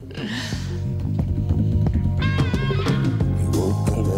嗯。 0.00 0.65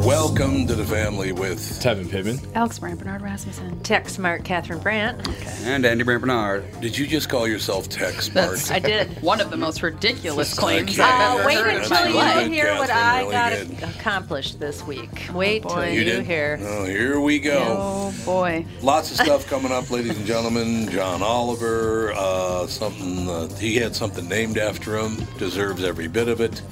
Welcome 0.09 0.67
to 0.69 0.75
the 0.75 0.87
family 0.87 1.33
with 1.33 1.59
Tevin 1.83 2.11
Pittman. 2.11 2.41
Alex 2.55 2.79
Brand 2.79 2.99
Bernard 2.99 3.21
Rasmussen. 3.21 3.79
Tech 3.83 4.09
Smart 4.09 4.43
Catherine 4.43 4.79
Brandt. 4.79 5.29
And 5.67 5.85
Andy 5.85 6.03
Brand 6.03 6.23
Barnard. 6.23 6.65
Did 6.81 6.97
you 6.97 7.07
just 7.07 7.29
call 7.29 7.47
yourself 7.47 7.91
Tech 7.91 8.15
Smart? 8.23 8.53
That's, 8.53 8.71
I 8.71 8.79
did. 8.79 9.09
One 9.23 9.39
of 9.43 9.51
the 9.51 9.59
most 9.59 9.83
ridiculous 9.83 10.55
claims 10.59 10.93
Okay. 10.99 11.03
I've 11.03 11.21
Uh, 11.21 11.39
ever 11.41 11.47
wait 11.47 11.59
heard 11.59 11.75
in 11.75 11.83
until 11.83 12.09
you 12.09 12.15
life. 12.15 12.51
hear 12.51 12.75
what 12.79 12.89
Catherine, 12.89 13.07
I 13.07 13.21
really 13.21 13.33
got 13.69 13.81
good. 13.81 13.97
accomplished 13.97 14.59
this 14.59 14.83
week. 14.87 15.29
Wait 15.35 15.63
till 15.69 15.85
You 15.87 15.99
you, 15.99 16.05
did? 16.05 16.25
hear. 16.25 16.59
Oh, 16.63 16.85
here 16.87 17.21
we 17.21 17.39
go. 17.39 17.77
Oh 17.79 18.15
boy. 18.25 18.65
Lots 18.81 19.11
of 19.11 19.19
stuff 19.27 19.47
coming 19.47 19.73
up, 19.73 19.91
ladies 19.91 20.17
and 20.17 20.25
gentlemen. 20.27 20.89
John 20.91 21.23
Oliver, 21.23 22.15
uh, 22.17 22.67
something 22.67 23.29
uh, 23.29 23.49
he 23.57 23.77
had 23.77 23.95
something 23.95 24.27
named 24.27 24.57
after 24.57 24.97
him, 24.97 25.17
deserves 25.37 25.85
every 25.85 26.09
bit 26.09 26.29
of 26.29 26.41
it. 26.41 26.63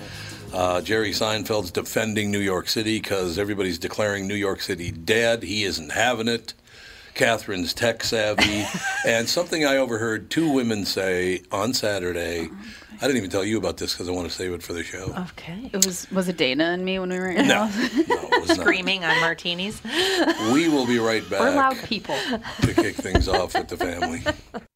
Uh, 0.52 0.80
Jerry 0.80 1.10
Seinfeld's 1.10 1.70
defending 1.70 2.30
New 2.30 2.40
York 2.40 2.68
City 2.68 2.98
because 2.98 3.38
everybody's 3.38 3.78
declaring 3.78 4.26
New 4.26 4.34
York 4.34 4.60
City 4.60 4.90
dead. 4.90 5.42
He 5.42 5.64
isn't 5.64 5.92
having 5.92 6.28
it. 6.28 6.54
Catherine's 7.14 7.72
tech 7.72 8.04
savvy, 8.04 8.66
and 9.06 9.26
something 9.26 9.64
I 9.64 9.78
overheard 9.78 10.30
two 10.30 10.50
women 10.50 10.84
say 10.84 11.40
on 11.50 11.72
Saturday. 11.72 12.50
I 12.96 13.00
didn't 13.00 13.16
even 13.16 13.30
tell 13.30 13.44
you 13.44 13.58
about 13.58 13.76
this 13.78 13.92
because 13.92 14.08
I 14.08 14.12
want 14.12 14.28
to 14.28 14.34
save 14.34 14.52
it 14.52 14.62
for 14.62 14.72
the 14.72 14.82
show. 14.82 15.14
Okay. 15.30 15.70
It 15.72 15.84
was 15.84 16.10
was 16.10 16.28
it 16.28 16.36
Dana 16.36 16.64
and 16.64 16.84
me 16.84 16.98
when 16.98 17.10
we 17.10 17.18
were 17.18 17.28
in 17.28 17.46
No, 17.48 17.66
no, 17.66 17.70
it 17.72 18.40
was 18.40 18.48
not. 18.48 18.58
Screaming 18.58 19.04
on 19.04 19.18
martinis. 19.20 19.82
We 20.52 20.68
will 20.68 20.86
be 20.86 20.98
right 20.98 21.28
back. 21.28 21.40
We're 21.40 21.56
loud 21.56 21.76
people. 21.84 22.16
to 22.62 22.74
kick 22.74 22.96
things 22.96 23.28
off 23.28 23.54
with 23.54 23.68
the 23.68 23.76
family. 23.76 24.22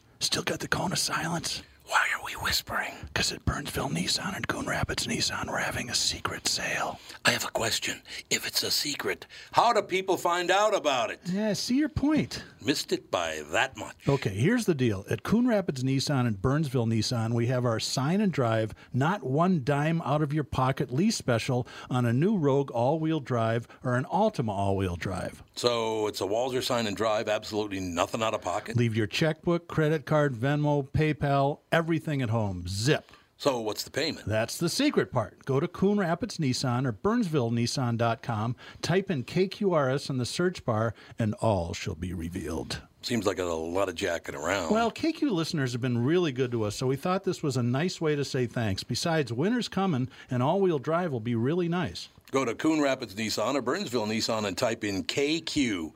still 0.23 0.43
got 0.43 0.59
the 0.59 0.67
cone 0.67 0.91
of 0.91 0.99
silence? 0.99 1.63
Why 1.91 2.07
are 2.17 2.23
we 2.25 2.31
whispering? 2.41 2.93
Because 3.07 3.33
at 3.33 3.43
Burnsville 3.43 3.89
Nissan 3.89 4.37
and 4.37 4.47
Coon 4.47 4.65
Rapids 4.65 5.07
Nissan, 5.07 5.47
we're 5.49 5.57
having 5.57 5.89
a 5.89 5.93
secret 5.93 6.47
sale. 6.47 6.97
I 7.25 7.31
have 7.31 7.43
a 7.43 7.49
question. 7.49 8.01
If 8.29 8.47
it's 8.47 8.63
a 8.63 8.71
secret, 8.71 9.27
how 9.51 9.73
do 9.73 9.81
people 9.81 10.15
find 10.15 10.49
out 10.51 10.73
about 10.73 11.11
it? 11.11 11.19
Yeah, 11.25 11.49
I 11.49 11.53
see 11.53 11.75
your 11.75 11.89
point. 11.89 12.43
Missed 12.63 12.93
it 12.93 13.11
by 13.11 13.41
that 13.51 13.75
much. 13.75 13.95
Okay, 14.07 14.29
here's 14.29 14.65
the 14.65 14.73
deal. 14.73 15.03
At 15.09 15.23
Coon 15.23 15.49
Rapids 15.49 15.83
Nissan 15.83 16.25
and 16.27 16.41
Burnsville 16.41 16.85
Nissan, 16.85 17.33
we 17.33 17.47
have 17.47 17.65
our 17.65 17.79
sign 17.81 18.21
and 18.21 18.31
drive, 18.31 18.73
not 18.93 19.23
one 19.23 19.61
dime 19.65 20.01
out 20.03 20.21
of 20.21 20.31
your 20.31 20.45
pocket 20.45 20.93
lease 20.93 21.17
special 21.17 21.67
on 21.89 22.05
a 22.05 22.13
new 22.13 22.37
Rogue 22.37 22.71
all 22.71 22.99
wheel 22.99 23.19
drive 23.19 23.67
or 23.83 23.95
an 23.95 24.05
Altima 24.05 24.51
all 24.51 24.77
wheel 24.77 24.95
drive. 24.95 25.43
So 25.55 26.07
it's 26.07 26.21
a 26.21 26.25
Walzer 26.25 26.63
sign 26.63 26.87
and 26.87 26.95
drive, 26.95 27.27
absolutely 27.27 27.81
nothing 27.81 28.23
out 28.23 28.33
of 28.33 28.41
pocket. 28.41 28.77
Leave 28.77 28.95
your 28.95 29.07
checkbook, 29.07 29.67
credit 29.67 30.05
card, 30.05 30.33
Venmo, 30.33 30.87
PayPal, 30.87 31.59
everything 31.69 31.80
at 32.21 32.29
home. 32.29 32.65
Zip. 32.67 33.11
So 33.37 33.59
what's 33.59 33.83
the 33.83 33.89
payment? 33.89 34.27
That's 34.27 34.57
the 34.57 34.69
secret 34.69 35.11
part. 35.11 35.45
Go 35.45 35.59
to 35.59 35.67
Coon 35.67 35.97
Rapids 35.97 36.37
Nissan 36.37 36.85
or 36.85 36.93
BurnsvilleNissan.com, 36.93 38.55
type 38.83 39.09
in 39.09 39.23
KQRS 39.23 40.11
in 40.11 40.19
the 40.19 40.27
search 40.27 40.63
bar, 40.63 40.93
and 41.17 41.33
all 41.41 41.73
shall 41.73 41.95
be 41.95 42.13
revealed. 42.13 42.83
Seems 43.01 43.25
like 43.25 43.39
a 43.39 43.43
lot 43.45 43.89
of 43.89 43.95
jacking 43.95 44.35
around. 44.35 44.71
Well, 44.71 44.91
KQ 44.91 45.31
listeners 45.31 45.71
have 45.71 45.81
been 45.81 46.03
really 46.03 46.31
good 46.31 46.51
to 46.51 46.63
us, 46.65 46.75
so 46.75 46.85
we 46.85 46.95
thought 46.95 47.23
this 47.23 47.41
was 47.41 47.57
a 47.57 47.63
nice 47.63 47.99
way 47.99 48.15
to 48.15 48.23
say 48.23 48.45
thanks. 48.45 48.83
Besides, 48.83 49.33
winter's 49.33 49.67
coming, 49.67 50.07
and 50.29 50.43
all 50.43 50.61
wheel 50.61 50.77
drive 50.77 51.11
will 51.11 51.19
be 51.19 51.33
really 51.33 51.67
nice. 51.67 52.09
Go 52.29 52.45
to 52.45 52.53
Coon 52.53 52.79
Rapids 52.79 53.15
Nissan 53.15 53.55
or 53.55 53.63
Burnsville 53.63 54.05
Nissan 54.05 54.45
and 54.45 54.55
type 54.55 54.83
in 54.83 55.03
KQ. 55.03 55.93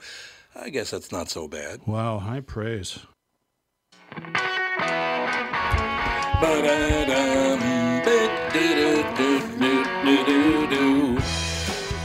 I 0.56 0.72
guess 0.72 0.90
that's 0.90 1.12
not 1.12 1.30
so 1.30 1.48
bad. 1.48 1.82
Wow, 1.86 2.18
high 2.18 2.42
praise. 2.42 2.98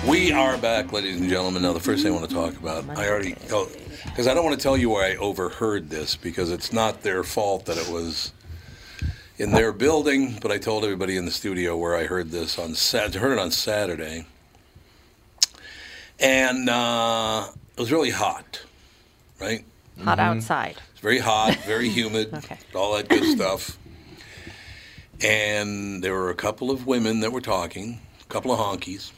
We 0.09 0.33
are 0.33 0.57
back, 0.59 0.93
ladies 0.93 1.21
and 1.21 1.29
gentlemen. 1.29 1.63
Now, 1.63 1.73
the 1.73 1.81
first 1.81 2.03
thing 2.03 2.13
I 2.13 2.17
want 2.17 2.29
to 2.29 2.35
talk 2.35 2.57
about, 2.57 2.85
I 2.99 3.09
already, 3.09 3.35
because 4.05 4.27
I 4.27 4.35
don't 4.35 4.45
want 4.45 4.57
to 4.59 4.63
tell 4.63 4.77
you 4.77 4.91
where 4.91 5.05
I 5.05 5.17
overheard 5.17 5.89
this 5.91 6.17
because 6.17 6.51
it's 6.51 6.73
not 6.73 7.03
their 7.03 7.23
fault 7.23 7.67
that 7.67 7.77
it 7.79 7.89
was 7.89 8.33
in 9.39 9.53
their 9.53 9.73
building, 9.73 10.39
but 10.43 10.51
I 10.51 10.59
told 10.59 10.85
everybody 10.85 11.17
in 11.17 11.25
the 11.25 11.31
studio 11.31 11.77
where 11.77 11.97
I 11.97 12.05
heard 12.05 12.31
this 12.31 12.59
on 12.59 12.75
Sat. 12.75 13.15
heard 13.15 13.33
it 13.33 13.39
on 13.39 13.51
Saturday, 13.51 14.27
and 16.19 16.69
uh, 16.69 17.49
it 17.77 17.81
was 17.81 17.91
really 17.93 18.11
hot, 18.11 18.63
right? 19.41 19.65
Hot 20.05 20.19
outside. 20.19 20.77
It's 20.93 21.01
very 21.01 21.19
hot, 21.19 21.55
very 21.67 21.89
humid, 21.91 22.33
Okay. 22.35 22.59
all 22.75 22.95
that 22.97 23.09
good 23.09 23.25
stuff. 23.25 23.77
And 25.23 26.03
there 26.03 26.15
were 26.15 26.31
a 26.31 26.35
couple 26.35 26.71
of 26.71 26.87
women 26.87 27.21
that 27.21 27.33
were 27.33 27.41
talking, 27.41 28.01
a 28.21 28.25
couple 28.33 28.53
of 28.53 28.59
honkies, 28.59 29.13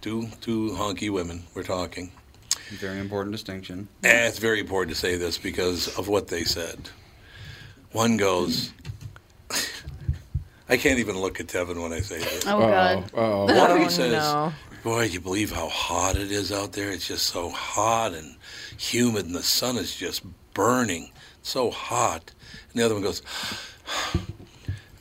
two 0.00 0.28
two 0.40 0.70
honky 0.70 1.10
women 1.10 1.44
were 1.54 1.64
talking. 1.64 2.12
Very 2.70 3.00
important 3.00 3.32
distinction. 3.32 3.88
And 4.02 4.26
it's 4.26 4.38
very 4.38 4.60
important 4.60 4.94
to 4.94 5.00
say 5.00 5.16
this 5.16 5.38
because 5.38 5.88
of 5.98 6.08
what 6.08 6.28
they 6.28 6.44
said. 6.44 6.90
One 7.92 8.18
goes, 8.18 8.72
I 10.68 10.76
can't 10.76 10.98
even 10.98 11.18
look 11.18 11.40
at 11.40 11.46
Tevin 11.46 11.82
when 11.82 11.92
I 11.92 12.00
say 12.00 12.18
this. 12.18 12.46
Oh 12.46 12.58
god. 12.60 13.10
One 13.12 13.24
of 13.24 13.50
oh, 13.50 13.74
them 13.74 13.82
Oh, 13.82 13.88
says, 13.88 14.12
no. 14.12 14.52
Boy, 14.84 15.04
you 15.04 15.20
believe 15.20 15.50
how 15.50 15.68
hot 15.68 16.16
it 16.16 16.30
is 16.30 16.52
out 16.52 16.72
there? 16.72 16.90
It's 16.92 17.06
just 17.06 17.26
so 17.26 17.48
hot 17.48 18.12
and 18.12 18.36
humid, 18.76 19.26
and 19.26 19.34
the 19.34 19.42
sun 19.42 19.76
is 19.76 19.96
just 19.96 20.22
burning. 20.54 21.10
So 21.42 21.70
hot. 21.70 22.32
And 22.70 22.80
the 22.80 22.84
other 22.84 22.94
one 22.94 23.02
goes, 23.02 23.22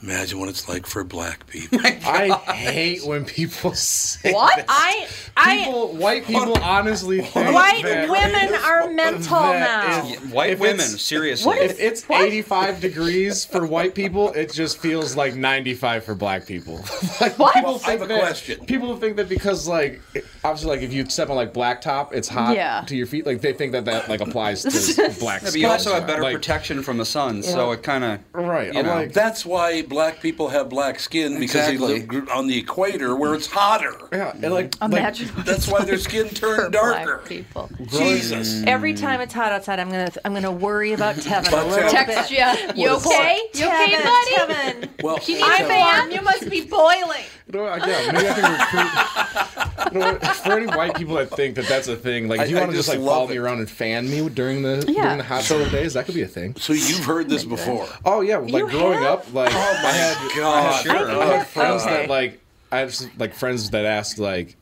Imagine 0.09 0.39
what 0.39 0.47
it's 0.47 0.69
like 0.69 0.85
for 0.87 1.03
black 1.03 1.45
people. 1.49 1.79
I 1.83 2.29
hate 2.55 3.05
when 3.05 3.25
people 3.25 3.73
say 3.73 4.31
What? 4.31 4.55
that. 4.55 4.65
I, 4.69 5.07
I, 5.35 5.57
People, 5.65 5.93
white 5.95 6.25
people 6.25 6.57
honestly 6.63 7.19
think 7.21 7.53
white 7.53 7.83
that- 7.83 8.09
women 8.09 8.55
are 8.63 8.89
mental 8.89 9.35
that 9.35 10.03
now. 10.05 10.09
if- 10.09 10.31
White 10.31 10.51
if 10.51 10.59
women, 10.59 10.75
it's- 10.75 11.01
seriously. 11.01 11.57
If 11.57 11.77
it's 11.81 12.09
85 12.09 12.79
degrees 12.79 13.43
for 13.43 13.65
white 13.65 13.95
people, 13.95 14.31
it 14.31 14.53
just 14.53 14.77
feels 14.77 15.17
like 15.17 15.35
95 15.35 16.05
for 16.05 16.15
black 16.15 16.45
people. 16.45 16.75
like, 17.21 17.37
What? 17.37 17.53
People 17.55 17.75
I 17.75 17.77
think 17.79 17.99
have 17.99 18.01
a 18.03 18.07
that, 18.13 18.19
question. 18.21 18.65
People 18.65 18.95
think 18.95 19.17
that 19.17 19.27
because 19.27 19.67
like 19.67 19.99
obviously 20.45 20.69
like 20.69 20.81
if 20.83 20.93
you 20.93 21.05
step 21.09 21.29
on 21.29 21.35
like 21.35 21.53
blacktop, 21.53 22.13
it's 22.13 22.29
hot 22.29 22.55
Yeah. 22.55 22.81
to 22.87 22.95
your 22.95 23.07
feet. 23.07 23.25
Like 23.25 23.41
they 23.41 23.51
think 23.51 23.73
that 23.73 23.83
that 23.85 24.07
like 24.07 24.21
applies 24.21 24.63
to 24.63 25.13
black. 25.19 25.41
Yeah, 25.41 25.49
but 25.49 25.55
you 25.59 25.67
also 25.67 25.93
have 25.93 26.07
better 26.07 26.23
like, 26.23 26.35
protection 26.35 26.81
from 26.81 26.97
the 26.97 27.05
sun, 27.05 27.43
so 27.43 27.73
it 27.73 27.83
kind 27.83 28.05
of 28.05 28.19
Right. 28.31 28.71
You 28.73 28.79
I'm 28.79 28.85
know. 28.85 28.95
like, 28.95 29.11
That's 29.13 29.45
why 29.45 29.81
black 29.81 29.96
people 30.21 30.49
have 30.49 30.69
black 30.69 30.99
skin 30.99 31.39
because 31.39 31.67
they 31.67 31.77
live 31.77 32.29
on 32.29 32.47
the 32.47 32.57
equator 32.57 33.15
where 33.15 33.33
it's 33.33 33.47
hotter. 33.47 33.95
yeah, 34.11 34.31
and 34.41 34.53
like, 34.53 34.75
like 34.81 34.91
Imagine 34.91 35.27
what 35.29 35.45
That's 35.45 35.59
it's 35.59 35.67
why 35.67 35.83
their 35.83 35.97
skin 35.97 36.27
for 36.29 36.35
turned 36.35 36.71
black 36.71 37.05
darker. 37.05 37.23
people. 37.27 37.69
Jesus. 37.89 38.63
Every 38.65 38.93
time 38.93 39.21
it's 39.21 39.33
hot 39.33 39.51
outside, 39.51 39.79
I'm 39.79 39.89
gonna 39.89 40.11
I'm 40.25 40.33
gonna 40.33 40.51
worry 40.51 40.93
about 40.93 41.15
Tevin 41.27 41.49
But 41.51 41.65
a 41.65 41.67
little 41.67 41.89
Tevin- 41.89 41.91
Text 41.91 42.29
bit. 42.29 42.75
you. 42.75 42.83
You 42.83 42.89
okay? 42.97 43.41
You 43.53 43.65
okay, 43.67 44.03
buddy? 44.03 44.53
Tevin. 44.53 45.03
Well, 45.03 45.19
you 45.25 45.35
need 45.35 45.43
I'm 45.43 45.65
a 45.65 45.67
fan? 45.67 45.99
warm. 45.99 46.11
You 46.11 46.21
must 46.21 46.49
be 46.49 46.61
boiling. 46.61 47.23
You 47.51 47.59
know 47.59 47.63
what, 47.63 47.87
yeah, 47.87 48.11
maybe 48.11 48.27
I 48.27 48.33
can 48.33 48.51
recruit. 48.59 49.93
You 49.93 49.99
know 49.99 50.13
what, 50.13 50.35
for 50.35 50.51
any 50.57 50.65
white 50.67 50.95
people 50.95 51.15
that 51.15 51.29
think 51.29 51.55
that 51.55 51.65
that's 51.67 51.87
a 51.87 51.95
thing, 51.95 52.27
like 52.27 52.41
if 52.41 52.49
you 52.49 52.57
I 52.57 52.61
want 52.61 52.71
to 52.71 52.77
just 52.77 52.89
just 52.89 52.97
like 52.97 53.05
love 53.05 53.15
follow 53.15 53.27
me 53.29 53.35
it. 53.35 53.39
around 53.39 53.59
and 53.59 53.69
fan 53.69 54.09
me 54.09 54.27
during 54.27 54.61
the 54.63 54.83
Yeah. 54.87 55.03
during 55.03 55.17
the 55.19 55.23
hot 55.23 55.43
summer 55.43 55.69
days, 55.69 55.93
that 55.93 56.05
could 56.05 56.15
be 56.15 56.23
a 56.23 56.27
thing. 56.27 56.55
so 56.57 56.73
you've 56.73 57.05
heard 57.05 57.29
this 57.29 57.45
before. 57.45 57.87
Oh 58.03 58.19
yeah, 58.21 58.37
like 58.37 58.51
You 58.63 58.69
growing 58.69 58.99
have? 58.99 59.19
up, 59.19 59.33
like 59.33 59.53
oh, 59.53 59.57
I 59.57 59.91
had, 59.91 60.31
God. 60.37 60.83
Sure. 60.83 61.21
I 61.21 61.25
had 61.37 61.47
friends 61.47 61.83
Okay. 61.83 61.91
that 61.95 62.09
like 62.09 62.41
I 62.71 62.79
have 62.79 62.89
s- 62.89 63.07
like 63.17 63.33
friends 63.33 63.69
that 63.69 63.85
asked 63.85 64.19
like, 64.19 64.57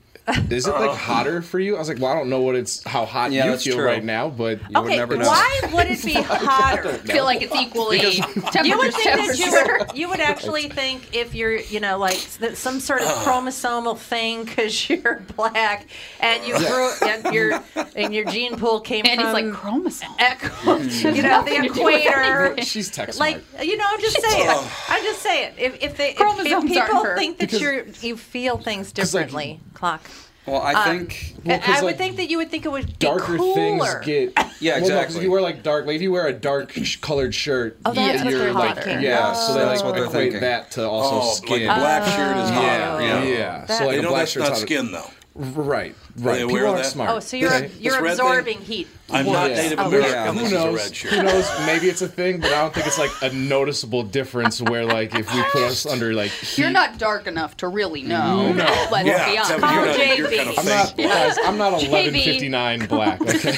is 0.50 0.68
it 0.68 0.72
like 0.72 0.90
oh. 0.90 0.94
hotter 0.96 1.42
for 1.42 1.60
you? 1.60 1.76
I 1.76 1.80
was 1.80 1.88
like, 1.88 2.00
well, 2.00 2.12
I 2.12 2.16
don't 2.16 2.30
know 2.30 2.42
what 2.42 2.56
it's 2.56 2.84
how 2.84 3.06
hot 3.06 3.32
Yeah, 3.32 3.52
you 3.52 3.58
feel 3.58 3.76
true. 3.76 3.86
right 3.86 4.04
now, 4.04 4.30
but 4.30 4.60
You 4.62 4.82
would 4.82 4.86
okay, 4.88 4.98
never 4.98 5.18
know. 5.18 5.28
why 5.28 5.60
would 5.74 5.88
it 5.88 6.04
be 6.04 6.14
hotter? 6.22 6.94
feel 6.94 7.26
like 7.26 7.42
it's 7.44 7.54
equally 7.56 8.00
You 8.02 8.08
would 8.08 8.16
think 8.34 8.52
that 8.54 8.66
you 8.66 9.46
temperature. 9.52 9.78
would, 9.88 9.98
you 9.98 10.10
would 10.10 10.20
actually 10.20 10.70
think 10.70 11.16
if 11.16 11.36
you're, 11.36 11.56
you 11.58 11.80
know, 11.80 11.98
like 12.00 12.16
s- 12.16 12.58
some 12.58 12.80
sort 12.80 13.02
of 13.02 13.08
chromosomal 13.08 13.98
thing 13.98 14.46
because 14.46 14.90
you're 14.90 15.24
black 15.36 15.88
and 16.20 16.46
you 16.48 16.58
grew 16.58 16.92
and 17.04 17.34
your 17.34 17.64
and 17.96 18.14
your 18.14 18.26
gene 18.26 18.58
pool 18.58 18.80
came 18.82 19.06
And 19.06 19.22
from 19.22 19.36
he's 19.36 19.44
like 19.46 19.54
chromosome. 19.54 20.12
you 20.66 21.22
know, 21.22 21.44
the 21.44 21.56
Nothing 21.56 21.62
to 21.64 21.70
do 21.70 21.84
with 21.84 22.04
equator. 22.06 22.62
she's 22.64 22.90
text 22.90 23.20
Like 23.20 23.44
you 23.62 23.78
know, 23.78 23.86
I'm 23.88 24.00
just 24.02 24.20
saying. 24.22 24.50
I'm 24.90 25.04
just 25.04 25.22
saying. 25.22 25.54
If 25.58 25.84
if 25.84 25.98
they 25.98 26.12
if, 26.18 26.20
if 26.46 26.66
people 26.68 27.06
think 27.16 27.38
that 27.38 27.52
Because- 27.52 27.62
you're 27.62 27.86
you 28.02 28.18
feel 28.18 28.58
things 28.58 28.88
like, 28.88 28.96
differently, 28.96 29.60
clock. 29.74 30.02
Well, 30.48 30.62
I 30.62 30.74
uh, 30.74 30.84
think. 30.86 31.34
Well, 31.44 31.60
'cause, 31.60 31.70
I 31.70 31.82
would 31.82 31.88
like, 31.88 31.98
think 31.98 32.18
that 32.18 32.30
you 32.30 32.38
would 32.38 32.52
think 32.52 32.66
it 32.66 32.72
would 32.72 32.86
be 32.86 32.94
Darker 33.00 33.38
cooler. 33.38 33.56
things 33.56 33.96
get 34.06 34.34
Yeah, 34.62 34.80
well, 34.80 34.82
no, 34.82 34.82
'cause 34.82 34.90
exactly. 34.90 35.18
if 35.18 35.24
you 35.24 35.32
wear 35.32 35.42
like 35.42 35.64
dark, 35.64 35.86
like 35.88 35.96
if 35.96 36.02
you 36.04 36.12
wear 36.12 36.28
a 36.28 36.34
dark 36.34 36.72
sh- 36.72 36.98
colored 36.98 37.34
shirt, 37.34 37.78
Oh, 37.86 37.94
that's 37.94 38.24
Yeah. 38.24 38.30
you're 38.30 38.40
they're 38.40 38.54
like 38.54 38.76
thinking. 38.84 39.02
yeah, 39.02 39.34
so 39.34 39.54
they 39.54 39.60
That's 39.60 39.82
like 39.82 39.86
what 39.86 39.96
they're 39.96 40.06
equate 40.06 40.22
thinking. 40.34 40.42
that 40.42 40.72
to 40.72 40.88
also 40.88 41.28
Oh, 41.28 41.34
skin. 41.34 41.68
like 41.68 41.78
a 41.78 41.80
black 41.80 42.04
shirt 42.06 42.38
is 42.38 42.50
hotter. 42.52 42.66
yeah, 42.68 43.00
yeah, 43.02 43.24
yeah. 43.24 43.66
That- 43.66 43.78
So 43.80 43.86
like 43.86 43.94
They 43.96 44.00
a 44.00 44.02
know 44.04 44.10
black 44.10 44.20
that's 44.22 44.32
shirt's 44.32 44.44
not 44.50 44.54
hotter. 44.54 44.66
skin 44.68 44.92
though. 44.92 45.10
Right, 45.38 45.94
right. 46.18 46.36
they 46.36 46.42
aware 46.44 46.48
People 46.48 46.68
of 46.70 46.74
are 46.76 46.78
that? 46.78 46.86
smart. 46.86 47.10
Oh, 47.10 47.20
so 47.20 47.36
you're 47.36 47.54
Okay. 47.54 47.70
you're 47.78 47.92
This 47.96 48.02
red 48.02 48.12
absorbing 48.14 48.60
heat. 48.62 48.88
I'm 49.12 49.26
not 49.26 49.50
Yeah. 49.50 49.58
Native 49.58 49.80
Oh, 49.82 49.88
American. 49.88 50.12
yeah. 50.12 50.32
Who 50.32 50.40
This 50.40 50.52
a 50.52 50.56
knows? 50.56 50.76
red 50.78 50.96
shirt. 50.96 51.12
Who 51.12 51.24
knows? 51.24 51.52
Maybe 51.66 51.90
it's 51.90 52.02
a 52.02 52.08
thing, 52.08 52.40
but 52.40 52.54
I 52.54 52.62
don't 52.62 52.74
think 52.74 52.88
it's 52.88 52.98
like 52.98 53.12
a 53.22 53.34
noticeable 53.36 54.04
difference 54.04 54.62
where 54.62 54.86
like 54.86 55.14
if 55.14 55.34
we 55.36 55.44
put 55.52 55.64
us 55.64 55.86
under 55.86 56.14
like 56.14 56.32
heat. 56.32 56.60
You're 56.60 56.70
not 56.70 56.98
dark 56.98 57.28
enough 57.28 57.58
to 57.58 57.68
really 57.68 58.02
know. 58.02 58.54
No. 58.54 58.64
Let's 58.94 59.08
Yeah, 59.08 59.30
be 59.30 59.38
honest. 59.38 59.52
Tevin, 59.52 59.60
Call 59.60 59.94
JB. 59.94 60.38
kind 60.38 60.50
of 60.52 60.60
I'm 60.60 60.66
not, 60.66 60.98
guys. 60.98 61.38
I'm 61.44 61.58
not 61.58 61.74
JB. 61.82 61.92
1159 61.92 62.86
black. 62.88 63.22
Okay, 63.22 63.58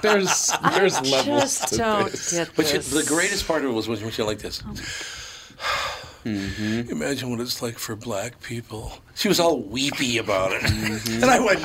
there's 0.02 0.50
there's 0.72 1.00
levels 1.08 1.40
Just 1.60 1.68
to 1.68 1.76
don't 1.76 2.10
this. 2.10 2.32
get 2.32 2.50
But 2.56 2.72
you, 2.72 2.80
the 2.80 3.04
greatest 3.06 3.46
part 3.46 3.64
of 3.64 3.70
it 3.70 3.74
was 3.74 3.86
when 3.88 4.10
she 4.10 4.24
like 4.24 4.40
this. 4.40 4.60
Oh. 4.66 4.74
Mm-hmm. 6.24 6.90
Imagine 6.90 7.30
what 7.30 7.40
it's 7.40 7.60
like 7.62 7.78
for 7.78 7.94
black 7.96 8.40
people. 8.40 8.92
She 9.14 9.28
was 9.28 9.38
all 9.40 9.60
weepy 9.60 10.18
about 10.18 10.52
it, 10.52 10.62
Mm-hmm. 10.62 11.22
and 11.22 11.24
I 11.30 11.38
went, 11.38 11.60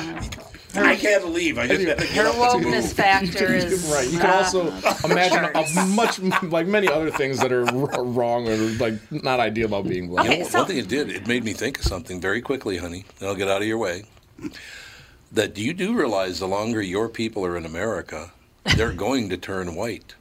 "I 0.76 0.96
can't 0.96 1.28
leave. 1.30 1.58
I 1.58 1.66
just 1.66 1.80
had 1.86 1.98
to 1.98 2.06
Her 2.06 2.14
get 2.14 2.26
up 2.26 2.54
and 2.54 2.64
wokeness 2.66 2.92
factor 2.92 3.52
is 3.54 3.90
right. 3.92 4.08
You 4.08 4.18
can 4.18 4.30
uh, 4.30 4.34
also 4.34 4.68
imagine 5.04 5.44
a 5.54 5.86
much 5.86 6.18
like 6.42 6.66
many 6.66 6.88
other 6.88 7.10
things 7.10 7.38
that 7.40 7.52
are 7.52 7.64
r- 7.66 8.04
wrong 8.04 8.46
or 8.48 8.56
like 8.56 8.94
not 9.10 9.40
ideal 9.40 9.66
about 9.66 9.88
being 9.88 10.08
black. 10.08 10.30
You 10.30 10.38
know, 10.40 10.44
so- 10.48 10.58
one 10.58 10.68
thing 10.68 10.76
it 10.78 10.88
did, 10.88 11.10
it 11.10 11.26
made 11.26 11.42
me 11.44 11.52
think 11.54 11.78
of 11.78 11.84
something 11.84 12.20
very 12.20 12.40
quickly, 12.42 12.76
honey. 12.76 13.04
And 13.18 13.28
I'll 13.28 13.34
get 13.34 13.48
out 13.48 13.62
of 13.62 13.66
your 13.68 13.78
way. 13.78 14.04
That 15.32 15.56
you 15.58 15.72
do 15.72 15.94
realize 15.96 16.40
the 16.40 16.48
longer 16.48 16.82
your 16.82 17.08
people 17.08 17.44
are 17.46 17.56
in 17.56 17.64
America, 17.64 18.32
they're 18.76 18.92
going 19.06 19.28
to 19.30 19.36
turn 19.36 19.74
white. 19.74 20.14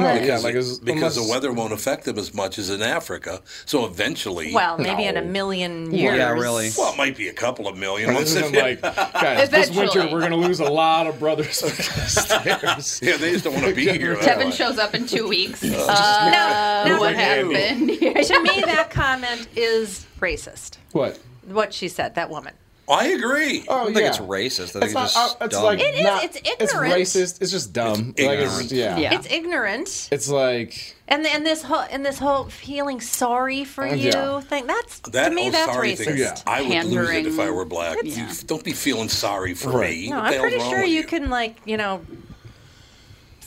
No, 0.00 0.12
yeah, 0.14 0.20
Because, 0.20 0.44
like 0.44 0.54
as, 0.54 0.78
because 0.78 1.14
the 1.16 1.30
weather 1.30 1.52
won't 1.52 1.72
affect 1.72 2.04
them 2.04 2.18
as 2.18 2.32
much 2.34 2.58
as 2.58 2.70
in 2.70 2.82
Africa. 2.82 3.40
So 3.66 3.84
eventually, 3.86 4.52
well, 4.54 4.78
maybe 4.78 5.04
in 5.04 5.16
a 5.16 5.22
million 5.22 5.92
years. 5.92 6.16
Yeah, 6.16 6.30
really. 6.30 6.70
well, 6.76 6.92
it 6.92 6.96
might 6.96 7.16
be 7.16 7.28
a 7.28 7.32
couple 7.32 7.66
of 7.68 7.76
million. 7.76 8.08
This 8.10 8.16
Once 8.16 8.30
isn't 8.36 8.54
like, 8.54 8.80
guys, 8.82 9.50
this 9.50 9.70
winter 9.70 10.08
we're 10.10 10.20
gonna 10.20 10.36
lose 10.36 10.60
a 10.60 10.70
lot 10.70 11.06
of 11.06 11.18
brothers 11.18 11.56
stairs. 12.06 13.00
yeah, 13.02 13.16
they 13.16 13.32
just 13.32 13.44
don't 13.44 13.54
want 13.54 13.66
to 13.66 13.74
be 13.74 13.88
here. 13.88 14.14
that's 14.14 14.26
Kevin 14.26 14.50
shows 14.52 14.78
up 14.78 14.94
in 14.94 15.06
two 15.06 15.28
weeks. 15.28 15.62
Now- 15.62 15.86
Uh, 15.88 16.84
now- 16.86 16.98
what 17.00 17.14
happened? 17.14 17.50
to 17.52 18.42
me, 18.42 18.62
that 18.66 18.88
comment 18.90 19.48
is 19.56 20.06
racist. 20.20 20.76
What? 20.92 21.18
What 21.46 21.72
she 21.72 21.88
said, 21.88 22.14
that 22.16 22.30
woman. 22.30 22.54
I 22.88 23.08
agree. 23.08 23.64
Oh 23.68 23.80
I 23.80 23.84
don't 23.84 23.94
think 23.94 24.06
it's 24.08 24.18
racist. 24.18 24.76
I 24.76 24.80
think 24.80 24.84
it's, 24.84 24.94
not, 24.94 25.02
just 25.10 25.40
uh, 25.40 25.44
it's 25.44 25.54
dumb. 25.54 25.64
like 25.64 25.80
It 25.80 25.94
is, 25.94 26.02
not- 26.02 26.24
it's 26.24 26.36
It's 26.44 26.72
ignorant. 26.72 26.94
racist. 26.94 27.42
It's 27.42 27.50
just 27.50 27.72
dumb. 27.72 28.14
It's 28.16 28.26
like 28.26 28.38
it's, 28.38 28.52
ignorant. 28.52 28.72
yeah. 28.72 28.96
Yeah. 28.98 29.14
It's 29.14 29.30
ignorant, 29.30 30.08
It's 30.10 30.28
like 30.28 30.96
and 31.06 31.26
and 31.26 31.44
this 31.46 31.62
whole 31.62 31.84
and 31.90 32.04
this 32.04 32.18
whole 32.18 32.44
feeling 32.44 33.00
sorry 33.00 33.64
for 33.64 33.84
Uh, 33.86 33.94
you 33.94 34.08
yeah. 34.10 34.40
thing. 34.40 34.66
That's 34.66 35.00
That 35.10 35.28
to 35.30 35.34
me, 35.34 35.48
oh, 35.48 35.50
that's 35.50 35.72
sorry 35.72 35.92
racist. 35.92 36.04
thing. 36.04 36.16
Yeah. 36.18 36.36
I 36.46 36.62
would 36.62 36.84
lose 36.86 37.10
it 37.10 37.26
if 37.26 37.38
I 37.38 37.50
were 37.50 37.64
black. 37.64 37.98
Yeah. 38.02 38.28
You- 38.28 38.34
Don't 38.46 38.64
be 38.64 38.72
feeling 38.72 39.08
sorry 39.08 39.54
for 39.54 39.70
Right. 39.70 39.90
me. 39.96 40.10
No, 40.10 40.16
What 40.16 40.34
I'm 40.34 40.40
pretty 40.40 40.58
sure 40.58 40.80
with 40.82 40.88
you 40.90 41.04
can 41.04 41.30
like 41.30 41.56
you 41.64 41.76
know 41.76 42.00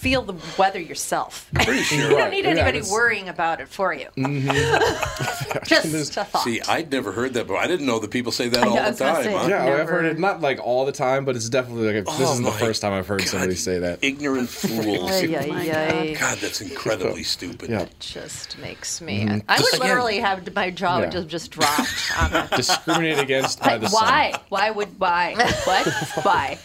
feel 0.02 0.24
the 0.24 0.34
weather 0.58 0.80
yourself. 0.80 1.50
Sure. 1.62 1.74
You 1.92 2.10
don't 2.10 2.20
Right. 2.20 2.32
need 2.32 2.44
Yeah, 2.46 2.52
anybody 2.52 2.80
that's- 2.80 2.92
worrying 2.92 3.30
about 3.30 3.62
it 3.62 3.68
for 3.68 3.94
you. 3.94 4.08
Just 5.66 6.18
a 6.18 6.24
thought. 6.26 6.44
See, 6.44 6.62
I'd 6.62 6.92
never 6.92 7.12
heard 7.12 7.34
that, 7.36 7.48
but 7.48 7.56
I 7.56 7.68
didn't 7.68 7.86
know 7.86 8.00
that 8.00 8.10
people 8.12 8.32
say 8.32 8.48
that 8.50 8.64
I 8.64 8.68
all 8.68 8.76
know, 8.76 8.92
the 8.92 8.98
time. 8.98 9.24
say. 9.24 9.32
huh? 9.34 9.48
yeah, 9.48 9.78
I've 9.82 9.88
heard 9.90 10.06
it 10.06 10.18
not 10.20 10.42
like 10.42 10.60
all 10.60 10.86
the 10.86 10.92
time, 10.92 11.26
but 11.26 11.36
it's 11.36 11.50
definitely 11.50 11.94
like 11.94 12.06
this 12.06 12.16
Oh 12.20 12.32
isn't 12.34 12.46
the 12.46 12.52
first 12.52 12.82
time 12.82 12.94
I've 12.94 13.08
heard 13.08 13.22
somebody 13.24 13.56
say 13.56 13.80
that. 13.80 14.00
Ignorant 14.02 14.50
fools. 14.50 15.12
Ay, 15.12 15.36
ay, 15.36 15.72
ay. 15.72 16.16
God, 16.20 16.38
that's 16.40 16.62
incredibly 16.62 17.24
stupid. 17.24 17.70
Yeah. 17.70 17.88
just 18.00 18.58
makes 18.60 19.02
me. 19.02 19.26
Mm-hmm. 19.26 19.40
I 19.50 19.56
would 19.56 19.60
Just 19.60 19.74
again- 19.76 19.88
literally 19.88 20.20
have 20.20 20.54
my 20.56 20.70
jaw 20.72 21.00
Yeah. 21.02 21.10
just 21.10 21.28
just 21.28 21.52
dropped 21.52 22.12
on 22.20 22.34
it. 22.34 22.52
Discriminated 22.52 23.20
against 23.20 23.60
by 23.62 23.78
the 23.78 23.88
sun. 23.90 24.04
Why? 24.08 24.34
Why 24.50 24.72
would 24.72 25.00
why? 25.00 25.36
What? 25.66 25.88
Why? 26.26 26.58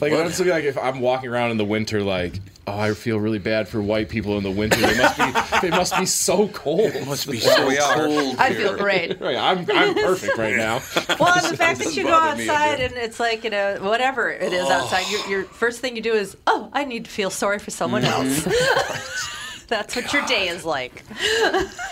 Like 0.00 0.12
it's 0.12 0.40
like 0.40 0.64
if 0.64 0.76
I'm 0.78 1.00
walking 1.00 1.30
around 1.30 1.50
in 1.52 1.56
the 1.56 1.64
winter, 1.64 1.87
like 1.96 2.40
oh, 2.66 2.78
I 2.78 2.92
feel 2.92 3.18
really 3.18 3.38
bad 3.38 3.66
for 3.66 3.80
white 3.80 4.10
people 4.10 4.36
in 4.36 4.42
the 4.44 4.50
winter. 4.50 4.78
They 4.78 4.98
must 4.98 5.16
be 5.16 5.60
they 5.62 5.70
must 5.70 5.96
be 5.96 6.04
so 6.06 6.48
cold. 6.48 6.80
It 6.94 7.06
must 7.06 7.30
be 7.30 7.40
so 7.40 7.66
we 7.66 7.78
are. 7.78 7.94
cold. 7.94 8.36
I 8.38 8.52
feel 8.54 8.76
great. 8.76 9.18
Right, 9.20 9.36
I'm 9.36 9.60
I'm 9.72 9.94
perfect 9.94 10.36
right 10.38 10.56
now. 10.56 10.80
Well, 11.18 11.34
and 11.34 11.44
the 11.52 11.56
fact 11.56 11.78
that 11.80 11.96
you 11.96 12.04
go 12.04 12.10
bother 12.10 12.36
me 12.36 12.46
a 12.48 12.52
outside 12.52 12.80
and 12.80 12.94
it's 12.94 13.18
like 13.18 13.42
you 13.44 13.50
know 13.50 13.78
whatever 13.80 14.30
it 14.30 14.52
is 14.52 14.68
outside, 14.68 15.04
your, 15.10 15.26
your 15.28 15.44
first 15.44 15.80
thing 15.80 15.96
you 15.96 16.02
do 16.02 16.12
is 16.12 16.36
oh, 16.46 16.68
I 16.72 16.84
need 16.84 17.06
to 17.06 17.10
feel 17.10 17.30
sorry 17.30 17.58
for 17.58 17.70
someone 17.70 18.02
Mm-hmm. 18.02 18.50
else. 18.50 19.34
That's 19.68 19.94
what 19.94 20.12
your 20.12 20.24
day 20.26 20.48
is 20.48 20.64
like. 20.64 21.04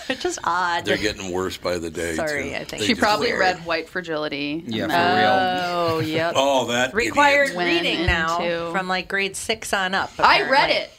it's 0.09 0.23
just 0.23 0.39
odd. 0.45 0.85
They're 0.87 0.97
getting 0.97 1.31
worse 1.31 1.57
by 1.59 1.79
the 1.79 1.91
day. 1.91 2.15
Sorry, 2.15 2.51
too. 2.51 2.57
I 2.57 2.65
think 2.65 2.81
They 2.83 2.87
She 2.87 2.95
probably 2.95 3.29
Weird. 3.29 3.41
read 3.41 3.67
White 3.67 3.89
Fragility. 3.89 4.65
Yeah, 4.67 4.85
and 4.85 4.93
for 4.93 4.99
um, 4.99 5.15
then- 5.17 5.71
Oh, 5.75 5.99
yep. 6.01 6.33
Oh, 6.37 6.67
that 6.69 6.95
Required 6.95 7.51
idiot. 7.51 7.59
Reading 7.59 8.07
now 8.07 8.41
into- 8.43 8.71
from 8.73 8.89
like 8.89 9.09
grade 9.09 9.37
six 9.37 9.73
on 9.73 9.95
up. 9.95 10.11
I 10.19 10.49
read 10.51 10.71
it. 10.71 10.91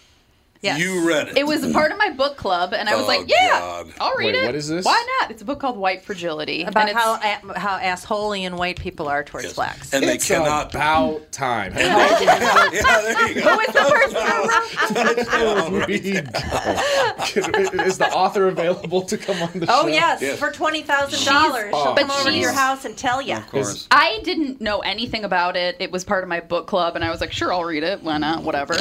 Yes. 0.59 0.79
You 0.79 1.07
read 1.07 1.27
it. 1.27 1.37
It 1.37 1.45
was 1.45 1.63
a 1.63 1.71
part 1.71 1.91
of 1.91 1.99
my 1.99 2.09
book 2.09 2.35
club, 2.35 2.73
and 2.73 2.89
I 2.89 2.95
was 2.95 3.03
Oh, 3.03 3.07
like, 3.07 3.29
"Yeah, 3.29 3.59
God. 3.59 3.93
I'll 4.01 4.15
read 4.17 4.33
Wait, 4.33 4.35
it." 4.37 4.45
what 4.47 4.55
is 4.55 4.67
this? 4.67 4.83
Why 4.85 5.19
not? 5.21 5.29
It's 5.29 5.43
a 5.43 5.45
book 5.45 5.59
called 5.59 5.77
White 5.77 6.01
Fragility. 6.03 6.63
about 6.63 6.89
and 6.89 6.89
it's- 6.89 7.03
how 7.05 7.13
a- 7.53 7.59
how 7.59 7.77
assholey 7.77 8.41
and 8.41 8.57
white 8.57 8.79
people 8.79 9.07
are 9.07 9.23
towards 9.23 9.45
Yes. 9.45 9.53
blacks. 9.55 9.93
And 9.93 10.03
they 10.03 10.17
cannot. 10.17 10.73
about 10.73 11.31
time. 11.31 11.73
yeah, 11.77 12.69
there 12.71 13.27
you 13.29 13.35
go. 13.41 13.53
Who 13.53 13.59
is 13.59 13.67
the 13.67 13.73
person? 13.73 14.13
There 14.13 14.41
we 14.41 14.76
go. 15.03 15.85
Is 17.83 17.97
the 17.97 18.09
author 18.13 18.47
available 18.47 19.01
to 19.03 19.17
come 19.17 19.41
on 19.41 19.51
the 19.53 19.65
oh, 19.69 19.81
show? 19.81 19.81
Oh 19.83 19.87
yes, 19.87 20.21
Yes. 20.21 20.39
for 20.39 20.51
twenty 20.51 20.81
thousand 20.81 21.25
dollars, 21.25 21.69
she'll 21.71 21.95
come 21.95 22.11
over 22.11 22.29
to 22.31 22.37
your 22.37 22.53
house 22.53 22.85
and 22.85 22.97
tell 22.97 23.21
you. 23.21 23.35
Of 23.35 23.47
course. 23.47 23.87
I 23.91 24.19
didn't 24.23 24.61
know 24.61 24.79
anything 24.79 25.23
about 25.23 25.55
it. 25.55 25.77
It 25.79 25.91
was 25.91 26.03
part 26.03 26.23
of 26.23 26.29
my 26.29 26.39
book 26.39 26.67
club, 26.67 26.95
and 26.95 27.03
I 27.03 27.11
was 27.11 27.21
like, 27.21 27.31
"Sure, 27.31 27.53
I'll 27.53 27.63
read 27.63 27.83
it. 27.83 28.01
Why 28.03 28.17
not? 28.17 28.43
Whatever." 28.43 28.75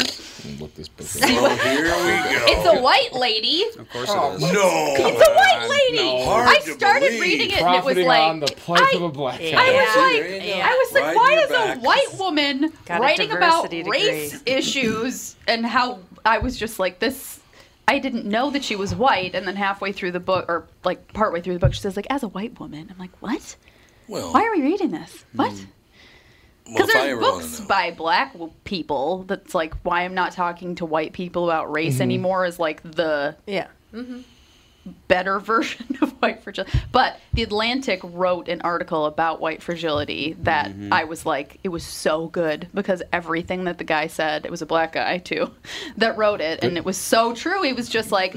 Look 0.60 0.74
this 0.74 0.88
book 0.88 1.06
up. 1.06 1.06
See 1.06 1.26
Here 1.26 1.42
we 1.42 1.88
go. 1.90 2.44
It's 2.48 2.66
a 2.66 2.80
white 2.82 3.12
lady. 3.12 3.64
Of 3.78 3.90
course 3.90 4.08
it 4.10 4.16
oh, 4.16 4.34
is. 4.34 4.42
no. 4.42 4.94
It's 4.98 5.28
a 5.28 5.32
white 5.34 5.68
lady. 5.68 5.96
no. 5.96 6.28
I 6.30 6.58
started 6.60 7.06
believe. 7.06 7.20
reading 7.20 7.50
it 7.50 7.62
and 7.62 7.74
it 7.74 7.84
was 7.84 7.96
like 7.98 8.22
on 8.22 8.40
the 8.40 8.46
plight 8.46 8.82
I, 8.82 8.96
of 8.96 9.02
a 9.02 9.08
black 9.08 9.40
I 9.40 9.44
was 9.44 9.52
like, 9.96 10.22
There 10.22 10.42
you 10.42 10.54
go. 10.54 10.60
I 10.60 10.74
was 10.74 10.92
like, 10.92 11.02
Riding 11.04 11.16
why 11.16 11.32
is 11.34 11.48
back. 11.50 11.76
a 11.76 11.80
white 11.80 12.18
woman 12.18 12.72
Got 12.86 13.00
writing 13.00 13.30
about 13.32 13.70
diversity 13.70 13.90
race 13.90 14.32
degree. 14.38 14.52
issues 14.54 15.36
and 15.48 15.66
how 15.66 15.98
I 16.26 16.38
was 16.38 16.56
just 16.58 16.78
like 16.78 16.98
this. 16.98 17.40
I 17.88 17.98
didn't 18.00 18.24
know 18.26 18.50
that 18.50 18.64
she 18.64 18.74
was 18.76 18.94
white, 18.94 19.34
and 19.34 19.46
then 19.46 19.54
halfway 19.56 19.92
through 19.92 20.10
the 20.12 20.20
book, 20.20 20.46
or 20.48 20.66
like 20.84 21.12
partway 21.12 21.40
through 21.40 21.54
the 21.54 21.60
book, 21.60 21.72
she 21.72 21.80
says 21.80 21.96
like, 21.96 22.08
as 22.10 22.22
a 22.24 22.28
white 22.28 22.58
woman. 22.58 22.88
I'm 22.90 22.98
like, 22.98 23.12
what? 23.20 23.56
Well, 24.08 24.32
Why 24.32 24.44
are 24.44 24.50
we 24.52 24.62
reading 24.62 24.90
this? 24.90 25.24
What? 25.34 25.52
well, 25.52 25.64
Because 26.74 26.88
if 26.90 26.96
I 26.96 27.00
there's 27.06 27.18
books 27.20 27.60
by 27.60 27.90
black 27.92 28.34
people 28.64 29.22
that's 29.28 29.54
like 29.54 29.74
why 29.84 30.02
I'm 30.04 30.14
not 30.14 30.32
talking 30.32 30.74
to 30.76 30.84
white 30.84 31.12
people 31.12 31.44
about 31.44 31.70
race 31.72 31.94
Mm-hmm. 31.94 32.02
anymore 32.02 32.44
is 32.44 32.58
like 32.58 32.82
the 32.82 33.36
Yeah. 33.46 33.68
Better 35.08 35.38
version 35.40 35.98
of 36.00 36.12
white 36.22 36.42
fragility. 36.42 36.78
But 36.92 37.18
the 37.32 37.42
Atlantic 37.42 38.00
wrote 38.02 38.48
an 38.48 38.60
article 38.62 39.06
about 39.06 39.40
white 39.40 39.62
fragility 39.62 40.36
that 40.40 40.66
Mm-hmm. 40.66 40.92
I 40.92 41.04
was 41.04 41.24
like, 41.24 41.58
it 41.64 41.68
was 41.68 41.84
so 41.84 42.26
good 42.28 42.68
because 42.74 43.02
everything 43.12 43.64
that 43.64 43.78
the 43.78 43.84
guy 43.84 44.06
said, 44.08 44.44
it 44.44 44.50
was 44.50 44.62
a 44.62 44.66
black 44.66 44.92
guy 44.92 45.18
too, 45.18 45.50
that 45.96 46.16
wrote 46.16 46.40
it, 46.40 46.62
and 46.62 46.76
it 46.76 46.84
was 46.84 46.96
so 46.96 47.34
true. 47.34 47.62
He 47.62 47.72
was 47.72 47.88
just 47.88 48.10
like, 48.12 48.34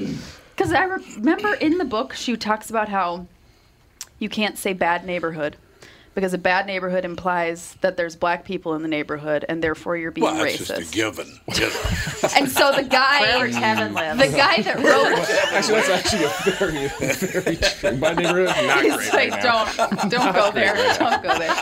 because 0.56 0.72
I 0.72 0.84
remember 0.84 1.54
in 1.54 1.78
the 1.78 1.84
book 1.84 2.14
she 2.14 2.36
talks 2.36 2.70
about 2.70 2.88
how 2.88 3.26
you 4.18 4.28
can't 4.28 4.58
say 4.58 4.72
bad 4.72 5.04
neighborhood. 5.04 5.56
Because 6.20 6.34
a 6.34 6.38
bad 6.38 6.66
neighborhood 6.66 7.06
implies 7.06 7.76
that 7.80 7.96
there's 7.96 8.14
black 8.14 8.44
people 8.44 8.74
in 8.74 8.82
the 8.82 8.88
neighborhood, 8.88 9.46
and 9.48 9.62
therefore 9.62 9.96
you're 9.96 10.10
being 10.10 10.26
well, 10.26 10.34
that's 10.44 10.58
racist. 10.58 10.76
just 10.76 10.92
a 10.92 10.94
given. 10.94 11.26
And 12.36 12.50
so 12.50 12.72
the 12.76 12.82
guy, 12.82 13.20
Wherever 13.22 13.48
Kevin 13.48 13.94
lives. 13.94 14.20
the 14.20 14.36
guy 14.36 14.60
that 14.60 14.76
wrote 14.76 15.18
Actually, 15.54 15.80
that's 15.80 15.88
actually 15.88 16.24
a 16.24 16.28
very, 16.58 16.88
very 17.32 17.56
true. 17.56 17.96
My 17.96 18.12
neighborhood, 18.12 18.66
not 18.66 18.84
He's 18.84 18.94
great 18.96 19.12
like, 19.14 19.30
right 19.30 19.42
don't, 19.42 20.10
don't 20.10 20.34
go 20.34 20.50
there, 20.50 20.74
don't 20.98 21.22
go 21.22 21.38
there. 21.38 21.56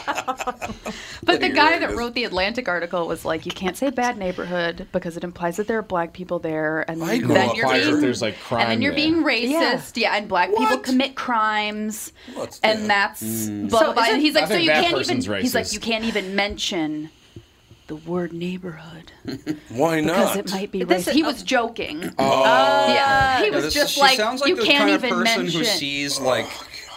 But 1.23 1.41
the 1.41 1.50
guy 1.50 1.79
that 1.79 1.95
wrote 1.95 2.15
the 2.15 2.25
Atlantic 2.25 2.69
article 2.69 3.07
was 3.07 3.25
like, 3.25 3.47
you 3.47 3.53
can't 3.53 3.77
say 3.77 3.91
bad 3.91 4.19
neighborhood 4.19 4.88
because 4.91 5.17
it 5.17 5.23
implies 5.23 5.57
that 5.59 5.69
there 5.69 5.79
are 5.79 5.83
black 5.83 6.12
people 6.12 6.41
there, 6.41 6.85
and 6.91 7.03
I 7.05 7.19
grew 7.19 7.29
then 7.35 7.55
you're 7.55 7.69
being, 7.69 8.00
There's, 8.00 8.23
like, 8.23 8.35
and 8.50 8.69
then 8.71 8.83
you're 8.83 8.91
there. 8.93 8.97
being 9.11 9.23
racist, 9.23 9.97
yeah, 9.97 10.17
and 10.17 10.27
black 10.29 10.49
people 10.49 10.79
commit 10.79 11.15
crimes, 11.15 12.12
What's 12.35 12.59
and 12.61 12.83
that? 12.85 12.88
that's 12.88 13.49
blah 13.49 13.69
blah 13.69 13.79
So 13.81 13.93
blah. 13.93 14.03
is 14.05 14.09
And 14.15 14.23
he's 14.23 14.35
like, 14.35 14.45
I 14.45 14.48
so 14.49 14.55
think 14.55 14.62
you 14.64 14.69
that 14.69 14.75
can't 14.83 14.87
even. 15.00 15.17
person's 15.23 15.26
He's 15.43 15.55
like, 15.55 15.73
you 15.73 15.81
can't 15.81 16.05
even 16.05 16.35
mention 16.35 17.11
the 17.87 17.97
word 17.97 18.33
neighborhood 18.35 19.12
Why 19.71 20.00
not? 20.00 20.14
because 20.14 20.37
it 20.37 20.50
might 20.50 20.71
be 20.71 20.81
racist. 20.81 21.12
He 21.12 21.23
was 21.23 21.43
joking. 21.43 22.12
Oh, 22.19 22.45
yeah, 22.93 23.38
he 23.38 23.47
Yeah, 23.47 23.50
was 23.55 23.64
this- 23.64 23.75
just 23.75 23.95
she 23.95 24.00
like, 24.00 24.17
sounds 24.19 24.40
like 24.43 24.49
you 24.50 24.57
the 24.57 24.62
can't 24.64 24.78
kind 24.85 24.90
of 24.95 25.05
even 25.05 25.19
person 25.19 25.43
mention. 25.43 25.61
who 25.61 25.64
sees 25.64 26.21
like 26.21 26.47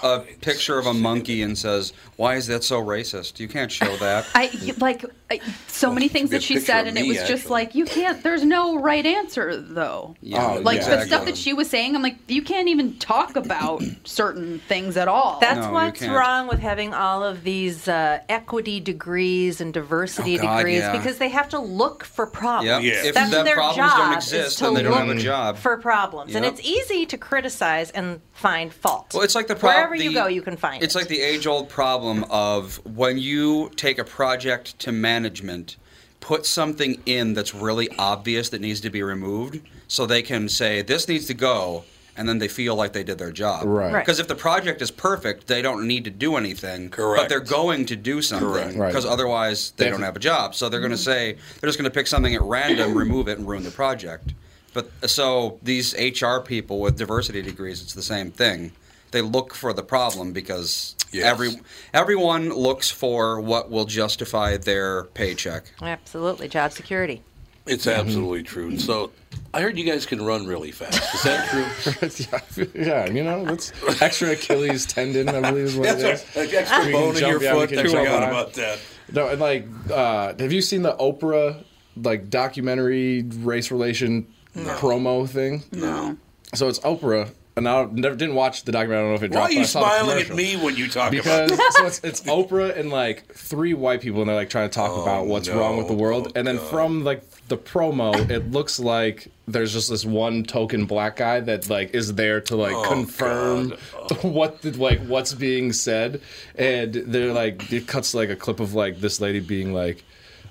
a 0.03 0.20
picture 0.41 0.77
of 0.79 0.86
a 0.86 0.93
monkey 0.93 1.41
and 1.41 1.58
says, 1.58 1.93
"Why 2.15 2.36
is 2.36 2.48
that 2.48 2.63
so 2.63 2.81
racist? 2.84 3.39
You 3.39 3.48
can't 3.48 3.72
show 3.72 3.96
that." 3.98 4.25
I 4.36 4.50
like 4.79 5.05
I, 5.29 5.39
so 5.67 5.91
many 5.93 6.08
things 6.08 6.29
should 6.29 6.31
be 6.31 6.36
a 6.36 6.39
that 6.39 6.43
she 6.43 6.60
said, 6.60 6.81
of 6.81 6.88
and 6.89 6.98
it 6.98 7.01
me, 7.03 7.10
was 7.10 7.27
just 7.27 7.50
like 7.50 7.74
you 7.75 7.86
can't. 7.86 8.22
There's 8.22 8.43
no 8.43 8.79
right 8.79 9.05
answer 9.05 9.55
though. 9.55 10.15
Yeah, 10.22 10.55
Oh, 10.58 10.60
Like 10.62 10.81
yeah. 10.81 10.96
the 10.98 11.05
stuff 11.05 11.25
that 11.25 11.38
she 11.38 11.53
was 11.53 11.70
saying, 11.70 11.96
I'm 11.96 12.01
like, 12.01 12.17
you 12.27 12.41
can't 12.41 12.67
even 12.67 12.98
talk 12.98 13.36
about 13.36 13.81
certain 14.03 14.60
things 14.60 14.98
at 14.98 15.08
all. 15.08 15.39
That's 15.39 15.65
No, 15.65 15.72
what's 15.72 16.01
wrong 16.05 16.48
with 16.48 16.60
having 16.60 16.93
all 16.93 17.24
of 17.24 17.43
these 17.43 17.88
uh, 17.88 18.20
equity 18.29 18.79
degrees 18.79 19.62
and 19.62 19.74
diversity 19.74 20.38
Oh, 20.38 20.41
God, 20.41 20.58
degrees 20.58 20.79
yeah. 20.79 20.91
because 20.98 21.17
they 21.17 21.29
have 21.29 21.50
to 21.50 21.60
look 21.60 22.03
for 22.03 22.27
problems. 22.27 22.67
Yep. 22.67 22.81
Yeah. 22.84 23.10
If 23.10 23.13
That's 23.15 23.31
their 23.31 23.55
problems 23.55 23.75
job 23.77 23.98
don't 23.98 24.17
is 24.17 24.34
exist, 24.34 24.58
to 24.58 24.63
then 24.65 24.74
they 24.74 24.84
don't 24.84 24.93
have 24.98 25.08
a 25.08 25.13
look 25.13 25.24
job. 25.24 25.58
for 25.58 25.77
problems, 25.77 26.36
and 26.36 26.43
it's 26.46 26.62
easy 26.62 27.05
to 27.05 27.17
criticize 27.17 27.91
and 27.91 28.20
find 28.41 28.74
fault. 28.74 29.13
Well, 29.13 29.24
it's 29.24 29.36
like 29.36 29.48
the 29.48 29.55
prob- 29.55 29.75
wherever 29.75 29.95
you 29.95 30.12
go, 30.13 30.27
you 30.27 30.41
can 30.41 30.57
find 30.57 30.83
It's 30.83 30.95
it. 30.95 30.98
like 30.98 31.07
the 31.07 31.21
age-old 31.21 31.69
problem 31.69 32.25
of 32.29 32.83
when 32.86 33.17
you 33.17 33.69
take 33.75 34.00
a 34.00 34.03
project 34.03 34.77
to 34.79 34.91
management, 34.91 35.77
put 36.19 36.45
something 36.45 37.01
in 37.05 37.33
that's 37.33 37.53
really 37.53 37.88
obvious 37.98 38.50
that 38.50 38.62
needs 38.62 38.81
to 38.81 38.89
be 38.89 39.03
removed, 39.03 39.62
so 39.88 40.05
they 40.05 40.21
can 40.21 40.50
say 40.50 40.81
this 40.81 41.07
needs 41.07 41.25
to 41.27 41.33
go, 41.33 41.83
and 42.17 42.27
then 42.27 42.39
they 42.39 42.48
feel 42.48 42.75
like 42.75 42.93
they 42.93 43.03
did 43.03 43.17
their 43.17 43.31
job. 43.31 43.63
Right. 43.65 43.93
Right. 43.93 44.05
Because 44.05 44.19
if 44.19 44.27
the 44.27 44.36
project 44.36 44.81
is 44.81 44.91
perfect, 44.91 45.48
they 45.48 45.62
don't 45.62 45.88
need 45.88 46.03
to 46.03 46.10
do 46.12 46.36
anything. 46.36 46.89
Correct. 46.89 47.24
But 47.24 47.29
they're 47.29 47.39
going 47.39 47.86
to 47.88 47.95
do 47.95 48.21
something 48.21 48.48
Correct. 48.50 48.75
Right. 48.75 48.88
because 48.88 49.05
otherwise 49.05 49.71
they 49.77 49.86
They 49.86 49.89
don't 49.91 50.00
have- 50.01 50.07
have 50.07 50.15
a 50.17 50.19
job. 50.19 50.53
So 50.55 50.67
they're 50.67 50.79
going 50.81 50.91
to 50.91 50.98
say 50.98 51.33
they're 51.60 51.67
just 51.69 51.77
going 51.79 51.89
to 51.89 51.93
pick 51.93 52.07
something 52.07 52.36
at 52.36 52.41
random, 52.41 52.98
remove 52.98 53.27
it, 53.27 53.38
and 53.38 53.48
ruin 53.48 53.63
the 53.63 53.71
project. 53.71 54.33
But 54.73 54.89
so 55.09 55.59
these 55.61 55.93
HR 55.97 56.39
people 56.39 56.79
with 56.79 56.97
diversity 56.97 57.41
degrees, 57.41 57.81
it's 57.81 57.93
the 57.93 58.01
same 58.01 58.31
thing. 58.31 58.71
They 59.11 59.21
look 59.21 59.53
for 59.53 59.73
the 59.73 59.83
problem 59.83 60.31
because 60.31 60.95
Yes. 61.11 61.25
every 61.25 61.49
everyone 61.93 62.49
looks 62.49 62.89
for 62.89 63.41
what 63.41 63.69
will 63.69 63.83
justify 63.83 64.55
their 64.55 65.03
paycheck. 65.05 65.65
Absolutely, 65.81 66.47
job 66.47 66.71
security. 66.71 67.21
It's 67.67 67.85
absolutely 67.85 68.43
true. 68.43 68.77
So, 68.79 69.11
I 69.53 69.61
heard 69.61 69.77
you 69.77 69.83
guys 69.85 70.05
can 70.07 70.25
run 70.25 70.47
really 70.47 70.71
fast. 70.71 71.13
Is 71.13 71.23
that 71.23 72.49
true? 72.53 72.67
yeah, 72.73 73.05
yeah, 73.05 73.09
you 73.11 73.23
know, 73.23 73.45
that's 73.45 73.71
extra 74.01 74.31
Achilles 74.31 74.85
tendon, 74.87 75.29
I 75.29 75.41
believe 75.41 75.65
is 75.65 75.75
what 75.75 75.89
it 75.89 75.99
is. 75.99 76.25
An 76.35 76.55
extra 76.55 76.85
We 76.85 76.91
bone 76.91 77.15
in 77.17 77.21
your 77.27 77.43
yeah, 77.43 77.53
foot. 77.53 77.71
I 77.71 77.75
jump 77.75 77.89
forgot 77.89 78.23
about 78.23 78.53
that. 78.53 78.79
No, 79.11 79.27
and 79.27 79.39
like, 79.39 79.67
uh, 79.91 80.33
have 80.39 80.51
you 80.51 80.61
seen 80.61 80.81
the 80.81 80.95
Oprah 80.95 81.63
like 81.97 82.29
documentary 82.29 83.23
race 83.23 83.69
relation 83.69 84.27
promo 84.55 85.27
thing? 85.27 85.63
no. 85.72 86.17
So 86.53 86.67
it's 86.67 86.79
Oprah, 86.79 87.29
and 87.55 87.65
I 87.65 87.86
never 87.86 88.13
didn't 88.15 88.36
watch 88.36 88.63
the 88.65 88.74
documentary. 88.74 88.98
I 88.98 89.01
don't 89.03 89.10
know 89.12 89.15
if 89.15 89.24
it 89.24 89.31
dropped. 89.31 89.50
Why 89.51 89.55
are 89.55 89.58
you 89.58 89.62
I 89.62 89.63
saw 89.63 89.79
the 89.79 90.00
smiling 90.00 90.22
at 90.22 90.36
me 90.36 90.58
when 90.58 90.75
you 90.75 90.89
talk 90.89 91.12
Because 91.12 91.50
about 91.53 91.74
so 91.74 91.86
it's, 91.86 92.00
it's 92.03 92.22
Oprah 92.24 92.77
and 92.77 92.89
like 92.89 93.25
three 93.34 93.74
white 93.74 94.01
people, 94.01 94.20
and 94.20 94.27
they're 94.29 94.36
like 94.36 94.50
trying 94.50 94.70
to 94.70 94.74
talk 94.75 94.91
Oh, 94.91 95.01
about 95.01 95.27
what's 95.27 95.48
no. 95.48 95.58
wrong 95.58 95.77
with 95.77 95.88
the 95.88 95.93
world. 95.93 96.27
Oh, 96.27 96.31
and 96.36 96.46
then 96.46 96.58
oh, 96.58 96.62
God. 96.62 96.70
from 96.70 97.03
like 97.05 97.24
the 97.48 97.58
promo, 97.58 98.29
it 98.29 98.51
looks 98.51 98.81
like 98.81 99.29
there's 99.48 99.72
just 99.72 99.89
this 99.89 100.03
one 100.03 100.43
token 100.43 100.86
black 100.86 101.15
guy 101.15 101.39
that 101.39 101.70
like 101.70 101.93
is 101.93 102.15
there 102.15 102.41
to 102.41 102.58
like 102.58 102.75
Oh, 102.75 102.89
confirm 102.89 103.70
what 104.24 104.62
the, 104.62 104.72
like 104.77 105.00
what's 105.05 105.34
being 105.34 105.72
said, 105.72 106.20
and 106.58 106.93
they're 106.93 107.31
like 107.31 107.72
it 107.72 107.88
cuts 107.88 108.13
like 108.13 108.29
a 108.29 108.36
clip 108.36 108.60
of 108.60 108.74
like 108.74 109.00
this 109.00 109.22
lady 109.22 109.39
being 109.39 109.74
like. 109.74 110.03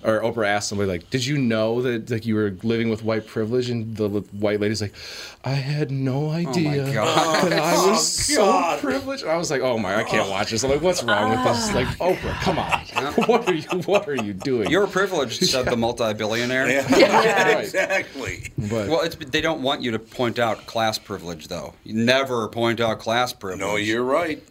Or 0.02 0.20
Oprah 0.20 0.46
asked 0.46 0.68
somebody 0.70 0.88
like, 0.90 1.10
"Did 1.10 1.26
you 1.26 1.36
know 1.36 1.82
that 1.82 2.10
like 2.10 2.24
you 2.24 2.34
were 2.34 2.54
living 2.62 2.88
with 2.88 3.04
white 3.04 3.26
privilege?" 3.26 3.68
And 3.68 3.96
the 3.96 4.08
white 4.08 4.58
lady's 4.58 4.80
like, 4.80 4.94
"I 5.44 5.50
had 5.50 5.90
no 5.90 6.28
oh 6.28 6.30
idea 6.30 6.90
God. 6.92 7.50
that 7.50 7.60
I 7.60 7.72
was 7.86 8.30
Oh, 8.30 8.34
so 8.34 8.46
God. 8.46 8.80
privileged." 8.80 9.24
I 9.26 9.36
was 9.36 9.50
like, 9.50 9.60
"Oh 9.60 9.76
my, 9.76 9.96
I 9.96 10.04
can't 10.04 10.26
oh 10.26 10.30
watch 10.30 10.50
this." 10.52 10.64
I'm 10.64 10.70
like, 10.70 10.80
"What's 10.80 11.02
wrong 11.02 11.30
with 11.30 11.40
us?" 11.40 11.68
Ah. 11.70 11.74
Like, 11.74 11.88
Oprah, 11.98 12.40
come 12.40 12.58
on, 12.58 12.80
what 13.28 13.46
are 13.46 13.54
you 13.54 13.62
What 13.84 14.08
are 14.08 14.14
you 14.14 14.32
doing? 14.32 14.70
You're 14.70 14.86
privileged, 14.86 15.44
said 15.44 15.66
the 15.66 15.76
multi-billionaire. 15.86 16.70
Yeah, 16.70 17.44
Right. 17.54 17.64
exactly. 17.64 18.50
but 18.56 18.88
Well, 18.88 19.02
it's, 19.02 19.16
they 19.16 19.40
don't 19.42 19.60
want 19.62 19.82
you 19.82 19.90
to 19.90 19.98
point 19.98 20.38
out 20.38 20.64
class 20.66 20.98
privilege, 20.98 21.48
though. 21.48 21.74
You 21.84 21.92
never 21.94 22.48
point 22.48 22.80
out 22.80 23.00
class 23.00 23.32
privilege. 23.34 23.60
No, 23.60 23.76
you're 23.76 24.02
right. 24.02 24.42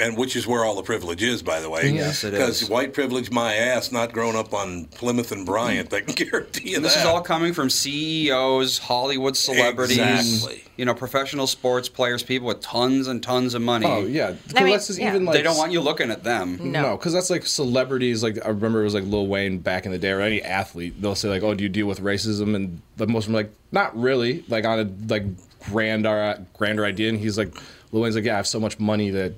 And 0.00 0.16
which 0.16 0.34
is 0.36 0.46
where 0.46 0.64
all 0.64 0.74
the 0.76 0.82
privilege 0.82 1.22
is, 1.22 1.42
by 1.42 1.60
the 1.60 1.70
way. 1.70 1.90
Yes, 1.90 2.24
it 2.24 2.32
Because 2.32 2.68
white 2.68 2.92
privilege, 2.92 3.30
my 3.30 3.54
ass, 3.54 3.92
not 3.92 4.12
growing 4.12 4.36
up 4.36 4.52
on 4.52 4.86
Plymouth 4.96 5.30
and 5.32 5.44
Bryant, 5.46 5.92
I 5.92 6.00
can 6.00 6.14
guarantee 6.28 6.70
you 6.70 6.80
This 6.80 6.94
that. 6.94 7.00
is 7.00 7.06
all 7.06 7.20
coming 7.20 7.52
from 7.52 7.68
CEOs, 7.70 8.78
Hollywood 8.78 9.36
celebrities, 9.36 9.98
Exactly. 9.98 10.62
you 10.76 10.84
know, 10.84 10.94
professional 10.94 11.46
sports 11.46 11.88
players, 11.88 12.22
people 12.22 12.48
with 12.48 12.60
tons 12.60 13.06
and 13.06 13.22
tons 13.22 13.54
of 13.54 13.62
money. 13.62 13.86
oh 13.86 14.06
yeah, 14.06 14.28
'Cause 14.32 14.38
I 14.56 14.62
mean, 14.62 14.72
that's 14.72 14.86
just 14.86 14.98
yeah. 14.98 15.08
even 15.10 15.24
like 15.24 15.34
They 15.34 15.42
don't 15.42 15.56
want 15.58 15.72
you 15.72 15.80
looking 15.80 16.10
at 16.10 16.24
them. 16.24 16.72
No, 16.72 16.96
because 16.96 17.12
that's 17.12 17.30
like 17.30 17.46
celebrities. 17.46 18.22
Like 18.22 18.38
I 18.44 18.48
remember 18.48 18.80
it 18.80 18.84
was 18.84 18.94
like 18.94 19.04
Lil 19.04 19.26
Wayne 19.26 19.58
back 19.58 19.86
in 19.86 19.92
the 19.92 19.98
day, 19.98 20.10
or 20.10 20.20
any 20.20 20.42
athlete. 20.42 21.00
They'll 21.00 21.14
say 21.14 21.28
like, 21.28 21.42
"Oh, 21.42 21.54
do 21.54 21.62
you 21.62 21.68
deal 21.68 21.86
with 21.86 22.00
racism?" 22.00 22.54
And 22.54 22.80
the 22.96 23.06
most 23.06 23.24
of 23.26 23.32
them 23.32 23.36
are 23.36 23.42
like, 23.44 23.52
"Not 23.72 23.98
really." 24.00 24.44
Like 24.48 24.64
on 24.64 24.78
a 24.80 24.88
like 25.12 25.24
grander 25.70 26.44
grander 26.54 26.84
idea, 26.84 27.08
and 27.08 27.18
he's 27.18 27.36
like, 27.38 27.54
Lil 27.92 28.02
Wayne's 28.02 28.14
like, 28.16 28.24
"Yeah, 28.24 28.34
I 28.34 28.36
have 28.36 28.46
so 28.46 28.60
much 28.60 28.78
money 28.78 29.10
that 29.10 29.34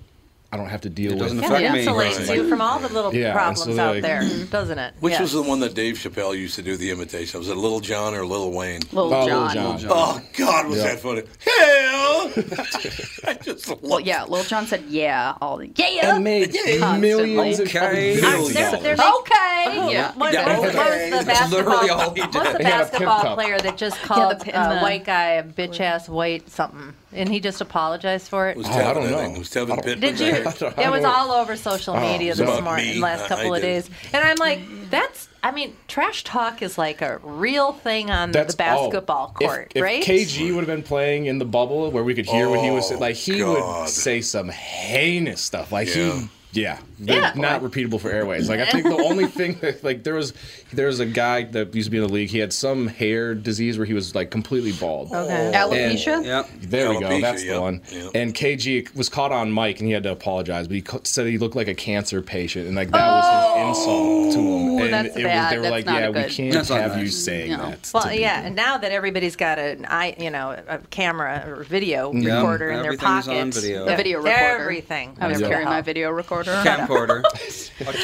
I 0.51 0.57
don't 0.57 0.69
have 0.69 0.81
to 0.83 0.89
deal 0.89 1.13
It 1.13 1.15
with." 1.17 1.23
doesn't 1.25 1.39
Yeah, 1.41 1.47
affect 1.47 1.63
it 1.65 1.73
me. 1.73 1.85
insulates 1.87 2.29
Right. 2.29 2.37
you 2.39 2.49
from 2.49 2.61
all 2.63 2.79
the 2.79 2.89
little 2.89 3.15
Yeah, 3.15 3.33
problems 3.35 3.65
so 3.65 3.79
out 3.83 3.95
like- 3.97 4.03
there, 4.03 4.23
doesn't 4.51 4.79
it? 4.79 4.95
Which 5.01 5.13
Yes. 5.13 5.21
was 5.21 5.33
the 5.33 5.43
one 5.43 5.61
that 5.61 5.75
Dave 5.75 5.97
Chappelle 5.97 6.37
used 6.37 6.55
to 6.55 6.63
do 6.63 6.77
the 6.77 6.91
imitation? 6.91 7.39
Was 7.39 7.49
it 7.49 7.57
Little 7.57 7.81
John 7.81 8.15
or 8.15 8.25
Little 8.25 8.51
Wayne? 8.53 8.81
Little 8.93 9.13
Oh, 9.13 9.27
John. 9.27 9.55
Jon. 9.55 9.79
John. 9.79 9.91
Oh 9.93 10.21
God, 10.39 10.67
was 10.69 10.79
Yeah. 10.79 10.85
that 10.85 11.01
funny? 11.01 11.23
Hell, 11.45 12.31
I 13.27 13.35
just 13.43 13.69
love 13.69 13.79
Well, 13.83 14.01
yeah, 14.01 14.25
Lil 14.25 14.45
Jon 14.45 14.67
said 14.67 14.85
yeah 14.89 15.35
all 15.43 15.59
the 15.59 15.71
yeah. 15.77 16.15
and 16.15 16.25
made 16.25 16.53
Constantly. 16.55 16.99
millions 17.01 17.61
Okay. 17.61 17.79
fucking 17.79 18.21
billions 18.21 18.53
They're- 18.55 18.65
of 18.67 18.71
dollars. 18.73 18.83
they're 18.83 18.97
like- 18.97 19.15
Okay. 19.21 19.35
Oh, 19.67 19.91
yeah. 19.91 20.13
What, 20.15 20.33
Yeah, 20.33 20.47
what- 20.47 20.59
what 20.59 20.67
was 20.67 20.75
okay. 20.77 21.11
the 21.11 21.25
That's 21.25 21.51
literally 21.53 21.89
basketball? 21.89 22.01
all 22.01 22.15
he 22.15 22.21
What 22.21 22.35
was 22.35 22.35
the 22.35 22.41
He 22.41 22.49
had 22.49 22.61
a 22.61 22.85
basketball 22.85 23.21
cup. 23.23 23.35
player 23.35 23.59
that 23.59 23.77
just 23.77 24.03
called 24.03 24.39
pi- 24.41 24.51
a 24.53 24.75
the- 24.75 24.81
white 24.81 25.05
guy 25.05 25.33
a 25.33 25.43
bitch 25.43 25.81
ass 25.81 26.09
white 26.09 26.51
something, 26.51 26.95
and 27.13 27.29
he 27.29 27.41
just 27.41 27.61
apologized 27.61 28.29
for 28.29 28.49
it? 28.49 28.53
It 28.53 28.59
was 28.59 28.67
Oh, 28.67 28.71
Tevin, 28.71 28.87
I 28.87 28.95
don't 28.95 29.11
know. 29.11 29.19
think. 29.19 29.37
It 29.37 29.39
was 29.39 29.49
Tevin 29.51 29.77
Pittman. 29.85 30.01
Did 30.01 30.21
you 30.21 30.33
I 30.47 30.85
It 30.85 30.91
was 30.91 31.05
all 31.05 31.33
over 31.33 31.57
social 31.57 31.95
oh, 31.97 32.01
media 32.01 32.33
this 32.35 32.41
about 32.41 32.63
morning, 32.65 32.95
me. 32.95 33.01
last 33.01 33.27
couple 33.27 33.53
I 33.53 33.57
of 33.57 33.63
did. 33.63 33.69
days, 33.85 33.91
and 34.13 34.25
I'm 34.25 34.37
like, 34.37 34.61
that's. 34.91 35.29
I 35.41 35.53
mean, 35.53 35.77
trash 35.87 36.25
talk 36.25 36.63
is 36.63 36.77
like 36.79 37.01
a 37.01 37.19
real 37.23 37.73
thing 37.73 38.11
on 38.11 38.33
the 38.33 38.41
oh, 38.45 38.53
basketball 38.59 39.35
if- 39.41 39.47
court, 39.47 39.73
if, 39.75 39.83
right? 39.83 40.03
KG 40.03 40.49
would 40.55 40.67
have 40.67 40.67
been 40.67 40.83
playing 40.83 41.27
in 41.27 41.39
the 41.39 41.45
bubble 41.45 41.91
where 41.93 42.03
we 42.03 42.13
could 42.15 42.27
hear 42.27 42.49
what 42.51 42.61
he 42.61 42.71
was 42.73 42.91
Oh, 42.91 42.99
like, 42.99 43.15
he 43.15 43.39
God. 43.39 43.83
would 43.83 43.89
say 43.89 44.21
some 44.21 44.49
heinous 44.49 45.41
stuff. 45.41 45.71
Like 45.71 45.95
Yeah. 45.95 46.21
he, 46.53 46.61
yeah, 46.63 46.79
Yeah. 47.01 47.33
not 47.37 47.63
repeatable 47.63 48.01
for 48.01 48.11
airways. 48.11 48.49
Like 48.49 48.61
I 48.61 48.67
think 48.67 48.85
the 48.85 48.97
only 48.97 49.27
thing, 49.39 49.55
that, 49.61 49.83
like 49.85 50.05
there 50.05 50.15
was, 50.15 50.33
there 50.73 50.87
was 50.87 51.01
a 51.01 51.07
guy 51.07 51.45
that 51.45 51.75
used 51.75 51.87
to 51.87 51.91
be 51.91 51.99
in 51.99 52.07
the 52.07 52.13
league. 52.13 52.31
He 52.31 52.39
had 52.39 52.53
some 52.53 52.87
hair 52.89 53.35
disease 53.35 53.79
where 53.79 53.87
he 53.87 53.95
was 53.95 54.15
like 54.15 54.31
completely 54.31 54.73
bald. 54.73 55.13
Okay. 55.13 55.53
Alopecia? 55.55 56.25
Yep. 56.25 56.49
There 56.63 56.91
we 56.91 57.01
go. 57.01 57.21
That's 57.21 57.45
yep, 57.45 57.55
the 57.55 57.61
one. 57.61 57.83
yep. 57.91 58.11
And 58.15 58.35
KG 58.35 58.95
was 58.95 59.09
caught 59.09 59.33
on 59.33 59.53
mic, 59.53 59.79
and 59.79 59.87
he 59.87 59.93
had 59.93 60.03
to 60.05 60.13
apologize, 60.13 60.67
but 60.69 60.75
he 60.75 60.83
co- 60.83 61.01
said 61.05 61.27
he 61.27 61.39
looked 61.39 61.57
like 61.57 61.69
a 61.69 61.75
cancer 61.75 62.23
patient, 62.23 62.67
and 62.67 62.77
like 62.77 62.91
that 62.91 63.07
was 63.09 63.25
his 63.25 63.45
oh, 63.45 63.69
insult 63.69 64.35
to 64.35 64.41
him. 64.41 64.79
And 64.79 64.93
that's 64.93 65.17
it 65.17 65.23
bad. 65.25 65.43
was, 65.43 65.51
they 65.51 65.57
were 65.57 65.63
That's 65.63 65.87
like, 65.87 65.87
"Yeah, 65.87 66.07
a 66.07 66.13
we 66.13 66.25
can't 66.25 66.53
That's 66.53 66.71
not 66.71 66.81
have 66.81 66.99
you 66.99 67.09
saying 67.09 67.51
No. 67.53 67.57
that." 67.71 67.91
Well, 67.93 68.13
yeah, 68.13 68.37
people." 68.37 68.47
and 68.47 68.57
now 68.57 68.79
that 68.79 68.93
everybody's 68.93 69.37
got 69.37 69.59
an 69.59 69.87
eye, 69.87 70.15
you 70.19 70.31
know, 70.31 70.57
a 70.69 70.79
camera 70.91 71.45
or 71.47 71.65
video 71.65 72.13
Yeah, 72.13 72.37
recorder 72.37 72.71
in 72.71 72.83
their 72.83 72.97
pocket, 72.97 73.31
on 73.39 73.51
video. 73.53 73.87
A 73.87 73.97
video 73.97 74.19
recorder. 74.19 74.37
everything. 74.63 75.17
I 75.21 75.29
was 75.29 75.39
carrying 75.41 75.69
my 75.69 75.83
video 75.83 76.11
recorder. 76.11 76.53
Camcorder. 76.89 77.23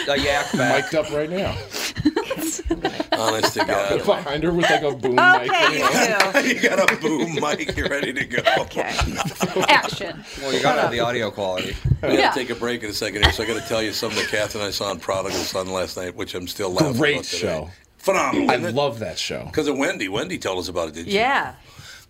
a, 0.08 0.12
a 0.12 0.16
yak 0.18 0.52
back. 0.52 0.84
mic'd 0.84 0.94
up 0.94 1.10
right 1.12 1.30
now 1.30 1.56
Honest 3.12 3.54
to 3.54 3.64
God. 3.64 4.04
behind 4.04 4.42
her 4.42 4.52
with 4.52 4.68
like 4.70 4.82
a 4.82 4.92
boom 4.94 5.14
mic. 5.16 5.50
Okay, 5.50 5.78
you 5.78 6.42
two. 6.42 6.48
you 6.54 6.68
got 6.68 6.90
a 6.92 6.96
boom 6.96 7.34
mic. 7.40 7.76
You're 7.76 7.88
ready 7.88 8.12
to 8.12 8.24
go. 8.24 8.42
Okay. 8.58 8.94
Action. 9.68 10.22
Well, 10.40 10.52
you 10.52 10.60
gotta 10.62 10.82
have 10.82 10.90
the 10.90 11.00
audio 11.00 11.30
quality. 11.30 11.76
We 12.02 12.08
gotta 12.08 12.14
Yeah. 12.18 12.30
take 12.32 12.50
a 12.50 12.54
break 12.54 12.82
in 12.82 12.90
a 12.90 12.92
second 12.92 13.22
here, 13.22 13.32
so 13.32 13.42
I 13.42 13.46
gotta 13.46 13.66
tell 13.66 13.82
you 13.82 13.92
something 13.92 14.18
that 14.18 14.28
Kath 14.28 14.54
and 14.54 14.64
I 14.64 14.70
saw 14.70 14.90
on 14.90 14.98
Prodigal 15.00 15.38
Son 15.40 15.68
last 15.68 15.96
night, 15.96 16.14
which 16.14 16.34
I'm 16.34 16.46
still 16.48 16.70
laughing 16.70 16.96
Great 16.98 17.14
about 17.14 17.24
today. 17.24 17.38
show. 17.38 17.70
Phenomenal. 17.98 18.50
I 18.50 18.56
love 18.56 18.98
that 18.98 19.18
show. 19.18 19.44
because 19.46 19.66
of 19.68 19.78
Wendy. 19.78 20.08
Wendy 20.08 20.36
told 20.38 20.58
us 20.58 20.68
about 20.68 20.88
it, 20.88 20.94
did 20.94 21.06
you? 21.06 21.14
Yeah. 21.14 21.54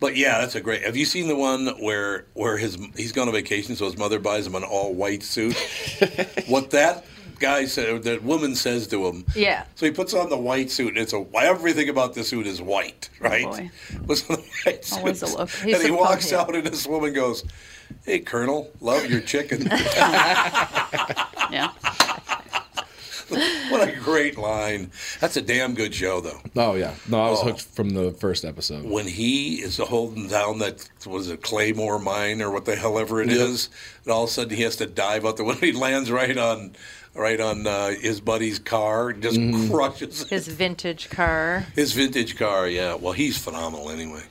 But 0.00 0.16
yeah, 0.16 0.40
that's 0.40 0.54
a 0.54 0.60
great. 0.60 0.82
Have 0.82 0.96
you 0.96 1.04
seen 1.04 1.28
the 1.28 1.36
one 1.36 1.68
where 1.80 2.26
where 2.34 2.56
his 2.56 2.76
he's 2.96 3.12
gone 3.12 3.28
on 3.28 3.34
vacation, 3.34 3.76
so 3.76 3.84
his 3.86 3.96
mother 3.96 4.18
buys 4.18 4.46
him 4.46 4.54
an 4.54 4.64
all 4.64 4.92
white 4.92 5.22
suit? 5.22 5.56
what 6.46 6.70
that 6.70 7.04
guy 7.38 7.64
said, 7.66 8.02
that 8.04 8.22
woman 8.22 8.54
says 8.54 8.86
to 8.88 9.06
him. 9.06 9.24
Yeah. 9.34 9.64
So 9.74 9.86
he 9.86 9.92
puts 9.92 10.14
on 10.14 10.30
the 10.30 10.36
white 10.36 10.70
suit, 10.70 10.88
and 10.88 10.98
it's 10.98 11.12
a 11.12 11.24
everything 11.36 11.88
about 11.88 12.14
the 12.14 12.24
suit 12.24 12.46
is 12.46 12.60
white, 12.60 13.08
oh, 13.20 13.24
right? 13.24 13.44
boy. 13.44 13.70
Puts 14.06 14.28
on 14.30 14.36
the 14.36 14.42
white 14.64 14.84
suit, 14.84 14.98
Always 14.98 15.22
a 15.22 15.38
look. 15.38 15.50
He's 15.50 15.76
and 15.76 15.84
he 15.84 15.90
walks 15.90 16.30
punk, 16.30 16.48
out, 16.48 16.56
and 16.56 16.66
this 16.66 16.86
woman 16.86 17.12
goes, 17.12 17.44
"Hey, 18.04 18.20
Colonel, 18.20 18.70
love 18.80 19.06
your 19.06 19.20
chicken." 19.20 19.70
Yeah. 21.50 21.70
what 23.70 23.88
a 23.88 23.92
great 24.00 24.36
line! 24.36 24.90
That's 25.20 25.36
a 25.36 25.42
damn 25.42 25.74
good 25.74 25.94
show, 25.94 26.20
though. 26.20 26.40
Oh 26.56 26.74
yeah, 26.74 26.94
no, 27.08 27.20
I 27.22 27.30
was 27.30 27.40
Oh. 27.40 27.44
hooked 27.44 27.62
from 27.62 27.90
the 27.90 28.12
first 28.12 28.44
episode. 28.44 28.84
when 28.84 29.06
he 29.06 29.62
is 29.62 29.78
holding 29.78 30.28
down 30.28 30.58
that 30.58 30.88
was 31.06 31.28
it 31.30 31.42
Claymore 31.42 31.98
mine 31.98 32.42
or 32.42 32.50
what 32.50 32.64
the 32.64 32.76
hell 32.76 32.98
ever 32.98 33.22
it 33.22 33.30
is, 33.30 33.68
and 34.04 34.12
all 34.12 34.24
of 34.24 34.30
a 34.30 34.32
sudden 34.32 34.56
he 34.56 34.62
has 34.62 34.76
to 34.76 34.86
dive 34.86 35.24
out 35.24 35.36
the 35.36 35.44
window. 35.44 35.60
He 35.64 35.72
lands 35.72 36.10
right 36.10 36.36
on, 36.36 36.74
right 37.14 37.40
on 37.40 37.66
uh, 37.66 37.90
his 38.00 38.20
buddy's 38.20 38.58
car, 38.58 39.08
and 39.10 39.22
just 39.22 39.40
crushes 39.70 40.28
His 40.28 40.46
vintage 40.48 41.08
car. 41.10 41.66
his 41.74 41.92
vintage 41.92 42.36
car. 42.36 42.68
Yeah, 42.68 42.94
well, 42.96 43.12
he's 43.14 43.38
phenomenal 43.38 43.88
anyway. 43.90 44.22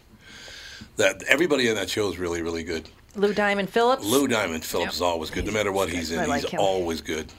That 0.98 1.24
everybody 1.28 1.68
in 1.68 1.76
that 1.76 1.90
show 1.90 2.08
is 2.10 2.20
really, 2.20 2.42
really 2.44 2.64
good. 2.64 2.88
Lou 3.16 3.34
Diamond 3.34 3.70
Phillips. 3.70 4.06
Lou 4.06 4.28
Diamond 4.28 4.64
Phillips 4.64 4.96
is 4.96 5.02
always 5.02 5.30
good, 5.32 5.46
no 5.46 5.52
matter 5.52 5.72
what 5.72 5.90
he's 5.90 6.12
in. 6.12 6.20
I 6.20 6.26
like 6.26 6.42
he's 6.44 6.52
him. 6.52 6.60
always 6.60 7.02
good. 7.02 7.32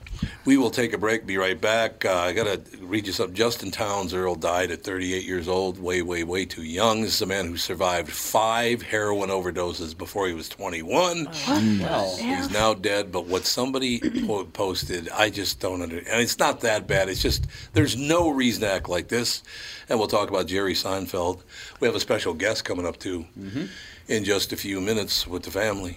We 0.44 0.56
will 0.56 0.70
take 0.70 0.92
a 0.92 0.98
break. 0.98 1.26
Be 1.26 1.38
right 1.38 1.58
back. 1.60 2.04
Uh, 2.04 2.14
I 2.14 2.32
got 2.32 2.44
to 2.44 2.78
read 2.80 3.06
you 3.06 3.12
something. 3.12 3.34
Justin 3.34 3.70
Townes 3.70 4.12
Earle 4.14 4.34
died 4.34 4.70
at 4.70 4.82
38 4.82 5.24
years 5.24 5.48
old, 5.48 5.78
way, 5.78 6.02
way, 6.02 6.24
way 6.24 6.44
too 6.44 6.62
young. 6.62 7.02
This 7.02 7.14
is 7.14 7.22
a 7.22 7.26
man 7.26 7.46
who 7.46 7.56
survived 7.56 8.10
five 8.10 8.82
heroin 8.82 9.30
overdoses 9.30 9.96
before 9.96 10.26
he 10.28 10.34
was 10.34 10.48
21. 10.48 11.26
He's 12.16 12.50
now 12.50 12.74
dead. 12.74 13.10
But 13.12 13.26
what 13.26 13.44
somebody 13.46 13.98
po- 14.26 14.44
posted, 14.44 15.08
I 15.10 15.30
just 15.30 15.60
don't 15.60 15.82
understand. 15.82 16.08
And 16.12 16.20
it's 16.22 16.38
not 16.38 16.60
that 16.60 16.86
bad. 16.86 17.08
It's 17.08 17.22
just 17.22 17.46
there's 17.72 17.96
no 17.96 18.30
reason 18.30 18.62
to 18.62 18.70
act 18.70 18.88
like 18.88 19.08
this. 19.08 19.42
And 19.88 19.98
we'll 19.98 20.08
talk 20.08 20.28
about 20.28 20.46
Jerry 20.46 20.74
Seinfeld. 20.74 21.42
We 21.80 21.86
have 21.88 21.94
a 21.94 22.00
special 22.00 22.34
guest 22.34 22.64
coming 22.64 22.86
up 22.86 22.98
too 22.98 23.26
in 24.08 24.24
just 24.24 24.52
a 24.52 24.56
few 24.56 24.80
minutes 24.80 25.26
with 25.26 25.42
the 25.44 25.50
family. 25.50 25.96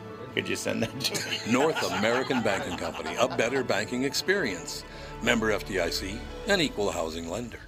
Could 0.33 0.47
you 0.47 0.55
send 0.55 0.81
that 0.83 0.99
to 1.01 1.29
me? 1.29 1.37
North 1.51 1.83
American 1.91 2.41
Banking 2.41 2.77
Company, 2.77 3.15
a 3.19 3.27
better 3.27 3.63
banking 3.63 4.03
experience. 4.03 4.85
Member 5.21 5.51
FDIC, 5.51 6.17
an 6.47 6.61
equal 6.61 6.91
housing 6.91 7.29
lender. 7.29 7.59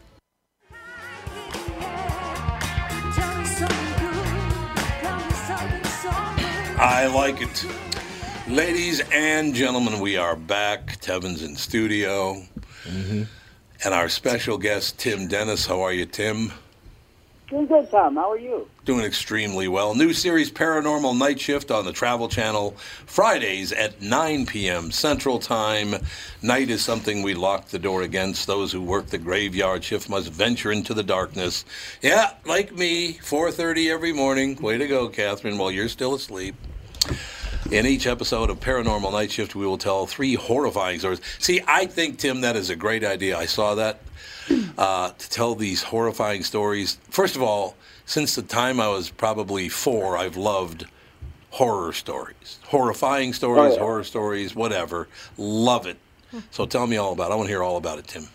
I 6.79 7.05
like 7.13 7.41
it. 7.41 7.65
Ladies 8.47 9.01
and 9.11 9.53
gentlemen, 9.53 9.99
we 9.99 10.17
are 10.17 10.35
back. 10.35 10.99
Tevin's 10.99 11.43
in 11.43 11.55
studio. 11.55 12.41
Mm-hmm. 12.83 13.23
And 13.85 13.93
our 13.93 14.09
special 14.09 14.57
guest, 14.57 14.97
Tim 14.97 15.27
Dennis. 15.27 15.65
How 15.65 15.81
are 15.81 15.93
you, 15.93 16.05
Tim? 16.05 16.51
Doing 17.53 17.67
good, 17.67 17.91
Tom. 17.91 18.15
How 18.15 18.31
are 18.31 18.39
you? 18.39 18.67
Doing 18.83 19.05
extremely 19.05 19.67
well. 19.67 19.93
New 19.93 20.11
series 20.11 20.51
Paranormal 20.51 21.15
Night 21.15 21.39
Shift 21.39 21.69
on 21.69 21.85
the 21.85 21.93
Travel 21.93 22.27
Channel, 22.27 22.71
Fridays 23.05 23.71
at 23.71 24.01
9 24.01 24.47
p.m. 24.47 24.89
Central 24.89 25.37
Time. 25.37 25.93
Night 26.41 26.71
is 26.71 26.83
something 26.83 27.21
we 27.21 27.35
lock 27.35 27.67
the 27.67 27.77
door 27.77 28.01
against. 28.01 28.47
Those 28.47 28.71
who 28.71 28.81
work 28.81 29.05
the 29.05 29.19
graveyard 29.19 29.83
shift 29.83 30.09
must 30.09 30.31
venture 30.31 30.71
into 30.71 30.95
the 30.95 31.03
darkness. 31.03 31.63
Yeah, 32.01 32.31
like 32.43 32.73
me, 32.73 33.19
4:30 33.21 33.91
every 33.91 34.13
morning. 34.13 34.55
Way 34.55 34.79
to 34.79 34.87
go, 34.87 35.07
Catherine. 35.07 35.59
While 35.59 35.69
you're 35.69 35.89
still 35.89 36.15
asleep. 36.15 36.55
In 37.69 37.85
each 37.85 38.07
episode 38.07 38.49
of 38.49 38.61
Paranormal 38.61 39.11
Night 39.11 39.31
Shift, 39.31 39.53
we 39.53 39.67
will 39.67 39.77
tell 39.77 40.07
three 40.07 40.33
horrifying 40.33 40.97
stories. 40.97 41.21
See, 41.37 41.61
I 41.67 41.85
think, 41.85 42.17
Tim, 42.17 42.41
that 42.41 42.55
is 42.55 42.71
a 42.71 42.75
great 42.75 43.03
idea. 43.03 43.37
I 43.37 43.45
saw 43.45 43.75
that. 43.75 43.99
Uh, 44.77 45.11
to 45.11 45.29
tell 45.29 45.55
these 45.55 45.83
horrifying 45.83 46.43
stories. 46.43 46.97
First 47.09 47.35
of 47.35 47.41
all, 47.41 47.75
since 48.05 48.35
the 48.35 48.41
time 48.41 48.79
I 48.79 48.87
was 48.89 49.09
probably 49.09 49.69
four, 49.69 50.17
I've 50.17 50.35
loved 50.35 50.85
horror 51.51 51.93
stories. 51.93 52.59
Horrifying 52.65 53.33
stories, 53.33 53.73
Oh, 53.73 53.75
yeah. 53.75 53.79
horror 53.79 54.03
stories, 54.03 54.55
whatever. 54.55 55.07
Love 55.37 55.85
it. 55.87 55.97
So 56.51 56.65
tell 56.65 56.87
me 56.87 56.97
all 56.97 57.13
about 57.13 57.29
it. 57.29 57.33
I 57.33 57.35
want 57.35 57.47
to 57.47 57.51
hear 57.51 57.61
all 57.63 57.77
about 57.77 57.99
it, 57.99 58.07
Tim. 58.07 58.27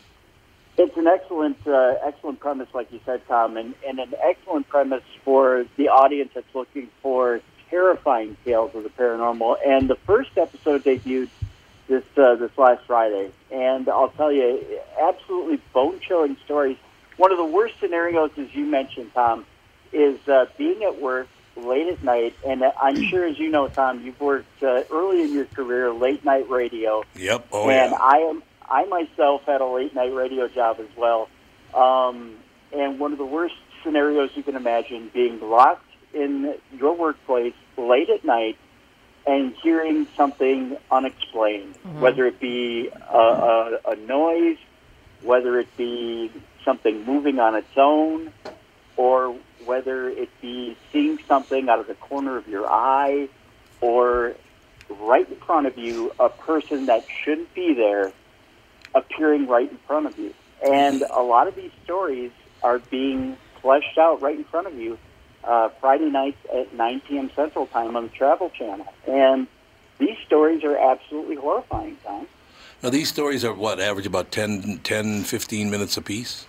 It's 0.77 0.97
an 0.97 1.09
excellent, 1.09 1.59
uh, 1.67 1.95
excellent 2.05 2.39
premise, 2.39 2.69
like 2.73 2.93
you 2.93 3.01
said, 3.05 3.21
Tom, 3.27 3.57
and, 3.57 3.75
and 3.87 3.99
an 3.99 4.15
excellent 4.23 4.69
premise 4.69 5.03
for 5.25 5.67
the 5.77 5.89
audience 5.89 6.31
that's 6.35 6.55
looking 6.55 6.89
for 7.03 7.41
terrifying 7.69 8.37
tales 8.45 8.73
of 8.77 8.85
the 8.85 8.89
paranormal. 8.91 9.57
And 9.67 9.91
the 9.91 9.97
first 9.97 10.31
episode 10.39 10.85
debuted 10.85 11.29
this 11.89 12.05
uh, 12.17 12.37
this 12.37 12.51
last 12.57 12.85
Friday, 12.87 13.33
and 13.51 13.89
I'll 13.89 14.11
tell 14.11 14.31
you, 14.31 14.81
absolutely 15.01 15.61
bone 15.73 15.99
chilling 16.01 16.37
stories. 16.45 16.77
One 17.17 17.33
of 17.33 17.39
the 17.39 17.45
worst 17.45 17.75
scenarios, 17.81 18.31
as 18.37 18.55
you 18.55 18.65
mentioned, 18.65 19.13
Tom, 19.15 19.45
is 19.93 20.19
uh, 20.29 20.47
being 20.57 20.85
at 20.85 21.01
work 21.01 21.29
late 21.57 21.89
at 21.89 22.05
night, 22.05 22.37
and 22.47 22.63
I'm 22.63 23.03
sure, 23.03 23.27
as 23.27 23.39
you 23.39 23.51
know, 23.51 23.69
Tom, 23.69 24.03
you've 24.05 24.21
worked 24.21 24.63
uh, 24.63 24.85
early 24.91 25.23
in 25.23 25.33
your 25.33 25.47
career 25.47 25.93
late 25.93 26.25
night 26.25 26.49
radio. 26.49 27.03
Yep. 27.17 27.49
Oh, 27.51 27.69
and 27.69 27.93
yeah. 27.93 27.99
I 27.99 28.17
am 28.19 28.43
I 28.69 28.85
myself 28.85 29.43
had 29.45 29.61
a 29.61 29.67
late 29.67 29.95
night 29.95 30.13
radio 30.13 30.47
job 30.49 30.79
as 30.81 30.97
well, 30.97 31.29
um, 31.75 32.37
and 32.73 33.01
one 33.01 33.13
of 33.13 33.19
the 33.19 33.27
worst 33.27 33.55
scenarios 33.83 34.31
you 34.35 34.43
can 34.43 34.57
imagine 34.57 35.11
being 35.13 35.41
locked 35.41 35.85
in 36.13 36.55
your 36.77 36.95
workplace 36.97 37.55
late 37.77 38.11
at 38.11 38.25
night 38.25 38.57
and 39.29 39.55
hearing 39.63 40.07
something 40.17 40.79
unexplained, 40.91 41.75
mm-hmm. 41.75 42.01
whether 42.01 42.27
it 42.27 42.41
be 42.41 42.89
a, 43.13 43.17
a, 43.17 43.79
a 43.91 43.97
noise, 43.97 44.57
whether 45.21 45.61
it 45.61 45.69
be 45.77 46.33
something 46.65 47.05
moving 47.05 47.39
on 47.39 47.55
its 47.55 47.77
own, 47.77 48.33
or 48.97 49.37
whether 49.67 50.09
it 50.09 50.31
be 50.41 50.77
seeing 50.91 51.19
something 51.29 51.69
out 51.69 51.79
of 51.79 51.87
the 51.87 51.95
corner 51.95 52.39
of 52.39 52.49
your 52.49 52.67
eye, 52.67 53.29
or 53.83 54.35
right 54.99 55.29
in 55.29 55.37
front 55.37 55.67
of 55.67 55.77
you, 55.77 56.11
a 56.19 56.31
person 56.31 56.87
that 56.87 57.05
shouldn't 57.23 57.53
be 57.53 57.75
there 57.75 58.11
appearing 58.95 59.47
right 59.47 59.71
in 59.71 59.77
front 59.87 60.07
of 60.07 60.19
you. 60.19 60.33
And 60.67 61.03
a 61.03 61.21
lot 61.21 61.49
of 61.49 61.55
these 61.55 61.71
stories 61.85 62.33
are 62.63 62.79
being 62.79 63.37
fleshed 63.61 63.99
out 63.99 64.23
right 64.23 64.39
in 64.39 64.45
front 64.45 64.69
of 64.69 64.75
you 64.75 64.99
uh, 65.49 65.71
Friday 65.81 66.11
nights 66.11 66.39
at 66.55 66.75
9 66.75 67.01
p.m. 67.01 67.31
Central 67.35 67.67
Time 67.67 67.97
on 67.97 68.05
the 68.05 68.09
Travel 68.11 68.51
Channel. 68.51 68.87
And 69.07 69.47
these 69.99 70.19
stories 70.27 70.63
are 70.63 70.77
absolutely 70.77 71.37
horrifying, 71.37 71.97
Tom. 72.05 72.29
Now, 72.83 72.91
these 72.91 73.09
stories 73.09 73.45
are 73.45 73.55
what, 73.55 73.81
average 73.81 74.07
about 74.07 74.31
10, 74.31 74.81
10 74.85 75.25
15 75.25 75.71
minutes 75.71 75.97
apiece? 75.97 76.47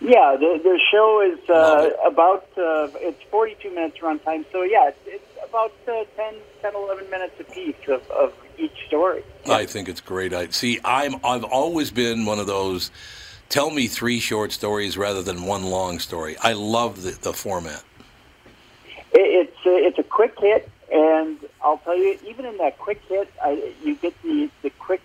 Yeah, 0.00 0.36
the, 0.38 0.60
the 0.62 0.78
show 0.90 1.20
is 1.20 1.48
uh, 1.48 1.90
about, 2.06 2.46
uh, 2.56 2.88
it's 3.00 3.22
42 3.30 3.70
minutes 3.70 3.98
runtime. 3.98 4.44
So, 4.52 4.62
yeah, 4.62 4.88
it's, 4.88 4.98
it's 5.06 5.44
about 5.48 5.72
uh, 5.88 6.04
10, 6.16 6.34
10, 6.60 6.74
11 6.74 7.10
minutes 7.10 7.40
apiece 7.40 7.76
of, 7.88 8.08
of 8.10 8.32
each 8.58 8.86
story. 8.86 9.24
I 9.48 9.64
think 9.64 9.88
it's 9.88 10.00
great. 10.00 10.32
I 10.32 10.48
see. 10.48 10.78
I'm. 10.84 11.16
I've 11.24 11.44
always 11.44 11.90
been 11.90 12.24
one 12.26 12.38
of 12.38 12.46
those. 12.46 12.90
Tell 13.48 13.70
me 13.70 13.86
three 13.86 14.18
short 14.20 14.52
stories 14.52 14.96
rather 14.96 15.22
than 15.22 15.44
one 15.44 15.64
long 15.64 15.98
story. 15.98 16.36
I 16.38 16.52
love 16.52 17.02
the, 17.02 17.10
the 17.10 17.32
format. 17.32 17.82
It, 19.12 19.48
it's, 19.48 19.66
a, 19.66 19.86
it's 19.86 19.98
a 19.98 20.02
quick 20.02 20.34
hit, 20.38 20.68
and 20.92 21.38
I'll 21.62 21.78
tell 21.78 21.96
you, 21.96 22.18
even 22.28 22.44
in 22.44 22.58
that 22.58 22.78
quick 22.78 23.00
hit, 23.08 23.30
I, 23.42 23.74
you 23.82 23.96
get 23.96 24.20
the, 24.22 24.50
the 24.62 24.70
quick 24.70 25.02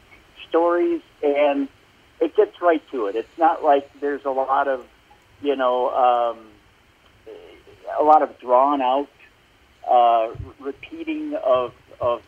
stories, 0.47 1.01
and 1.23 1.67
it 2.19 2.35
gets 2.35 2.61
right 2.61 2.81
to 2.91 3.07
it. 3.07 3.15
It's 3.15 3.37
not 3.37 3.63
like 3.63 3.89
there's 3.99 4.25
a 4.25 4.31
lot 4.31 4.67
of, 4.67 4.85
you 5.41 5.55
know, 5.55 5.89
um, 5.89 6.39
a 7.99 8.03
lot 8.03 8.21
of 8.21 8.37
drawn 8.39 8.81
out 8.81 9.09
uh, 9.89 10.33
repeating 10.59 11.35
of 11.35 11.73
of 11.99 12.21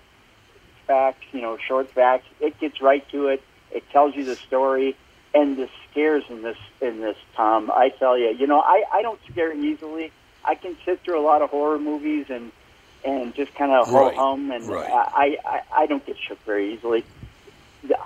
facts, 0.87 1.23
you 1.31 1.41
know, 1.41 1.57
short 1.57 1.89
facts. 1.91 2.25
It 2.39 2.59
gets 2.59 2.81
right 2.81 3.07
to 3.09 3.27
it. 3.27 3.43
It 3.71 3.83
tells 3.91 4.15
you 4.15 4.25
the 4.25 4.35
story, 4.35 4.95
and 5.33 5.57
the 5.57 5.69
scares 5.89 6.23
in 6.29 6.41
this 6.41 6.57
in 6.81 7.01
this 7.01 7.17
Tom. 7.35 7.71
I 7.71 7.89
tell 7.89 8.17
you, 8.17 8.29
you 8.29 8.47
know, 8.47 8.59
I 8.59 8.83
I 8.91 9.01
don't 9.01 9.19
scare 9.29 9.53
easily. 9.53 10.11
I 10.45 10.55
can 10.55 10.75
sit 10.85 11.01
through 11.01 11.19
a 11.19 11.25
lot 11.25 11.41
of 11.41 11.49
horror 11.49 11.79
movies 11.79 12.27
and 12.29 12.51
and 13.05 13.33
just 13.33 13.53
kind 13.55 13.71
of 13.71 13.87
ho 13.87 14.11
hum, 14.13 14.51
and 14.51 14.67
right. 14.67 14.89
I, 14.91 15.37
I 15.45 15.61
I 15.83 15.85
don't 15.85 16.05
get 16.05 16.17
shook 16.17 16.43
very 16.43 16.73
easily. 16.73 17.05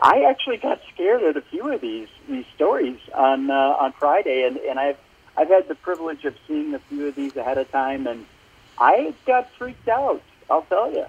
I 0.02 0.26
actually 0.30 0.58
got 0.58 0.82
scared 0.94 1.24
at 1.24 1.36
a 1.36 1.42
few 1.42 1.72
of 1.72 1.82
these 1.82 2.08
these 2.28 2.46
stories 2.56 3.00
on 3.14 3.50
uh, 3.50 3.54
on 3.54 3.92
Friday, 3.94 4.44
and 4.44 4.58
and 4.58 4.80
I've 4.80 4.98
I've 5.36 5.50
had 5.50 5.68
the 5.68 5.76
privilege 5.76 6.26
of 6.26 6.36
seeing 6.48 6.74
a 6.74 6.80
few 6.80 7.08
of 7.08 7.16
these 7.16 7.36
ahead 7.36 7.58
of 7.58 7.72
time, 7.72 8.06
and 8.08 8.26
I 8.78 9.14
got 9.26 9.50
freaked 9.58 9.88
out. 9.88 10.22
I'll 10.50 10.64
tell 10.64 10.92
you. 10.92 11.06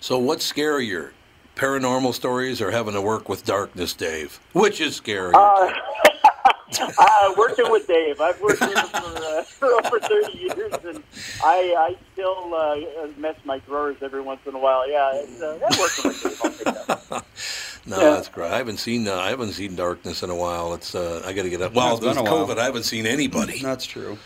So, 0.00 0.18
what's 0.18 0.50
scarier, 0.50 1.10
paranormal 1.56 2.14
stories 2.14 2.62
or 2.62 2.70
having 2.70 2.94
to 2.94 3.02
work 3.02 3.28
with 3.28 3.44
darkness, 3.44 3.92
Dave? 3.92 4.40
Which 4.52 4.80
is 4.80 4.98
scarier? 4.98 5.34
Uh, 5.34 5.72
uh, 6.98 7.34
working 7.36 7.70
with 7.70 7.86
Dave, 7.86 8.20
I've 8.20 8.40
worked 8.40 8.60
with 8.60 8.76
him 8.76 8.86
for, 8.86 8.98
uh, 8.98 9.42
for 9.42 9.66
over 9.86 9.98
30 10.00 10.38
years, 10.38 10.72
and 10.84 11.02
I, 11.42 11.74
I 11.78 11.96
still 12.12 12.54
uh, 12.54 13.08
mess 13.18 13.36
my 13.44 13.58
drawers 13.60 13.96
every 14.02 14.20
once 14.20 14.40
in 14.46 14.54
a 14.54 14.58
while. 14.58 14.88
Yeah, 14.88 15.10
it's, 15.14 15.40
uh, 15.42 15.58
yeah, 15.60 15.78
working 15.80 16.04
with 16.10 16.22
Dave. 16.22 16.40
I'll 16.44 16.50
take 16.50 16.86
that. 16.86 17.24
no, 17.86 18.00
yeah. 18.00 18.10
that's 18.10 18.28
great. 18.28 18.50
I 18.50 18.58
haven't 18.58 18.78
seen. 18.78 19.08
Uh, 19.08 19.16
I 19.16 19.30
haven't 19.30 19.52
seen 19.52 19.74
darkness 19.74 20.22
in 20.22 20.30
a 20.30 20.36
while. 20.36 20.74
It's. 20.74 20.94
Uh, 20.94 21.22
I 21.24 21.32
got 21.32 21.42
to 21.42 21.50
get 21.50 21.62
up. 21.62 21.74
Well, 21.74 21.92
It's 21.92 22.00
been 22.00 22.10
with 22.10 22.18
a 22.18 22.22
while. 22.22 22.46
COVID, 22.46 22.58
I 22.58 22.64
haven't 22.64 22.84
seen 22.84 23.06
anybody. 23.06 23.60
That's 23.62 23.86
true. 23.86 24.18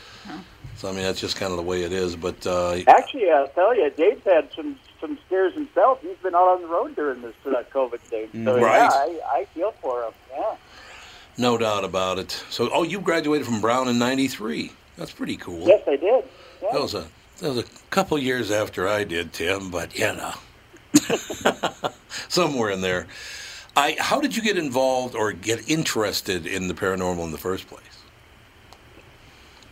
So 0.76 0.88
I 0.88 0.92
mean, 0.92 1.02
that's 1.02 1.20
just 1.20 1.36
kind 1.36 1.50
of 1.52 1.56
the 1.56 1.62
way 1.62 1.82
it 1.84 1.92
is. 1.92 2.16
But 2.16 2.46
uh, 2.46 2.78
Actually, 2.88 3.30
I'll 3.30 3.48
tell 3.48 3.74
you, 3.76 3.88
Dave's 3.90 4.24
had 4.24 4.48
some 4.54 4.76
some 5.00 5.18
scares 5.26 5.54
himself. 5.54 6.00
He's 6.02 6.16
been 6.22 6.34
out 6.34 6.48
on 6.48 6.62
the 6.62 6.68
road 6.68 6.96
during 6.96 7.22
this 7.22 7.34
uh, 7.46 7.62
COVID 7.72 8.00
thing. 8.00 8.28
So 8.44 8.58
Right. 8.60 8.82
yeah, 8.82 8.88
I, 8.92 9.20
I 9.40 9.44
feel 9.54 9.72
for 9.80 10.02
him. 10.04 10.12
Yeah. 10.30 10.56
No 11.36 11.58
doubt 11.58 11.84
about 11.84 12.18
it. 12.18 12.30
So, 12.50 12.70
oh, 12.72 12.82
you 12.82 13.00
graduated 13.00 13.46
from 13.46 13.60
Brown 13.60 13.88
in 13.88 13.98
'93. 13.98 14.72
That's 14.96 15.12
pretty 15.12 15.36
cool. 15.36 15.66
Yes, 15.66 15.82
I 15.86 15.96
did. 15.96 16.24
Yeah. 16.62 16.68
That 16.72 16.80
was 16.80 16.94
a 16.94 17.06
that 17.40 17.48
was 17.48 17.58
a 17.58 17.64
couple 17.90 18.18
years 18.18 18.50
after 18.50 18.88
I 18.88 19.04
did, 19.04 19.32
Tim. 19.32 19.70
But 19.70 19.98
you 19.98 20.12
know, 20.14 20.34
somewhere 22.28 22.70
in 22.70 22.80
there. 22.80 23.06
I 23.76 23.96
how 23.98 24.20
did 24.20 24.36
you 24.36 24.42
get 24.42 24.56
involved 24.56 25.14
or 25.14 25.32
get 25.32 25.68
interested 25.68 26.46
in 26.46 26.68
the 26.68 26.74
paranormal 26.74 27.24
in 27.24 27.32
the 27.32 27.38
first 27.38 27.66
place? 27.66 27.82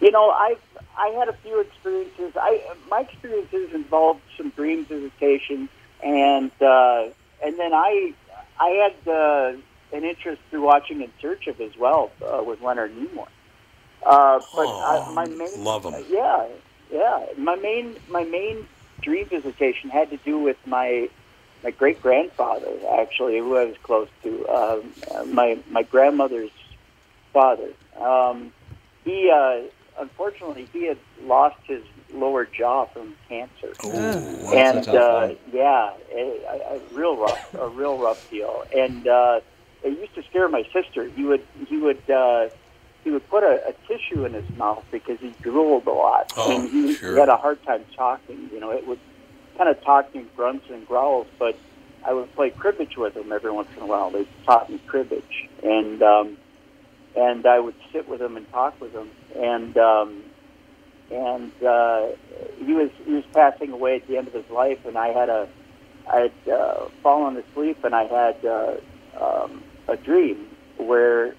You 0.01 0.11
know, 0.11 0.31
I 0.31 0.57
I 0.98 1.09
had 1.09 1.29
a 1.29 1.33
few 1.35 1.61
experiences. 1.61 2.33
I 2.37 2.61
my 2.90 3.01
experiences 3.01 3.72
involved 3.72 4.20
some 4.37 4.51
dream 4.51 4.85
visitations, 4.85 5.68
and 6.03 6.51
uh, 6.61 7.09
and 7.42 7.59
then 7.59 7.72
I 7.72 8.12
I 8.59 8.68
had 8.68 9.12
uh, 9.12 9.53
an 9.92 10.05
interest 10.05 10.40
through 10.50 10.62
watching 10.62 11.00
In 11.02 11.11
Search 11.20 11.46
of 11.46 11.61
as 11.61 11.76
well 11.76 12.11
uh, 12.24 12.42
with 12.42 12.61
Leonard 12.62 12.92
Nimoy. 12.96 13.26
Uh, 14.05 14.38
but 14.55 14.66
Oh, 14.66 15.05
I, 15.09 15.12
my 15.12 15.26
main 15.26 15.62
love 15.64 15.87
'em. 15.87 15.94
yeah, 16.11 16.46
yeah. 16.90 17.26
My 17.38 17.57
main 17.57 17.96
my 18.09 18.24
main 18.24 18.66
dream 19.00 19.26
visitation 19.26 19.90
had 19.90 20.11
to 20.11 20.16
do 20.18 20.38
with 20.38 20.57
my 20.66 21.09
my 21.62 21.70
great 21.70 22.02
grandfather, 22.02 22.72
actually, 22.98 23.38
who 23.38 23.57
I 23.57 23.66
was 23.66 23.76
close 23.85 24.09
to. 24.24 24.48
Um, 24.48 24.92
uh, 25.14 25.24
my 25.24 25.59
my 25.70 25.83
grandmother's 25.85 26.50
father. 27.33 27.68
Um, 28.00 28.52
he 29.05 29.31
uh, 29.31 29.61
unfortunately 30.00 30.68
he 30.72 30.87
had 30.87 30.98
lost 31.22 31.59
his 31.66 31.83
lower 32.12 32.44
jaw 32.44 32.87
from 32.87 33.14
cancer, 33.28 33.72
and 33.85 34.78
a 34.78 34.85
tough 34.85 34.94
uh, 34.96 35.35
yeah, 35.52 35.92
a, 36.12 36.76
a 36.76 36.81
real 36.92 37.16
rough, 37.16 37.55
a 37.55 37.68
real 37.68 37.98
rough 37.98 38.28
deal. 38.31 38.64
And 38.76 39.07
uh, 39.07 39.40
it 39.85 39.99
used 39.99 40.14
to 40.14 40.23
scare 40.25 40.49
my 40.49 40.64
sister. 40.73 41.05
He 41.09 41.25
would 41.25 41.42
he 41.68 41.77
would. 41.77 42.09
Uh, 42.11 42.49
he 43.05 43.11
would 43.11 43.29
put 43.29 43.42
a, 43.42 43.61
a 43.66 43.73
tissue 43.88 44.25
in 44.25 44.33
his 44.33 44.49
mouth 44.57 44.85
because 44.92 45.18
he 45.18 45.35
drooled 45.42 45.88
a 45.88 45.90
lot, 45.90 46.33
Oh, 46.37 46.57
and 46.57 46.68
he, 46.71 46.95
sure. 46.95 47.14
he 47.14 47.18
had 47.18 47.29
a 47.29 47.37
hard 47.37 47.61
time 47.64 47.85
talking. 47.97 48.49
You 48.53 48.61
know, 48.61 48.71
it 48.71 48.87
would 48.87 49.01
kind 49.59 49.68
of 49.68 49.83
talk 49.83 50.09
in 50.14 50.29
grunts 50.37 50.66
and 50.71 50.87
growls, 50.87 51.27
but 51.37 51.57
I 52.07 52.12
would 52.12 52.33
play 52.37 52.51
cribbage 52.51 52.97
with 52.97 53.16
him 53.16 53.33
every 53.33 53.51
once 53.51 53.66
in 53.77 53.83
a 53.83 53.87
while. 53.87 54.11
They 54.12 54.25
taught 54.47 54.71
me 54.71 54.79
cribbage, 54.87 55.49
and 55.64 56.01
um, 56.01 56.37
and 57.16 57.45
I 57.45 57.59
would 57.59 57.75
sit 57.90 58.09
with 58.09 58.23
him 58.23 58.37
and 58.37 58.49
talk 58.53 58.81
with 58.81 58.92
him, 58.92 59.11
and 59.37 59.77
um, 59.79 60.23
and 61.11 61.51
uh, 61.64 62.07
he 62.64 62.73
was 62.73 62.90
he 63.05 63.14
was 63.14 63.25
passing 63.35 63.73
away 63.73 63.97
at 63.97 64.07
the 64.07 64.16
end 64.16 64.29
of 64.29 64.33
his 64.35 64.49
life, 64.49 64.79
and 64.87 64.97
I 64.97 65.09
had 65.09 65.29
a 65.29 65.49
I 66.09 66.21
had 66.47 66.53
uh, 66.53 66.85
fallen 67.03 67.37
asleep, 67.37 67.83
and 67.83 67.97
I 67.97 68.05
had 68.05 68.45
uh, 68.47 68.75
um, 69.21 69.64
a 69.88 69.97
dream 69.97 70.49
where 70.77 71.35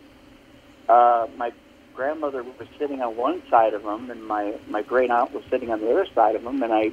uh, 0.90 1.28
my 1.38 1.52
grandmother 1.94 2.44
was 2.44 2.68
sitting 2.80 3.02
on 3.02 3.16
one 3.16 3.42
side 3.50 3.74
of 3.74 3.84
him, 3.84 4.10
and 4.10 4.26
my 4.26 4.56
my 4.68 4.82
great 4.82 5.12
aunt 5.12 5.34
was 5.34 5.44
sitting 5.50 5.72
on 5.72 5.80
the 5.80 5.92
other 5.92 6.08
side 6.14 6.36
of 6.36 6.44
him, 6.44 6.62
and 6.64 6.74
I 6.74 6.92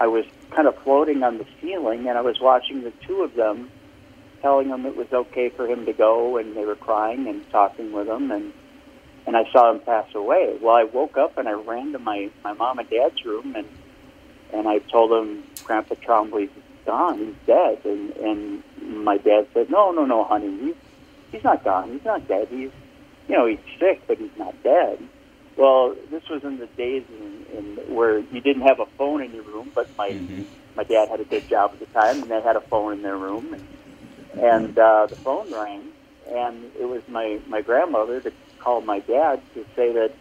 I 0.00 0.06
was 0.06 0.24
kind 0.50 0.68
of 0.68 0.76
floating 0.82 1.22
on 1.22 1.38
the 1.38 1.46
ceiling, 1.60 2.08
and 2.08 2.18
I 2.18 2.22
was 2.22 2.40
watching 2.40 2.82
the 2.82 2.92
two 3.06 3.22
of 3.22 3.34
them, 3.34 3.70
telling 4.40 4.68
them 4.68 4.86
it 4.86 4.96
was 4.96 5.12
okay 5.12 5.48
for 5.50 5.66
him 5.66 5.86
to 5.86 5.92
go, 5.92 6.36
and 6.36 6.56
they 6.56 6.64
were 6.64 6.76
crying 6.76 7.28
and 7.28 7.48
talking 7.50 7.92
with 7.92 8.08
him, 8.08 8.30
and 8.30 8.52
and 9.26 9.36
I 9.36 9.44
saw 9.52 9.70
him 9.70 9.80
pass 9.80 10.06
away. 10.14 10.58
Well, 10.60 10.74
I 10.74 10.84
woke 10.84 11.16
up 11.16 11.38
and 11.38 11.48
I 11.48 11.52
ran 11.52 11.92
to 11.92 11.98
my 11.98 12.30
my 12.42 12.52
mom 12.54 12.78
and 12.78 12.90
dad's 12.90 13.24
room, 13.24 13.54
and 13.54 13.66
and 14.52 14.68
I 14.68 14.78
told 14.78 15.10
them 15.10 15.44
Grandpa 15.64 15.94
Trombley's 15.94 16.50
gone, 16.84 17.18
he's 17.18 17.34
dead, 17.46 17.78
and 17.84 18.10
and 18.16 18.62
my 19.04 19.16
dad 19.18 19.46
said, 19.54 19.70
no, 19.70 19.90
no, 19.92 20.04
no, 20.04 20.24
honey, 20.24 20.56
he's 20.60 20.74
he's 21.30 21.44
not 21.44 21.64
gone, 21.64 21.92
he's 21.92 22.04
not 22.04 22.26
dead, 22.28 22.48
he's 22.50 22.70
you 23.28 23.36
know 23.36 23.46
he's 23.46 23.58
sick, 23.78 24.02
but 24.06 24.18
he's 24.18 24.36
not 24.38 24.54
dead. 24.62 24.98
Well, 25.56 25.94
this 26.10 26.22
was 26.30 26.42
in 26.44 26.58
the 26.58 26.68
days 26.78 27.04
in, 27.10 27.44
in 27.56 27.94
where 27.94 28.18
you 28.18 28.40
didn't 28.40 28.62
have 28.62 28.80
a 28.80 28.86
phone 28.96 29.22
in 29.22 29.32
your 29.32 29.44
room, 29.44 29.70
but 29.74 29.90
my 29.96 30.16
my 30.76 30.84
dad 30.84 31.08
had 31.10 31.20
a 31.20 31.24
good 31.24 31.48
job 31.48 31.72
at 31.74 31.80
the 31.80 31.86
time, 31.86 32.22
and 32.22 32.30
they 32.30 32.40
had 32.40 32.56
a 32.56 32.62
phone 32.70 32.94
in 32.94 33.02
their 33.02 33.16
room, 33.18 33.52
and, 33.52 34.42
and 34.42 34.78
uh, 34.78 35.06
the 35.10 35.16
phone 35.22 35.52
rang, 35.52 35.90
and 36.30 36.64
it 36.80 36.86
was 36.86 37.02
my 37.08 37.38
my 37.48 37.60
grandmother 37.60 38.20
that 38.20 38.32
called 38.62 38.86
my 38.86 39.00
dad 39.00 39.42
to 39.54 39.64
say 39.76 39.92
that 39.92 40.12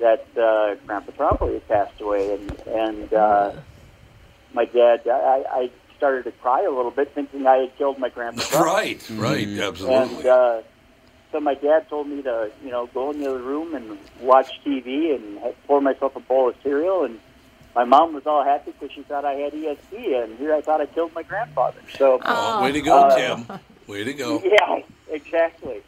that 0.00 0.26
uh, 0.40 0.74
Grandpa 0.86 1.12
Trombley 1.12 1.54
had 1.54 1.68
passed 1.68 2.00
away, 2.00 2.34
and 2.34 2.56
and 2.66 3.12
uh, 3.12 3.52
my 4.54 4.64
dad, 4.64 5.00
I, 5.06 5.44
I 5.50 5.70
started 6.02 6.24
to 6.24 6.32
cry 6.32 6.64
a 6.64 6.70
little 6.70 6.90
bit, 6.90 7.14
thinking 7.14 7.46
I 7.46 7.58
had 7.58 7.78
killed 7.78 7.96
my 7.96 8.08
grandpa. 8.08 8.42
Right, 8.60 9.00
right, 9.12 9.46
absolutely. 9.60 10.16
And 10.16 10.26
uh, 10.26 10.62
so 11.30 11.38
my 11.38 11.54
dad 11.54 11.88
told 11.88 12.08
me 12.08 12.22
to, 12.22 12.50
you 12.64 12.72
know, 12.72 12.88
go 12.88 13.12
in 13.12 13.20
the 13.20 13.30
other 13.30 13.38
room 13.40 13.72
and 13.76 13.96
watch 14.20 14.50
TV 14.66 15.14
and 15.14 15.38
ha- 15.38 15.52
pour 15.68 15.80
myself 15.80 16.16
a 16.16 16.20
bowl 16.20 16.48
of 16.48 16.56
cereal. 16.60 17.04
And 17.04 17.20
my 17.76 17.84
mom 17.84 18.14
was 18.14 18.26
all 18.26 18.42
happy 18.42 18.72
because 18.72 18.90
she 18.92 19.04
thought 19.04 19.24
I 19.24 19.34
had 19.34 19.52
ESP, 19.52 20.24
and 20.24 20.36
here 20.38 20.52
I 20.52 20.60
thought 20.60 20.80
I 20.80 20.86
killed 20.86 21.14
my 21.14 21.22
grandfather. 21.22 21.78
So, 21.96 22.20
Oh, 22.24 22.60
way 22.64 22.72
to 22.72 22.80
go, 22.80 22.96
uh, 22.98 23.16
Tim. 23.16 23.46
Way 23.86 24.02
to 24.02 24.12
go. 24.12 24.42
Yeah, 24.44 24.80
exactly. 25.08 25.82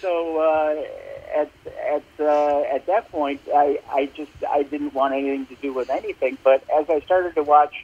So 0.00 0.38
uh, 0.38 1.40
at 1.40 1.50
at 1.92 2.04
uh, 2.24 2.60
at 2.76 2.86
that 2.86 3.10
point, 3.10 3.40
I 3.52 3.80
I 3.90 4.06
just 4.14 4.30
I 4.48 4.62
didn't 4.62 4.94
want 4.94 5.14
anything 5.14 5.46
to 5.46 5.56
do 5.56 5.72
with 5.72 5.90
anything. 5.90 6.38
But 6.44 6.62
as 6.70 6.88
I 6.88 7.00
started 7.00 7.34
to 7.34 7.42
watch 7.42 7.74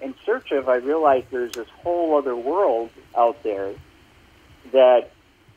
In 0.00 0.14
Search 0.24 0.52
of, 0.52 0.68
I 0.68 0.76
realized 0.76 1.26
there's 1.30 1.52
this 1.52 1.68
whole 1.82 2.16
other 2.16 2.36
world 2.36 2.90
out 3.16 3.42
there 3.42 3.72
that 4.72 5.10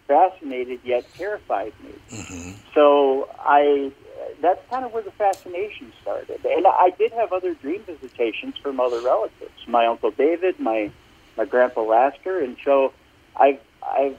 fascinated 0.07 0.79
yet 0.83 1.05
terrified 1.15 1.73
me. 1.83 2.55
So 2.73 3.29
I 3.39 3.91
that's 4.41 4.61
kind 4.69 4.85
of 4.85 4.93
where 4.93 5.03
the 5.03 5.11
fascination 5.11 5.91
started. 6.01 6.43
And 6.45 6.65
I 6.67 6.91
did 6.97 7.11
have 7.13 7.31
other 7.31 7.53
dream 7.55 7.83
visitations 7.83 8.55
from 8.57 8.79
other 8.79 9.01
relatives, 9.01 9.51
my 9.67 9.85
uncle 9.85 10.11
David, 10.11 10.59
my 10.59 10.91
my 11.37 11.45
grandpa 11.45 11.81
Lasker, 11.81 12.39
and 12.39 12.57
so 12.63 12.93
I've 13.35 13.59
I've 13.83 14.17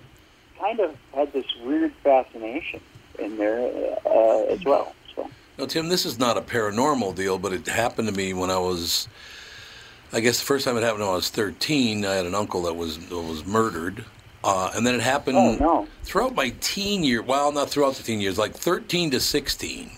kind 0.59 0.81
of 0.81 0.97
had 1.15 1.33
this 1.33 1.47
weird 1.65 1.93
fascination 2.03 2.81
in 3.19 3.37
there 3.37 3.61
uh, 4.07 4.45
as 4.45 4.65
well. 4.65 4.95
So 5.15 5.29
Now, 5.59 5.67
Tim, 5.67 5.89
this 5.89 6.07
is 6.07 6.19
not 6.19 6.37
a 6.37 6.41
paranormal 6.41 7.15
deal, 7.15 7.39
but 7.39 7.53
it 7.53 7.67
happened 7.67 8.09
to 8.09 8.15
me 8.15 8.33
when 8.33 8.51
I 8.51 8.59
was, 8.59 9.09
I 10.13 10.21
guess 10.21 10.39
the 10.39 10.45
first 10.45 10.65
time 10.65 10.77
it 10.77 10.83
happened 10.83 11.01
when 11.01 11.11
I 11.11 11.15
was 11.15 11.31
13. 11.31 12.05
I 12.05 12.15
had 12.15 12.27
an 12.27 12.35
uncle 12.35 12.63
that 12.63 12.75
was 12.75 12.99
that 13.09 13.17
was 13.17 13.47
murdered. 13.47 14.05
Uh, 14.45 14.73
and 14.75 14.85
then 14.87 14.95
it 14.97 15.01
happened 15.01 15.37
Oh, 15.39 15.55
no. 15.55 15.89
throughout 16.03 16.35
my 16.35 16.53
teen 16.61 17.05
year. 17.05 17.23
Well, 17.23 17.53
not 17.53 17.71
throughout 17.71 17.95
the 17.95 18.03
teen 18.03 18.21
years, 18.21 18.39
like 18.39 18.55
13 18.55 19.13
to 19.13 19.21
16. 19.21 19.91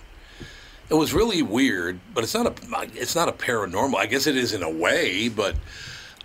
It 0.90 0.94
was 0.94 1.14
really 1.14 1.40
weird, 1.40 1.98
but 2.12 2.24
it's 2.24 2.34
not 2.34 2.46
a 2.46 2.54
it's 2.94 3.14
not 3.16 3.28
a 3.28 3.32
paranormal. 3.32 3.96
I 3.96 4.06
guess 4.06 4.26
it 4.26 4.36
is 4.36 4.52
in 4.52 4.62
a 4.62 4.68
way, 4.70 5.28
but 5.30 5.56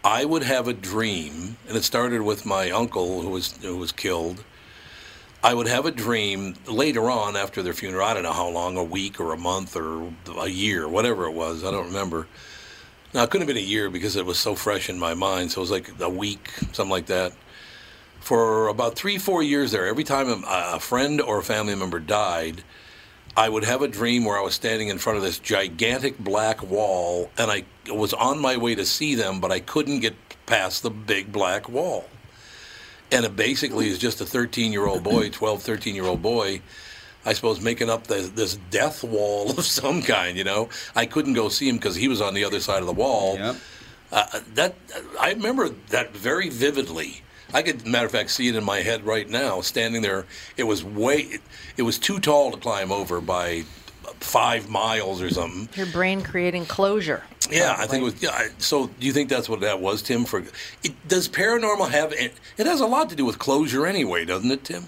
I 0.04 0.25
would 0.25 0.43
have 0.43 0.67
a 0.67 0.73
dream, 0.73 1.56
and 1.67 1.78
it 1.78 1.84
started 1.86 2.21
with 2.21 2.45
my 2.45 2.69
uncle 2.69 3.21
who 3.21 3.30
was 3.30 3.58
who 3.62 3.78
was 3.78 3.91
killed. 3.93 4.43
I 5.41 5.54
would 5.54 5.67
have 5.69 5.86
a 5.86 5.91
dream 5.91 6.56
later 6.67 7.10
on 7.10 7.38
after 7.38 7.63
their 7.63 7.73
funeral. 7.73 8.06
I 8.06 8.13
don't 8.13 8.23
know 8.23 8.34
how 8.34 8.49
long, 8.49 8.75
a 8.75 8.84
week 8.84 9.21
or 9.21 9.32
a 9.32 9.38
month 9.38 9.78
or 9.78 10.12
a 10.38 10.49
year, 10.49 10.86
whatever 10.89 11.25
it 11.25 11.32
was. 11.34 11.63
I 11.63 11.71
don't 11.71 11.86
remember. 11.88 12.28
Now 13.13 13.24
it 13.24 13.30
couldn't 13.30 13.48
have 13.48 13.56
been 13.56 13.63
a 13.63 13.67
year 13.67 13.89
because 13.89 14.15
it 14.15 14.26
was 14.26 14.38
so 14.38 14.56
fresh 14.56 14.89
in 14.89 15.00
my 15.00 15.13
mind. 15.13 15.52
So 15.52 15.62
it 15.62 15.63
was 15.63 15.72
like 15.72 15.91
a 16.00 16.10
week, 16.10 16.50
something 16.74 16.89
like 16.89 17.08
that. 17.08 17.34
For 18.19 18.67
about 18.67 18.95
three, 18.95 19.17
four 19.17 19.41
years 19.41 19.72
there, 19.72 19.88
every 19.88 20.04
time 20.04 20.43
a, 20.48 20.80
friend 20.80 21.19
or 21.22 21.39
a 21.39 21.43
family 21.43 21.74
member 21.74 22.00
died, 22.00 22.63
I 23.36 23.50
would 23.50 23.63
have 23.63 23.82
a 23.82 23.88
dream 23.88 24.26
where 24.26 24.38
I 24.38 24.41
was 24.41 24.54
standing 24.54 24.89
in 24.89 24.98
front 24.98 25.17
of 25.17 25.24
this 25.24 25.39
gigantic 25.39 26.19
black 26.19 26.62
wall, 26.62 27.32
and 27.38 27.50
I 27.50 27.63
was 27.88 28.13
on 28.13 28.39
my 28.39 28.58
way 28.58 28.76
to 28.76 28.86
see 28.86 29.15
them, 29.15 29.39
but 29.39 29.52
I 29.52 29.60
couldn't 29.60 30.02
get 30.02 30.15
past 30.45 30.84
the 30.84 30.89
big 30.89 31.32
black 31.32 31.69
wall. 31.69 32.06
And 33.12 33.26
it 33.26 33.36
basically 33.36 33.88
is 33.88 33.98
just 33.98 34.22
a 34.22 34.26
13 34.26 34.72
year 34.72 34.86
old 34.86 35.04
boy, 35.04 35.30
12, 35.30 35.63
13 35.63 35.95
year 35.95 36.06
old 36.06 36.22
boy, 36.22 36.62
I 37.26 37.34
suppose, 37.34 37.60
making 37.62 37.90
up 37.90 38.08
the, 38.08 38.32
this 38.34 38.56
death 38.72 39.04
wall 39.04 39.52
of 39.58 39.66
some 39.66 40.02
kind, 40.02 40.38
you 40.38 40.44
know? 40.44 40.70
I 40.96 41.06
couldn't 41.06 41.34
go 41.34 41.50
see 41.50 41.68
him 41.70 41.76
because 41.76 41.96
he 41.96 42.08
was 42.08 42.22
on 42.22 42.34
the 42.34 42.46
other 42.46 42.60
side 42.60 42.80
of 42.82 42.88
the 42.88 42.94
wall. 42.94 43.38
Uh, 44.12 44.40
that 44.56 44.74
I 45.20 45.32
remember 45.34 45.70
that 45.90 46.14
very 46.16 46.50
vividly. 46.50 47.22
I 47.54 47.62
could, 47.62 47.86
matter 47.86 48.06
of 48.06 48.12
fact, 48.12 48.32
see 48.32 48.48
it 48.48 48.56
in 48.56 48.64
my 48.64 48.80
head 48.80 49.06
right 49.06 49.30
now. 49.30 49.62
Standing 49.62 50.02
there, 50.02 50.26
it 50.58 50.64
was 50.64 50.84
way, 50.84 51.40
it 51.78 51.82
was 51.84 51.98
too 52.00 52.20
tall 52.20 52.52
to 52.52 52.58
climb 52.58 52.92
over 52.92 53.22
by 53.22 53.64
five 54.20 54.68
miles 54.70 55.22
or 55.22 55.30
something. 55.30 55.70
Your 55.76 55.86
brain 55.88 56.22
creating 56.24 56.66
closure. 56.66 57.24
Yeah, 57.52 57.76
I 57.78 57.86
think 57.88 58.02
it 58.02 58.06
was. 58.06 58.22
Yeah, 58.24 58.32
I- 58.32 58.50
so, 58.58 58.88
do 58.88 59.06
you 59.06 59.14
think 59.14 59.30
that's 59.30 59.48
what 59.50 59.60
that 59.62 59.80
was, 59.80 60.02
Tim? 60.02 60.26
For 60.26 60.44
it, 60.84 61.08
does 61.08 61.28
paranormal 61.30 61.90
have? 61.92 62.12
It, 62.14 62.34
it 62.58 62.66
has 62.66 62.80
a 62.82 62.86
lot 62.88 63.10
to 63.12 63.16
do 63.16 63.26
with 63.26 63.40
closure, 63.40 63.86
anyway, 63.86 64.26
doesn't 64.26 64.50
it, 64.52 64.64
Tim? 64.64 64.88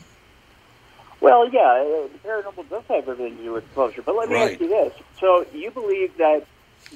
Well, 1.21 1.47
yeah, 1.49 1.61
uh, 1.61 2.07
the 2.11 2.19
paranormal 2.27 2.67
does 2.69 2.83
have 2.89 3.07
everything 3.07 3.37
to 3.37 3.43
do 3.43 3.53
with 3.53 3.73
closure. 3.73 4.01
But 4.01 4.15
let 4.15 4.27
me 4.29 4.35
Right. 4.35 4.51
ask 4.53 4.61
you 4.61 4.67
this: 4.67 4.93
so 5.19 5.45
you 5.53 5.69
believe 5.71 6.17
that 6.17 6.45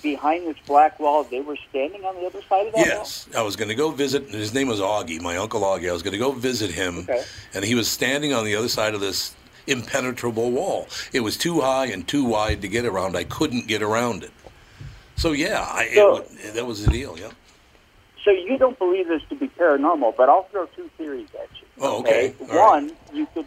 behind 0.02 0.48
this 0.48 0.58
black 0.66 1.00
wall, 1.00 1.24
they 1.24 1.42
were 1.42 1.58
standing 1.70 2.04
on 2.04 2.16
the 2.16 2.26
other 2.26 2.42
side 2.50 2.68
of 2.68 2.74
that 2.74 2.80
wall? 2.80 2.86
Yes, 2.88 3.28
I 3.38 3.44
was 3.44 3.56
going 3.56 3.70
to 3.70 3.76
go 3.76 3.92
visit. 3.92 4.28
His 4.30 4.54
name 4.54 4.68
was 4.68 4.80
Augie, 4.82 5.22
my 5.22 5.38
uncle 5.38 5.62
Augie. 5.62 5.90
I 5.90 5.94
was 5.94 6.02
going 6.04 6.14
to 6.14 6.18
go 6.18 6.32
visit 6.32 6.72
him, 6.72 7.00
Okay. 7.08 7.24
and 7.54 7.64
he 7.64 7.76
was 7.76 7.88
standing 7.88 8.34
on 8.34 8.46
the 8.46 8.56
other 8.56 8.68
side 8.68 8.96
of 8.96 9.00
this 9.00 9.36
impenetrable 9.68 10.52
wall. 10.52 10.88
It 11.14 11.22
was 11.22 11.38
too 11.38 11.62
high 11.62 11.86
and 11.88 12.08
too 12.08 12.24
wide 12.26 12.62
to 12.64 12.68
get 12.68 12.86
around. 12.86 13.16
I 13.16 13.24
couldn't 13.24 13.68
get 13.68 13.82
around 13.84 14.24
it. 14.24 14.32
So 15.16 15.32
yeah, 15.34 15.62
I, 15.62 15.92
So- 15.94 16.18
it, 16.18 16.54
that 16.56 16.66
was 16.66 16.84
the 16.84 16.92
deal. 16.92 17.18
Yeah. 17.18 17.30
So 18.24 18.32
you 18.32 18.58
don't 18.58 18.78
believe 18.80 19.08
this 19.08 19.22
to 19.30 19.36
be 19.36 19.48
paranormal, 19.50 20.16
but 20.18 20.30
I'll 20.30 20.44
throw 20.52 20.66
two 20.76 20.90
theories 20.98 21.28
at 21.36 21.48
you. 21.62 21.68
Oh, 21.80 22.00
okay. 22.00 22.34
All 22.42 22.48
right. 22.48 22.58
One, 22.58 22.90
could 23.08 23.18
you 23.18 23.28
could 23.36 23.46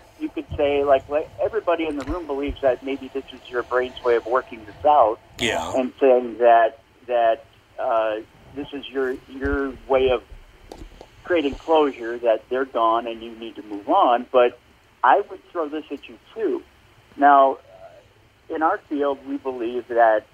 say 0.58 0.84
like, 0.84 1.08
like 1.08 1.30
everybody 1.42 1.86
in 1.86 1.96
the 1.96 2.04
room 2.04 2.26
believes 2.26 2.58
that 2.60 2.82
maybe 2.82 3.10
this 3.14 3.24
is 3.32 3.40
your 3.48 3.62
brain's 3.62 4.02
way 4.04 4.16
of 4.16 4.26
working 4.26 4.66
this 4.66 4.74
out, 4.84 5.18
Yeah. 5.38 5.72
and 5.74 5.92
saying 5.98 6.38
that 6.38 6.78
that 7.06 7.44
uh, 7.78 8.16
this 8.54 8.66
is 8.74 8.84
your 8.90 9.14
your 9.28 9.72
way 9.88 10.10
of 10.10 10.22
creating 11.24 11.54
closure 11.54 12.18
that 12.18 12.42
they're 12.50 12.64
gone 12.66 13.06
and 13.06 13.22
you 13.22 13.34
need 13.38 13.56
to 13.56 13.62
move 13.62 13.88
on. 13.88 14.26
But 14.30 14.58
I 15.02 15.22
would 15.30 15.40
throw 15.52 15.68
this 15.68 15.84
at 15.90 16.08
you 16.08 16.18
too. 16.34 16.62
Now, 17.16 17.54
uh, 17.54 18.54
in 18.54 18.62
our 18.62 18.78
field, 18.88 19.18
we 19.26 19.36
believe 19.36 19.88
that 19.88 20.24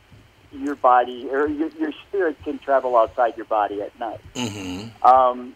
your 0.53 0.77
body 0.77 1.29
or 1.31 1.49
your, 1.49 1.69
your 1.79 1.93
spirit 2.09 2.37
can 2.45 2.59
travel 2.59 2.97
outside 2.97 3.37
your 3.37 3.47
body 3.47 3.83
at 3.83 3.99
night. 3.99 4.21
Mm-hmm. 4.35 5.05
Um, 5.05 5.55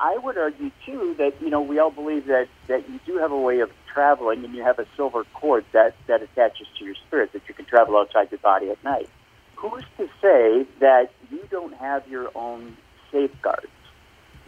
I 0.00 0.16
would 0.18 0.36
argue 0.38 0.70
too 0.86 1.14
that 1.18 1.32
you 1.40 1.50
know 1.50 1.62
we 1.62 1.78
all 1.78 1.90
believe 1.90 2.26
that 2.26 2.48
that 2.68 2.88
you 2.88 3.00
do 3.06 3.18
have 3.18 3.32
a 3.32 3.38
way 3.38 3.60
of 3.60 3.70
traveling, 3.92 4.44
and 4.44 4.54
you 4.54 4.62
have 4.62 4.78
a 4.78 4.86
silver 4.96 5.24
cord 5.34 5.64
that 5.72 5.94
that 6.08 6.22
attaches 6.22 6.66
to 6.78 6.84
your 6.84 6.94
spirit 7.06 7.32
that 7.32 7.42
you 7.48 7.54
can 7.54 7.64
travel 7.64 7.96
outside 7.96 8.30
your 8.30 8.40
body 8.40 8.70
at 8.70 8.82
night. 8.84 9.08
Who's 9.56 9.84
to 9.96 10.06
say 10.22 10.66
that 10.80 11.10
you 11.30 11.40
don't 11.50 11.74
have 11.74 12.06
your 12.08 12.30
own 12.34 12.76
safeguards 13.10 13.66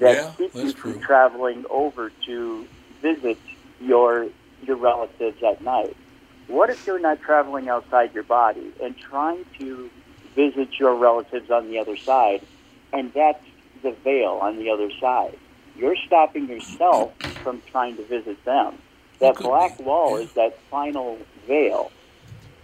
that 0.01 0.15
Yeah, 0.17 0.33
keep 0.37 0.55
you 0.63 0.73
from 0.73 0.93
true. 0.93 1.01
traveling 1.01 1.65
over 1.71 2.13
to 2.27 2.67
visit 3.03 3.39
your 3.81 4.29
your 4.63 4.77
relatives 4.77 5.39
at 5.43 5.63
night? 5.63 5.97
What 6.49 6.71
if 6.71 6.79
you're 6.87 7.01
not 7.01 7.21
traveling 7.21 7.69
outside 7.69 8.13
your 8.15 8.25
body 8.25 8.73
and 8.83 8.95
trying 8.97 9.45
to 9.59 9.91
visit 10.37 10.69
your 10.79 10.95
relatives 10.97 11.51
on 11.51 11.69
the 11.71 11.79
other 11.79 11.97
side, 12.05 12.41
and 12.93 13.13
that's 13.15 13.45
the 13.83 13.97
veil 14.05 14.39
on 14.43 14.59
the 14.59 14.71
other 14.71 14.91
side? 15.01 15.37
You're 15.77 15.97
stopping 16.07 16.49
yourself 16.49 17.13
from 17.43 17.63
trying 17.71 17.97
to 17.97 18.05
visit 18.07 18.45
them. 18.45 18.79
That 19.21 19.37
black 19.39 19.79
wall 19.79 20.17
is 20.17 20.33
that 20.33 20.59
final 20.71 21.19
veil. 21.47 21.93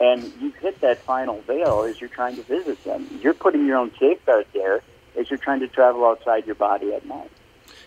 And 0.00 0.32
you 0.40 0.50
hit 0.60 0.80
that 0.80 0.98
final 0.98 1.40
veil 1.42 1.82
as 1.82 2.00
you're 2.00 2.10
trying 2.10 2.36
to 2.36 2.42
visit 2.42 2.82
them. 2.84 3.06
You're 3.22 3.34
putting 3.34 3.66
your 3.66 3.76
own 3.78 3.92
safeguard 3.98 4.46
there 4.52 4.82
as 5.18 5.30
you're 5.30 5.38
trying 5.38 5.60
to 5.60 5.68
travel 5.68 6.04
outside 6.04 6.44
your 6.46 6.54
body 6.54 6.92
at 6.92 7.06
night. 7.06 7.30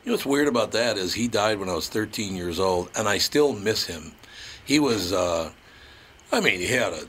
You 0.03 0.11
know 0.11 0.13
what's 0.13 0.25
weird 0.25 0.47
about 0.47 0.71
that 0.71 0.97
is 0.97 1.13
he 1.13 1.27
died 1.27 1.59
when 1.59 1.69
I 1.69 1.73
was 1.73 1.89
13 1.89 2.35
years 2.35 2.59
old, 2.59 2.89
and 2.95 3.07
I 3.07 3.17
still 3.17 3.53
miss 3.53 3.85
him. 3.85 4.13
He 4.65 4.79
was, 4.79 5.13
uh, 5.13 5.51
I 6.31 6.39
mean, 6.39 6.59
he 6.59 6.67
had 6.67 6.93
a 6.93 7.03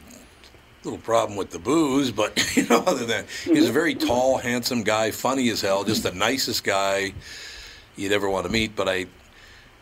little 0.82 0.98
problem 0.98 1.36
with 1.36 1.50
the 1.50 1.58
booze, 1.58 2.10
but 2.10 2.36
you 2.56 2.66
know, 2.68 2.78
other 2.86 2.98
than 2.98 3.08
that, 3.08 3.26
he 3.44 3.52
was 3.52 3.68
a 3.68 3.72
very 3.72 3.94
tall, 3.94 4.38
handsome 4.38 4.82
guy, 4.82 5.10
funny 5.10 5.48
as 5.50 5.60
hell, 5.60 5.84
just 5.84 6.02
the 6.02 6.12
nicest 6.12 6.64
guy 6.64 7.12
you'd 7.96 8.12
ever 8.12 8.28
want 8.28 8.46
to 8.46 8.52
meet. 8.52 8.74
But 8.74 8.88
I, 8.88 9.06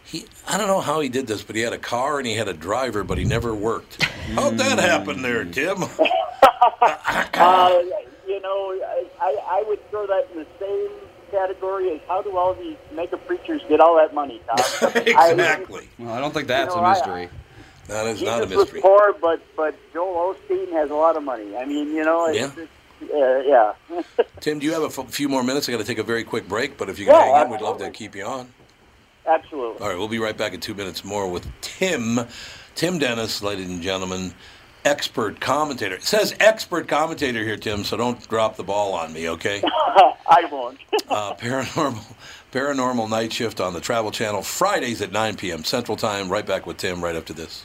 he, 0.08 0.26
I 0.46 0.56
don't 0.56 0.66
know 0.68 0.80
how 0.80 1.00
he 1.00 1.08
did 1.08 1.26
this, 1.26 1.42
but 1.42 1.54
he 1.56 1.62
had 1.62 1.72
a 1.72 1.78
car 1.78 2.18
and 2.18 2.26
he 2.26 2.34
had 2.34 2.48
a 2.48 2.54
driver, 2.54 3.04
but 3.04 3.18
he 3.18 3.24
never 3.24 3.54
worked. 3.54 4.02
How'd 4.34 4.56
that 4.58 4.78
happen 4.78 5.22
there, 5.22 5.44
Tim? 5.44 5.84
Uh, 6.80 7.82
you 8.26 8.40
know, 8.40 8.70
I, 8.72 9.04
I 9.20 9.36
I 9.60 9.64
would 9.68 9.90
throw 9.90 10.06
that 10.06 10.28
in 10.32 10.38
the 10.38 10.46
same 10.60 10.90
category 11.30 11.90
as 11.94 12.00
how 12.08 12.22
do 12.22 12.36
all 12.36 12.54
these 12.54 12.76
mega 12.92 13.16
preachers 13.16 13.62
get 13.68 13.80
all 13.80 13.96
that 13.96 14.14
money, 14.14 14.40
Tom? 14.46 14.90
exactly. 14.96 15.88
Well, 15.98 16.12
I 16.12 16.20
don't 16.20 16.32
think 16.34 16.48
that's 16.48 16.74
You 16.74 16.80
a 16.80 16.82
know, 16.82 16.88
I- 16.88 16.92
mystery. 16.94 17.28
That 17.88 18.06
is 18.06 18.22
I, 18.22 18.26
not 18.26 18.42
a 18.42 18.46
Jesus 18.46 18.56
was 18.56 18.64
mystery. 18.66 18.80
poor, 18.82 19.14
but 19.20 19.40
but 19.56 19.74
Joel 19.92 20.34
Osteen 20.34 20.70
has 20.72 20.90
a 20.90 20.94
lot 20.94 21.16
of 21.16 21.22
money. 21.22 21.56
I 21.56 21.64
mean, 21.64 21.88
you 21.94 22.04
know, 22.04 22.26
it's, 22.26 22.38
Yeah. 22.38 22.64
it's, 23.00 23.12
uh, 23.12 23.42
yeah. 23.96 24.02
Tim, 24.40 24.58
do 24.58 24.66
you 24.66 24.72
have 24.74 24.82
a 24.82 25.00
f- 25.02 25.10
few 25.10 25.28
more 25.28 25.42
minutes? 25.42 25.68
I 25.68 25.72
got 25.72 25.78
to 25.78 25.84
take 25.84 25.98
a 25.98 26.02
very 26.02 26.22
quick 26.24 26.46
break, 26.48 26.76
but 26.76 26.88
if 26.90 26.98
you 26.98 27.06
can 27.06 27.14
Yeah, 27.14 27.32
hang 27.34 27.46
in, 27.46 27.50
we'd 27.52 27.60
love 27.62 27.78
to 27.78 27.90
keep 27.90 28.14
you 28.14 28.24
on. 28.26 28.52
Absolutely. 29.28 29.80
All 29.80 29.88
right, 29.88 29.98
we'll 29.98 30.08
be 30.08 30.18
right 30.18 30.36
back 30.36 30.54
in 30.54 30.60
two 30.60 30.74
minutes 30.74 31.04
more 31.04 31.30
with 31.30 31.46
Tim, 31.60 32.20
Tim 32.74 32.98
Dennis, 32.98 33.42
ladies 33.42 33.68
and 33.68 33.82
gentlemen. 33.82 34.32
expert 34.84 35.38
commentator. 35.40 35.96
It 35.96 36.02
says 36.04 36.34
expert 36.40 36.88
commentator 36.88 37.44
here, 37.44 37.56
Tim, 37.56 37.84
so 37.84 37.96
don't 37.96 38.26
drop 38.28 38.56
the 38.56 38.64
ball 38.64 38.94
on 38.94 39.12
me, 39.12 39.28
okay? 39.28 39.62
I 40.26 40.44
won't. 40.50 40.78
uh, 41.08 41.34
paranormal, 41.34 42.04
paranormal 42.52 43.10
night 43.10 43.32
shift 43.32 43.60
on 43.60 43.74
the 43.74 43.80
Travel 43.80 44.10
Channel 44.10 44.42
Fridays 44.42 45.02
at 45.02 45.12
9 45.12 45.36
p.m. 45.36 45.64
Central 45.64 45.96
Time. 45.96 46.28
Right 46.30 46.46
back 46.46 46.66
with 46.66 46.78
Tim 46.78 47.02
right 47.02 47.16
after 47.16 47.32
this. 47.34 47.64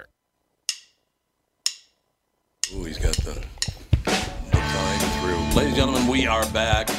Ooh, 2.73 2.85
he's 2.85 2.97
got 2.97 3.15
the, 3.17 3.37
the 4.05 4.11
time 4.51 4.99
through. 5.19 5.35
Ladies 5.57 5.57
and 5.57 5.75
gentlemen, 5.75 6.07
we 6.07 6.25
are 6.25 6.49
back. 6.51 6.89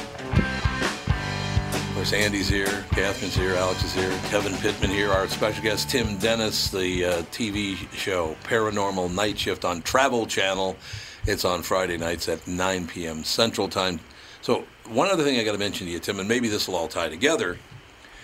Of 1.73 1.93
course, 1.95 2.13
Andy's 2.13 2.47
here, 2.49 2.85
Catherine's 2.91 3.35
here, 3.35 3.55
Alex 3.55 3.83
is 3.83 3.95
here, 3.95 4.11
Kevin 4.25 4.53
Pittman 4.59 4.91
here, 4.91 5.11
our 5.11 5.27
special 5.29 5.63
guest, 5.63 5.89
Tim 5.89 6.19
Dennis, 6.19 6.71
the 6.71 7.07
uh, 7.07 7.23
TV 7.25 7.91
show 7.95 8.37
Paranormal 8.45 9.15
Night 9.15 9.39
Shift 9.39 9.65
on 9.65 9.81
Travel 9.81 10.27
Channel. 10.27 10.77
It's 11.25 11.47
on 11.47 11.63
Friday 11.63 11.97
nights 11.97 12.29
at 12.29 12.47
9 12.47 12.87
p.m. 12.89 13.25
Central 13.25 13.69
Time. 13.69 13.99
So, 14.43 14.65
one 14.89 15.09
other 15.09 15.25
thing 15.25 15.41
I 15.41 15.45
got 15.45 15.53
to 15.53 15.59
mention 15.59 15.87
to 15.87 15.93
you, 15.93 16.01
Tim, 16.01 16.19
and 16.19 16.29
maybe 16.29 16.49
this 16.49 16.69
will 16.69 16.77
all 16.77 16.89
tie 16.89 17.09
together. 17.09 17.59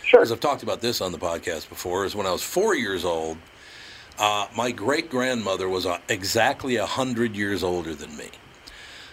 Sure. 0.02 0.20
Because 0.20 0.32
I've 0.32 0.40
talked 0.40 0.62
about 0.62 0.82
this 0.82 1.00
on 1.00 1.12
the 1.12 1.18
podcast 1.18 1.70
before, 1.70 2.04
is 2.04 2.14
when 2.14 2.26
I 2.26 2.32
was 2.32 2.42
four 2.42 2.74
years 2.74 3.06
old, 3.06 3.38
uh, 4.18 4.48
my 4.56 4.70
great 4.70 5.10
grandmother 5.10 5.68
was 5.68 5.86
uh, 5.86 5.98
exactly 6.08 6.78
100 6.78 7.36
years 7.36 7.62
older 7.62 7.94
than 7.94 8.16
me. 8.16 8.28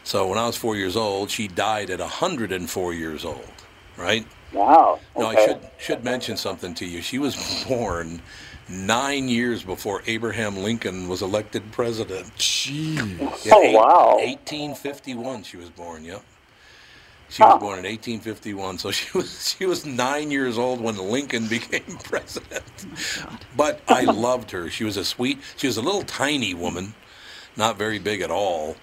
So 0.03 0.27
when 0.27 0.37
I 0.37 0.45
was 0.45 0.55
four 0.55 0.75
years 0.75 0.95
old, 0.95 1.31
she 1.31 1.47
died 1.47 1.89
at 1.89 1.99
104 1.99 2.93
years 2.93 3.25
old, 3.25 3.51
right? 3.97 4.25
Wow. 4.53 4.99
Now, 5.17 5.27
I 5.27 5.45
should, 5.45 5.59
should 5.77 6.03
mention 6.03 6.37
something 6.37 6.73
to 6.75 6.85
you. 6.85 7.01
She 7.01 7.17
was 7.17 7.65
born 7.67 8.21
nine 8.69 9.27
years 9.27 9.63
before 9.63 10.01
Abraham 10.07 10.57
Lincoln 10.57 11.07
was 11.07 11.21
elected 11.21 11.71
president. 11.71 12.27
Jeez. 12.35 13.49
Oh, 13.51 13.71
wow. 13.71 14.15
1851, 14.17 15.43
she 15.43 15.57
was 15.57 15.69
born, 15.69 16.03
yep. 16.03 16.23
She 17.35 17.43
was 17.43 17.55
oh. 17.55 17.59
born 17.59 17.79
in 17.79 17.83
1851, 17.83 18.77
so 18.77 18.91
she 18.91 19.09
was 19.17 19.55
she 19.57 19.65
was 19.65 19.85
nine 19.85 20.31
years 20.31 20.57
old 20.57 20.79
when 20.79 20.95
Lincoln 20.95 21.47
became 21.49 21.97
president. 22.01 22.63
Oh, 23.19 23.37
but 23.57 23.81
I 23.89 24.03
loved 24.05 24.51
her. 24.51 24.69
She 24.69 24.85
was 24.85 24.95
a 24.95 25.03
sweet. 25.03 25.39
She 25.57 25.67
was 25.67 25.75
a 25.75 25.81
little 25.81 26.03
tiny 26.03 26.53
woman, 26.53 26.93
not 27.57 27.77
very 27.77 27.99
big 27.99 28.21
at 28.21 28.31
all. 28.31 28.77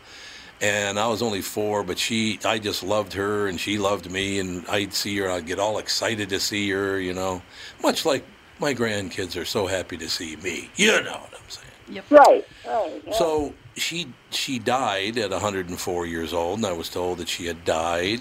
And 0.60 0.98
I 0.98 1.08
was 1.08 1.22
only 1.22 1.40
four, 1.40 1.82
but 1.82 1.98
she, 1.98 2.38
I 2.44 2.58
just 2.58 2.82
loved 2.82 3.14
her, 3.14 3.48
and 3.48 3.58
she 3.58 3.78
loved 3.78 4.10
me. 4.10 4.38
And 4.38 4.68
I'd 4.68 4.92
see 4.92 5.16
her, 5.16 5.30
I'd 5.30 5.46
get 5.46 5.58
all 5.58 5.78
excited 5.78 6.28
to 6.28 6.38
see 6.38 6.70
her, 6.70 7.00
you 7.00 7.14
know, 7.14 7.40
much 7.82 8.04
like 8.04 8.24
my 8.60 8.74
grandkids 8.74 9.40
are 9.40 9.46
so 9.46 9.66
happy 9.66 9.96
to 9.96 10.10
see 10.10 10.36
me. 10.36 10.70
You 10.76 11.02
know 11.02 11.12
what 11.12 11.32
I'm 11.34 11.48
saying? 11.48 11.66
Yep. 11.88 12.04
Right. 12.10 12.46
Right. 12.66 13.02
yeah. 13.06 13.12
So 13.14 13.54
she 13.76 14.12
she 14.30 14.58
died 14.58 15.16
at 15.16 15.30
104 15.30 16.06
years 16.06 16.32
old, 16.32 16.58
and 16.58 16.66
I 16.66 16.72
was 16.72 16.90
told 16.90 17.18
that 17.18 17.28
she 17.30 17.46
had 17.46 17.64
died. 17.64 18.20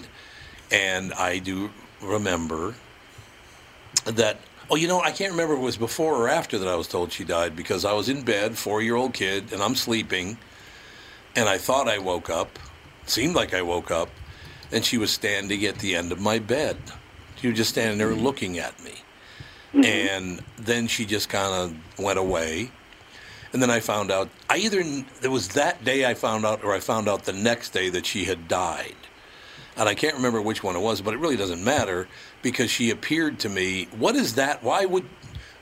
And 0.72 1.12
I 1.14 1.38
do 1.38 1.70
remember 2.00 2.74
that. 4.04 4.38
Oh, 4.70 4.76
you 4.76 4.88
know, 4.88 5.00
I 5.00 5.10
can't 5.10 5.32
remember 5.32 5.54
if 5.54 5.60
it 5.60 5.62
was 5.62 5.76
before 5.76 6.14
or 6.14 6.28
after 6.28 6.58
that 6.58 6.66
I 6.66 6.74
was 6.76 6.88
told 6.88 7.12
she 7.12 7.24
died 7.24 7.54
because 7.54 7.84
I 7.84 7.92
was 7.92 8.08
in 8.08 8.22
bed, 8.22 8.56
four 8.56 8.80
year 8.80 8.96
old 8.96 9.12
kid, 9.12 9.52
and 9.52 9.62
I'm 9.62 9.74
sleeping, 9.74 10.38
and 11.36 11.46
I 11.48 11.58
thought 11.58 11.88
I 11.88 11.98
woke 11.98 12.30
up. 12.30 12.58
Seemed 13.04 13.34
like 13.34 13.52
I 13.52 13.60
woke 13.60 13.90
up, 13.90 14.08
and 14.70 14.82
she 14.84 14.96
was 14.96 15.10
standing 15.10 15.64
at 15.66 15.78
the 15.78 15.94
end 15.94 16.10
of 16.10 16.20
my 16.20 16.38
bed. 16.38 16.78
She 17.36 17.48
was 17.48 17.56
just 17.56 17.70
standing 17.70 17.98
there 17.98 18.12
mm-hmm. 18.12 18.24
looking 18.24 18.58
at 18.58 18.82
me. 18.82 18.94
Mm-hmm. 19.74 19.84
And 19.84 20.42
then 20.58 20.86
she 20.86 21.04
just 21.04 21.28
kind 21.28 21.52
of 21.52 22.02
went 22.02 22.18
away. 22.18 22.70
And 23.52 23.60
then 23.60 23.70
I 23.70 23.80
found 23.80 24.10
out, 24.10 24.30
I 24.48 24.58
either, 24.58 24.80
it 25.22 25.28
was 25.28 25.48
that 25.48 25.84
day 25.84 26.06
I 26.06 26.14
found 26.14 26.46
out, 26.46 26.64
or 26.64 26.72
I 26.72 26.80
found 26.80 27.08
out 27.08 27.24
the 27.24 27.32
next 27.32 27.70
day 27.70 27.90
that 27.90 28.06
she 28.06 28.24
had 28.24 28.48
died. 28.48 28.94
And 29.76 29.88
I 29.88 29.94
can't 29.94 30.14
remember 30.14 30.40
which 30.42 30.62
one 30.62 30.76
it 30.76 30.80
was, 30.80 31.00
but 31.00 31.14
it 31.14 31.18
really 31.18 31.36
doesn't 31.36 31.64
matter 31.64 32.06
because 32.42 32.70
she 32.70 32.90
appeared 32.90 33.38
to 33.40 33.48
me. 33.48 33.88
What 33.96 34.16
is 34.16 34.34
that? 34.34 34.62
Why 34.62 34.84
would, 34.84 35.04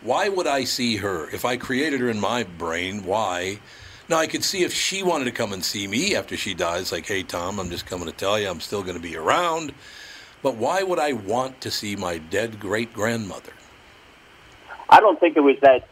why 0.02 0.28
would 0.28 0.46
I 0.46 0.64
see 0.64 0.96
her? 0.96 1.30
If 1.30 1.44
I 1.44 1.56
created 1.56 2.00
her 2.00 2.08
in 2.08 2.18
my 2.18 2.42
brain, 2.42 3.04
why? 3.04 3.60
Now 4.08 4.18
I 4.18 4.26
could 4.26 4.42
see 4.42 4.64
if 4.64 4.74
she 4.74 5.04
wanted 5.04 5.26
to 5.26 5.30
come 5.30 5.52
and 5.52 5.64
see 5.64 5.86
me 5.86 6.16
after 6.16 6.36
she 6.36 6.54
dies, 6.54 6.90
like, 6.90 7.06
hey 7.06 7.22
Tom, 7.22 7.60
I'm 7.60 7.70
just 7.70 7.86
coming 7.86 8.06
to 8.06 8.12
tell 8.12 8.40
you 8.40 8.48
I'm 8.48 8.60
still 8.60 8.82
going 8.82 8.96
to 8.96 9.02
be 9.02 9.16
around. 9.16 9.72
But 10.42 10.56
why 10.56 10.82
would 10.82 10.98
I 10.98 11.12
want 11.12 11.60
to 11.60 11.70
see 11.70 11.94
my 11.94 12.18
dead 12.18 12.58
great 12.58 12.92
grandmother? 12.92 13.52
I 14.88 14.98
don't 14.98 15.20
think 15.20 15.36
it 15.36 15.40
was 15.40 15.56
that. 15.62 15.88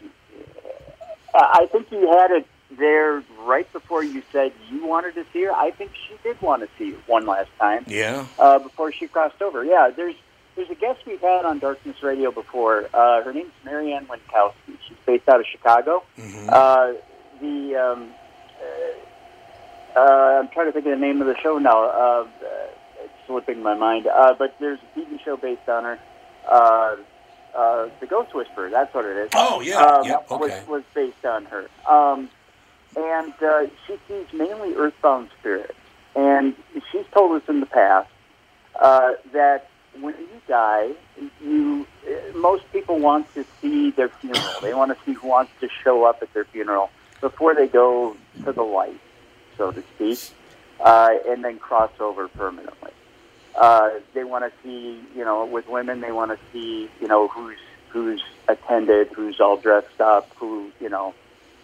Uh, 1.33 1.47
I 1.53 1.67
think 1.67 1.93
you 1.93 2.11
had 2.11 2.33
it 2.33 2.47
there 2.71 3.23
right 3.45 3.71
before 3.73 4.05
you 4.05 4.23
said 4.31 4.53
you 4.71 4.85
wanted 4.87 5.15
to 5.15 5.25
see 5.33 5.45
her. 5.45 5.53
I 5.53 5.71
think 5.71 5.93
she 6.09 6.15
did 6.23 6.41
want 6.43 6.63
to 6.63 6.69
see 6.79 6.89
you 6.89 6.99
one 7.07 7.25
last 7.27 7.51
time 7.59 7.85
Yeah. 7.87 8.27
uh, 8.39 8.59
before 8.59 8.93
she 8.93 9.07
crossed 9.09 9.41
over. 9.41 9.65
Yeah, 9.65 9.91
there's 9.95 10.15
there's 10.57 10.71
a 10.71 10.75
guest 10.75 11.01
we've 11.07 11.21
had 11.21 11.45
on 11.45 11.61
Darkness 11.61 12.03
Radio 12.03 12.31
before. 12.33 12.89
Uh, 12.93 13.23
her 13.23 13.33
name's 13.33 13.53
Mary 13.65 13.93
Ann 13.93 14.07
Winkowski. 14.07 14.77
She's 14.89 14.97
based 15.07 15.29
out 15.29 15.39
of 15.41 15.47
Chicago. 15.47 16.03
Uh, 16.49 16.93
the 17.41 17.77
um, 17.77 18.11
uh, 19.97 20.01
I'm 20.01 20.49
trying 20.49 20.67
to 20.67 20.73
think 20.73 20.87
of 20.87 20.91
the 20.93 20.97
name 20.97 21.21
of 21.21 21.27
the 21.27 21.37
show 21.39 21.59
now. 21.59 21.85
Uh, 21.85 22.27
it's 23.03 23.13
slipping 23.27 23.63
my 23.63 23.75
mind. 23.75 24.07
Uh, 24.07 24.35
but 24.39 24.57
there's 24.61 24.79
a 24.97 24.99
TV 24.99 25.23
show 25.25 25.37
based 25.37 25.69
on 25.69 25.85
her. 25.85 25.99
Uh, 26.49 26.97
uh, 27.57 27.89
the 28.01 28.07
Ghost 28.07 28.35
Whisperer. 28.35 28.71
That's 28.71 28.93
what 28.95 29.05
it 29.05 29.17
is. 29.17 29.31
Oh, 29.35 29.61
yeah. 29.61 29.77
Um, 29.79 30.07
Yep, 30.07 30.31
was, 30.31 30.41
okay. 30.51 30.63
was 30.69 30.83
based 30.95 31.25
on 31.25 31.45
her. 31.47 31.67
Um, 31.89 32.29
and 32.97 33.33
uh, 33.43 33.67
she 33.87 33.99
sees 34.09 34.27
mainly 34.33 34.75
earthbound 34.75 35.31
spirits. 35.39 35.75
And 36.15 36.55
she's 36.91 37.07
told 37.13 37.41
us 37.41 37.49
in 37.49 37.61
the 37.61 37.67
past 37.67 38.11
uh, 38.81 39.13
that 39.33 39.71
when 40.01 40.15
you 40.15 40.41
die, 40.47 40.91
you 41.43 41.87
uh, 42.07 42.37
most 42.37 42.71
people 42.73 42.99
want 42.99 43.33
to 43.35 43.45
see 43.61 43.91
their 43.91 44.09
funeral. 44.09 44.61
They 44.63 44.75
want 44.75 44.97
to 44.97 45.05
see 45.05 45.13
who 45.13 45.29
wants 45.29 45.53
to 45.61 45.69
show 45.85 46.05
up 46.05 46.23
at 46.23 46.33
their 46.35 46.45
funeral 46.45 46.91
before 47.21 47.55
they 47.55 47.67
go 47.67 48.17
to 48.45 48.53
the 48.53 48.63
light, 48.63 49.01
so 49.57 49.73
to 49.73 49.83
speak, 49.95 50.21
uh, 50.81 51.11
and 51.27 51.45
then 51.45 51.59
cross 51.59 51.91
over 52.01 52.29
permanently. 52.29 52.93
Uh, 53.57 53.91
they 54.15 54.23
want 54.23 54.45
to 54.45 54.53
see, 54.63 55.01
you 55.17 55.25
know, 55.25 55.45
with 55.45 55.69
women, 55.69 56.01
they 56.01 56.13
want 56.13 56.31
to 56.31 56.39
see, 56.53 56.89
you 57.01 57.09
know, 57.09 57.29
who's 57.29 57.59
who's 57.89 58.23
attended, 58.47 59.09
who's 59.09 59.41
all 59.41 59.57
dressed 59.57 60.01
up, 60.01 60.31
who, 60.37 60.71
you 60.81 60.89
know, 60.89 61.15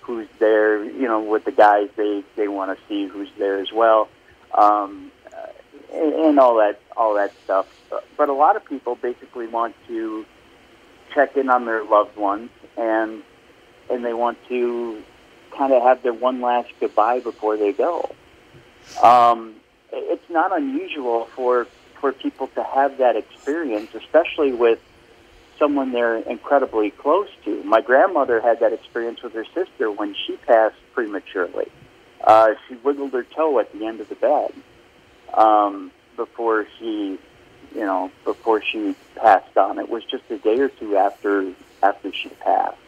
who's 0.04 0.28
there. 0.38 0.84
You 0.84 1.08
know, 1.08 1.20
with 1.20 1.44
the 1.44 1.52
guys, 1.52 1.88
they 1.96 2.22
they 2.36 2.48
want 2.48 2.76
to 2.76 2.84
see 2.86 3.06
who's 3.06 3.30
there 3.38 3.58
as 3.58 3.72
well, 3.72 4.08
um, 4.52 5.10
and, 5.92 6.12
and 6.14 6.38
all 6.38 6.56
that 6.56 6.80
all 6.96 7.14
that 7.14 7.32
stuff. 7.44 7.66
But 8.16 8.28
a 8.28 8.32
lot 8.32 8.56
of 8.56 8.64
people 8.64 8.96
basically 8.96 9.46
want 9.46 9.74
to 9.88 10.24
check 11.14 11.36
in 11.36 11.48
on 11.48 11.64
their 11.64 11.84
loved 11.84 12.16
ones, 12.16 12.50
and 12.76 13.22
and 13.90 14.04
they 14.04 14.14
want 14.14 14.38
to 14.48 15.02
kind 15.56 15.72
of 15.72 15.82
have 15.82 16.02
their 16.02 16.12
one 16.12 16.40
last 16.40 16.70
goodbye 16.80 17.20
before 17.20 17.56
they 17.56 17.72
go. 17.72 18.10
Um, 19.02 19.54
it's 19.92 20.28
not 20.28 20.56
unusual 20.56 21.26
for 21.34 21.66
for 22.00 22.12
people 22.12 22.48
to 22.48 22.62
have 22.62 22.98
that 22.98 23.16
experience, 23.16 23.90
especially 23.94 24.52
with 24.52 24.78
someone 25.58 25.92
they're 25.92 26.16
incredibly 26.16 26.90
close 26.90 27.28
to. 27.44 27.62
My 27.64 27.80
grandmother 27.80 28.40
had 28.40 28.60
that 28.60 28.72
experience 28.72 29.22
with 29.22 29.32
her 29.34 29.44
sister 29.54 29.90
when 29.90 30.14
she 30.26 30.36
passed 30.36 30.76
prematurely. 30.92 31.70
Uh, 32.22 32.54
she 32.66 32.74
wiggled 32.76 33.12
her 33.12 33.24
toe 33.24 33.58
at 33.58 33.72
the 33.72 33.86
end 33.86 34.00
of 34.00 34.08
the 34.08 34.14
bed 34.14 34.52
um, 35.34 35.90
before 36.16 36.66
she, 36.78 37.18
you 37.74 37.80
know, 37.80 38.10
before 38.24 38.62
she 38.62 38.94
passed 39.16 39.56
on. 39.56 39.78
It 39.78 39.88
was 39.88 40.04
just 40.04 40.24
a 40.30 40.38
day 40.38 40.58
or 40.58 40.68
two 40.68 40.96
after 40.96 41.52
after 41.82 42.12
she 42.12 42.30
passed. 42.30 42.78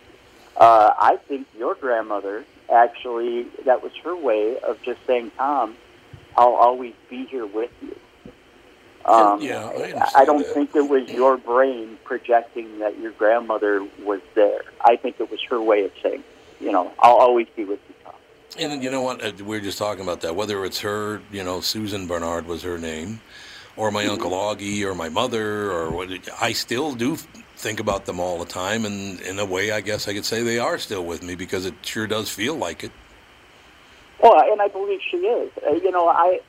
Uh, 0.56 0.90
I 0.98 1.16
think 1.28 1.46
your 1.58 1.74
grandmother 1.74 2.44
actually 2.72 3.44
that 3.66 3.82
was 3.82 3.92
her 4.04 4.16
way 4.16 4.58
of 4.58 4.80
just 4.82 5.00
saying, 5.06 5.32
"Tom, 5.36 5.76
I'll 6.36 6.54
always 6.54 6.94
be 7.10 7.26
here 7.26 7.46
with 7.46 7.70
you." 7.82 7.96
Um, 9.06 9.40
Yeah, 9.40 9.66
I 9.66 10.22
I, 10.22 10.24
don't 10.24 10.38
that. 10.42 10.52
think 10.52 10.74
it 10.74 10.88
was 10.88 11.08
your 11.08 11.36
brain 11.36 11.96
projecting 12.04 12.80
that 12.80 12.98
your 12.98 13.12
grandmother 13.12 13.86
was 14.02 14.20
there. 14.34 14.62
I 14.84 14.96
think 14.96 15.20
it 15.20 15.30
was 15.30 15.40
her 15.44 15.60
way 15.60 15.84
of 15.84 15.92
saying, 16.02 16.24
you 16.60 16.72
know, 16.72 16.92
I'll 16.98 17.14
always 17.16 17.46
be 17.54 17.64
with 17.64 17.78
you, 17.88 17.94
Tom. 18.04 18.14
And 18.58 18.72
then, 18.72 18.82
you 18.82 18.90
know 18.90 19.02
what? 19.02 19.24
Uh, 19.24 19.32
We 19.38 19.44
were 19.44 19.60
just 19.60 19.78
talking 19.78 20.02
about 20.02 20.22
that. 20.22 20.34
Whether 20.34 20.64
it's 20.64 20.80
her, 20.80 21.22
you 21.30 21.44
know, 21.44 21.60
Susan 21.60 22.06
Barnard 22.08 22.46
was 22.46 22.62
her 22.62 22.78
name, 22.78 23.20
or 23.76 23.90
my 23.92 24.06
uncle 24.06 24.32
Augie, 24.32 24.82
or 24.82 24.94
my 24.94 25.08
mother, 25.08 25.70
or 25.70 25.90
what? 25.92 26.08
I 26.40 26.52
still 26.52 26.94
do 26.94 27.16
think 27.56 27.78
about 27.78 28.06
them 28.06 28.18
all 28.18 28.38
the 28.38 28.44
time, 28.44 28.84
and 28.84 29.20
in 29.20 29.38
a 29.38 29.44
way, 29.44 29.70
I 29.70 29.80
guess 29.82 30.08
I 30.08 30.14
could 30.14 30.24
say 30.24 30.42
they 30.42 30.58
are 30.58 30.78
still 30.78 31.04
with 31.04 31.22
me 31.22 31.34
because 31.36 31.64
it 31.64 31.74
sure 31.82 32.06
does 32.06 32.28
feel 32.28 32.54
like 32.56 32.82
it. 32.84 32.92
Well, 34.20 34.34
and 34.50 34.60
I 34.60 34.68
believe 34.68 35.00
she 35.10 35.18
is. 35.18 35.50
Uh, 35.66 35.74
you 35.74 35.90
know, 35.90 36.08
I, 36.08 36.40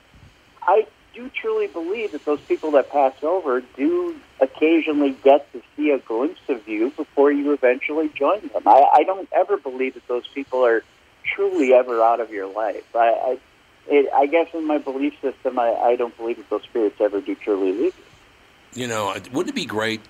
I 0.63 0.87
do 1.17 1.29
truly 1.29 1.65
believe 1.65 2.11
that 2.11 2.23
those 2.25 2.39
people 2.41 2.71
that 2.71 2.91
pass 2.91 3.13
over 3.23 3.61
do 3.75 4.15
occasionally 4.39 5.17
get 5.23 5.51
to 5.51 5.61
see 5.75 5.89
a 5.89 5.97
glimpse 5.97 6.41
of 6.47 6.67
you 6.67 6.91
before 6.91 7.31
you 7.31 7.53
eventually 7.53 8.09
join 8.09 8.47
them. 8.49 8.61
I, 8.67 8.85
I 8.97 9.03
don't 9.03 9.27
ever 9.35 9.57
believe 9.57 9.95
that 9.95 10.07
those 10.07 10.27
people 10.27 10.63
are 10.63 10.83
truly 11.23 11.73
ever 11.73 12.01
out 12.03 12.19
of 12.19 12.29
your 12.29 12.45
life. 12.45 12.85
I, 12.95 12.99
I, 12.99 13.39
it, 13.87 14.13
I 14.13 14.27
guess 14.27 14.47
in 14.53 14.67
my 14.67 14.77
belief 14.77 15.13
system, 15.19 15.57
I, 15.57 15.73
I 15.73 15.95
don't 15.95 16.15
believe 16.17 16.37
that 16.37 16.49
those 16.51 16.63
spirits 16.63 17.01
ever 17.01 17.19
do 17.19 17.33
truly 17.33 17.71
leave 17.71 17.97
you. 17.97 18.83
You 18.83 18.87
know, 18.87 19.07
wouldn't 19.31 19.49
it 19.49 19.55
be 19.55 19.65
great? 19.65 20.01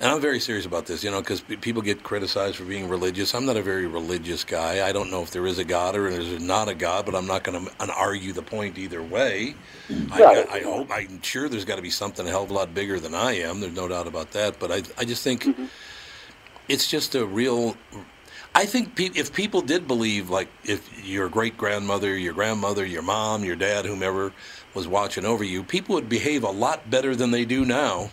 And 0.00 0.10
I'm 0.10 0.20
very 0.20 0.40
serious 0.40 0.64
about 0.64 0.86
this, 0.86 1.04
you 1.04 1.10
know, 1.10 1.20
because 1.20 1.42
people 1.42 1.82
get 1.82 2.02
criticized 2.02 2.56
for 2.56 2.64
being 2.64 2.88
religious. 2.88 3.34
I'm 3.34 3.44
not 3.44 3.58
a 3.58 3.62
very 3.62 3.86
religious 3.86 4.44
guy. 4.44 4.88
I 4.88 4.92
don't 4.92 5.10
know 5.10 5.22
if 5.22 5.30
there 5.30 5.46
is 5.46 5.58
a 5.58 5.64
God 5.64 5.94
or 5.94 6.10
there's 6.10 6.42
not 6.42 6.70
a 6.70 6.74
God, 6.74 7.04
but 7.04 7.14
I'm 7.14 7.26
not 7.26 7.44
going 7.44 7.66
to 7.66 7.94
argue 7.94 8.32
the 8.32 8.40
point 8.40 8.78
either 8.78 9.02
way. 9.02 9.54
I, 10.10 10.20
Right. 10.20 10.48
I, 10.48 10.56
I 10.56 10.62
hope, 10.62 10.90
I'm 10.90 11.20
sure 11.20 11.50
there's 11.50 11.66
got 11.66 11.76
to 11.76 11.82
be 11.82 11.90
something 11.90 12.26
a 12.26 12.30
hell 12.30 12.44
of 12.44 12.50
a 12.50 12.54
lot 12.54 12.72
bigger 12.72 12.98
than 12.98 13.14
I 13.14 13.32
am. 13.40 13.60
There's 13.60 13.76
no 13.76 13.88
doubt 13.88 14.06
about 14.06 14.30
that. 14.30 14.58
But 14.58 14.72
I, 14.72 14.82
I 14.96 15.04
just 15.04 15.22
think 15.22 15.44
mm-hmm. 15.44 15.66
it's 16.66 16.86
just 16.86 17.14
a 17.14 17.26
real. 17.26 17.76
I 18.54 18.64
think 18.64 18.96
pe- 18.96 19.10
if 19.14 19.34
people 19.34 19.60
did 19.60 19.86
believe, 19.86 20.30
like 20.30 20.48
if 20.64 21.06
your 21.06 21.28
great 21.28 21.58
grandmother, 21.58 22.16
your 22.16 22.32
grandmother, 22.32 22.86
your 22.86 23.02
mom, 23.02 23.44
your 23.44 23.56
dad, 23.56 23.84
whomever 23.84 24.32
was 24.72 24.88
watching 24.88 25.26
over 25.26 25.44
you, 25.44 25.62
people 25.62 25.94
would 25.96 26.08
behave 26.08 26.42
a 26.42 26.50
lot 26.50 26.88
better 26.88 27.14
than 27.14 27.32
they 27.32 27.44
do 27.44 27.66
now. 27.66 28.10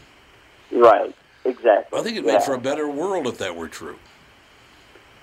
Right. 0.70 1.16
Exactly. 1.48 1.98
I 2.00 2.04
think 2.04 2.18
it'd 2.18 2.26
Yeah. 2.28 2.34
make 2.34 2.44
for 2.44 2.54
a 2.54 2.60
better 2.60 2.88
world 2.90 3.26
if 3.28 3.38
that 3.40 3.56
were 3.56 3.68
true. 3.70 3.98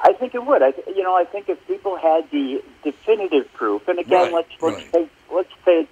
I 0.00 0.12
think 0.12 0.34
it 0.34 0.44
would. 0.44 0.62
I, 0.62 0.72
you 0.88 1.02
know, 1.02 1.14
I 1.16 1.24
think 1.24 1.48
if 1.48 1.64
people 1.66 1.96
had 1.96 2.30
the 2.30 2.62
definitive 2.82 3.52
proof, 3.54 3.88
and 3.88 3.98
again, 3.98 4.24
Right, 4.24 4.32
let's 4.34 4.48
let's 4.62 4.76
right. 4.76 4.92
take 4.92 5.08
let's 5.32 5.52
take 5.64 5.88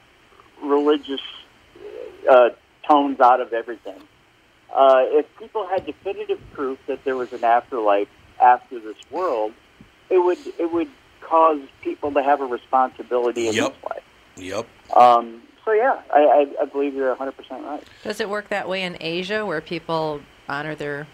religious 0.62 1.20
uh, 2.28 2.50
tones 2.88 3.20
out 3.20 3.40
of 3.40 3.52
everything. 3.52 4.00
Uh, 4.74 5.02
if 5.08 5.26
people 5.38 5.66
had 5.66 5.84
definitive 5.86 6.40
proof 6.52 6.78
that 6.86 7.04
there 7.04 7.16
was 7.16 7.32
an 7.32 7.44
afterlife 7.44 8.08
after 8.40 8.78
this 8.80 8.96
world, 9.10 9.52
it 10.10 10.18
would 10.18 10.38
it 10.58 10.72
would 10.72 10.88
cause 11.20 11.60
people 11.82 12.12
to 12.12 12.22
have 12.22 12.40
a 12.40 12.46
responsibility 12.46 13.48
in 13.48 13.54
Yep. 13.54 13.74
this 13.74 13.84
life. 13.90 14.02
Yep. 14.36 14.66
Um, 14.96 15.42
so 15.64 15.72
yeah, 15.72 16.00
I, 16.12 16.18
I, 16.58 16.62
I 16.62 16.64
believe 16.66 16.94
you're 16.94 17.08
100 17.10 17.32
percent 17.32 17.64
right. 17.64 17.84
Does 18.04 18.20
it 18.20 18.28
work 18.28 18.48
that 18.48 18.68
way 18.68 18.82
in 18.82 18.96
Asia 19.00 19.44
where 19.46 19.60
people 19.60 20.20
honor 20.48 20.74
their 20.74 21.06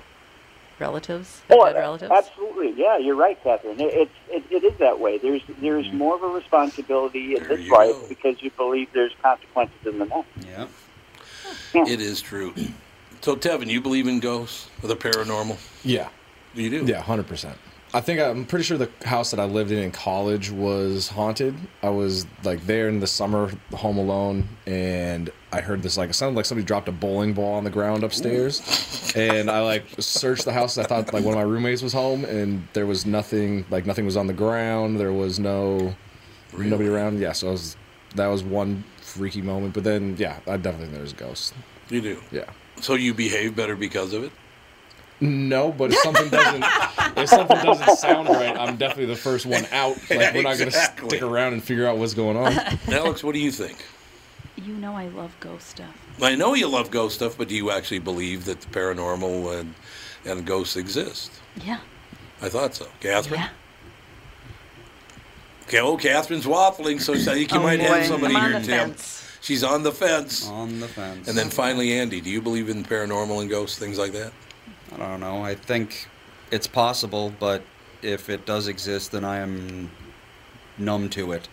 relatives, 0.79 1.43
their 1.49 1.59
Oh, 1.61 1.67
dead 1.67 1.77
relatives? 1.79 2.11
absolutely. 2.11 2.73
Yeah, 2.81 2.99
you're 2.99 3.17
right, 3.17 3.43
Catherine. 3.43 3.81
It, 3.81 3.93
it, 3.95 4.11
it, 4.31 4.45
it 4.51 4.65
is 4.65 4.79
that 4.79 5.01
way. 5.01 5.19
There's 5.19 5.43
there's 5.61 5.91
more 5.93 6.15
of 6.17 6.23
a 6.23 6.29
responsibility 6.29 7.35
in 7.35 7.41
Mm-hmm. 7.43 7.49
There 7.49 7.57
this 7.57 7.67
you 7.67 7.73
life 7.73 7.91
go. 7.93 8.07
because 8.09 8.43
you 8.43 8.51
believe 8.53 8.89
there's 8.93 9.15
consequences 9.23 9.77
in 9.85 9.99
the 9.99 10.07
next. 10.07 10.29
Yeah. 10.47 10.67
It 11.75 12.01
is 12.01 12.21
true. 12.21 12.55
So, 13.21 13.37
Tevin, 13.37 13.67
you 13.67 13.81
believe 13.81 14.07
in 14.07 14.21
ghosts 14.21 14.69
or 14.83 14.89
the 14.89 14.97
paranormal? 14.97 15.59
Yeah. 15.85 16.09
You 16.55 16.71
do? 16.71 16.85
Yeah, 16.87 17.01
hundred 17.03 17.27
percent. 17.27 17.59
I 17.95 18.01
think 18.03 18.20
I'm 18.20 18.45
pretty 18.45 18.64
sure 18.64 18.76
the 18.76 18.91
house 19.07 19.30
that 19.30 19.41
I 19.41 19.45
lived 19.45 19.70
in 19.70 19.78
in 19.78 19.91
college 19.91 20.51
was 20.51 21.09
haunted. 21.09 21.55
I 21.82 21.89
was 21.89 22.26
like 22.45 22.66
there 22.66 22.89
in 22.89 23.01
the 23.01 23.07
summer, 23.07 23.51
home 23.72 23.97
alone, 23.97 24.49
and 24.66 25.30
I 25.53 25.62
heard 25.62 25.82
this 25.82 25.97
like 25.97 26.11
it 26.11 26.14
sounded 26.14 26.36
like 26.36 26.45
somebody 26.45 26.66
dropped 26.66 26.89
a 26.89 26.93
bowling 26.93 27.32
ball 27.32 27.55
on 27.55 27.64
the 27.64 27.70
ground 27.70 28.05
upstairs, 28.05 29.12
and 29.16 29.51
I 29.51 29.61
like 29.62 29.84
searched 29.99 30.45
the 30.45 30.53
house. 30.53 30.76
I 30.76 30.82
thought 30.82 31.14
like 31.14 31.24
one 31.24 31.32
of 31.32 31.39
my 31.39 31.51
roommates 31.51 31.80
was 31.80 31.95
home, 31.95 32.26
and 32.26 32.68
there 32.74 32.86
was 32.86 33.07
nothing. 33.07 33.64
Like 33.70 33.86
nothing 33.86 34.05
was 34.05 34.18
on 34.18 34.26
the 34.26 34.34
ground. 34.34 35.01
There 35.01 35.12
was 35.12 35.39
no 35.39 35.95
nobody 36.57 36.91
around. 36.91 37.20
Yeah, 37.20 37.32
so 37.32 37.49
I 37.49 37.51
was, 37.53 37.76
that 38.16 38.26
was 38.26 38.43
one 38.43 38.84
freaky 39.01 39.41
moment. 39.41 39.72
But 39.72 39.84
then 39.84 40.14
yeah, 40.18 40.41
I 40.47 40.59
definitely 40.59 40.89
think 40.89 40.99
there's 40.99 41.12
a 41.12 41.16
ghost. 41.16 41.55
You 41.89 42.03
do? 42.03 42.20
Yeah. 42.30 42.51
So 42.82 42.95
you 42.95 43.14
behave 43.14 43.57
better 43.57 43.76
because 43.76 44.12
of 44.12 44.24
it? 44.24 44.32
No, 45.21 45.73
but 45.73 45.93
if 45.93 45.99
something 45.99 46.29
doesn't 46.29 46.64
if 47.16 47.29
something 47.29 47.57
doesn't 47.57 47.97
sound 47.97 48.29
right, 48.29 48.57
I'm 48.57 48.77
definitely 48.77 49.07
the 49.07 49.16
first 49.16 49.47
one 49.47 49.66
out. 49.73 49.97
Like 50.11 50.35
we're 50.35 50.43
not 50.43 50.59
gonna 50.59 50.71
stick 50.71 51.23
around 51.23 51.55
and 51.55 51.62
figure 51.64 51.87
out 51.87 51.99
what's 51.99 52.14
going 52.14 52.37
on. 52.37 52.53
Alex, 52.89 53.25
what 53.25 53.33
do 53.35 53.41
you 53.41 53.51
think? 53.51 53.85
You 54.57 54.75
know 54.75 54.93
I 54.95 55.09
love 55.09 55.35
ghost 55.41 55.69
stuff. 55.69 55.95
I 56.23 56.35
know 56.35 56.55
you 56.55 56.69
love 56.69 56.91
ghost 56.91 57.16
stuff, 57.16 57.37
but 57.39 57.49
do 57.49 57.55
you 57.57 57.71
actually 57.71 58.01
believe 58.01 58.45
that 58.47 58.61
the 58.61 58.66
paranormal 58.69 59.59
and, 59.61 59.75
and 60.25 60.45
ghosts 60.47 60.77
exist? 60.77 61.31
Yeah. 61.64 61.79
I 62.43 62.49
thought 62.49 62.75
so. 62.75 62.87
Catherine? 63.01 63.41
Yeah. 63.41 63.49
Okay, 65.64 65.81
oh, 65.81 65.97
Catherine's 65.97 66.47
waffling, 66.47 67.01
so 67.01 67.12
I 67.14 67.19
think 67.19 67.53
you 67.53 67.59
Oh, 67.59 67.62
might 67.62 67.81
have 67.81 68.07
somebody 68.07 68.35
I'm 68.35 68.45
on 68.45 68.51
here, 68.53 68.61
the 68.61 68.66
Tim. 68.66 68.89
fence. 68.91 69.25
She's 69.41 69.62
on 69.62 69.83
the 69.83 69.93
fence. 69.93 70.49
On 70.49 70.81
the 70.81 70.89
fence. 70.89 71.29
And 71.29 71.37
then 71.37 71.51
finally, 71.51 71.93
Andy, 71.93 72.21
do 72.21 72.31
you 72.31 72.41
believe 72.41 72.69
in 72.69 72.83
paranormal 72.85 73.41
and 73.43 73.51
ghosts, 73.51 73.79
things 73.79 73.99
like 73.99 74.12
that? 74.12 74.33
I 74.93 74.97
don't 74.97 75.20
know. 75.20 75.43
I 75.43 75.55
think 75.55 76.09
it's 76.51 76.66
possible, 76.66 77.32
but 77.39 77.62
if 78.03 78.28
it 78.28 78.47
does 78.47 78.68
exist, 78.68 79.12
then 79.12 79.24
I 79.24 79.39
am 79.39 79.91
numb 80.78 81.09
to 81.11 81.32
it. 81.32 81.49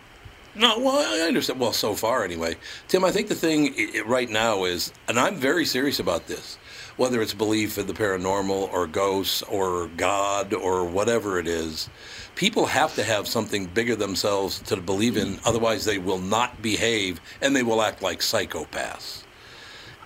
No, 0.57 0.79
well, 0.79 0.95
I 0.97 1.27
understand. 1.27 1.59
Well, 1.59 1.73
so 1.73 1.95
far 1.95 2.23
anyway. 2.23 2.55
Tim, 2.88 3.03
I 3.03 3.11
think 3.11 3.27
the 3.27 3.36
thing 3.36 3.73
i- 3.77 3.97
i- 3.97 4.01
right 4.03 4.29
now 4.29 4.63
is, 4.63 4.93
and 5.07 5.19
I'm 5.19 5.36
very 5.36 5.65
serious 5.65 5.99
about 5.99 6.27
this, 6.27 6.57
whether 6.95 7.21
it's 7.21 7.33
belief 7.33 7.77
in 7.77 7.88
the 7.88 7.93
paranormal 7.93 8.71
or 8.71 8.88
ghosts 8.88 9.41
or 9.49 9.88
God 9.97 10.53
or 10.53 10.86
whatever 10.86 11.39
it 11.39 11.47
is, 11.47 11.89
people 12.36 12.67
have 12.67 12.95
to 12.95 13.03
have 13.03 13.27
something 13.27 13.65
bigger 13.65 13.97
themselves 13.97 14.59
to 14.67 14.77
believe 14.77 15.17
in. 15.17 15.39
Otherwise, 15.43 15.83
they 15.83 15.97
will 15.97 16.19
not 16.19 16.61
behave 16.61 17.19
and 17.41 17.53
they 17.53 17.63
will 17.63 17.81
act 17.81 18.01
like 18.01 18.19
psychopaths. 18.21 19.23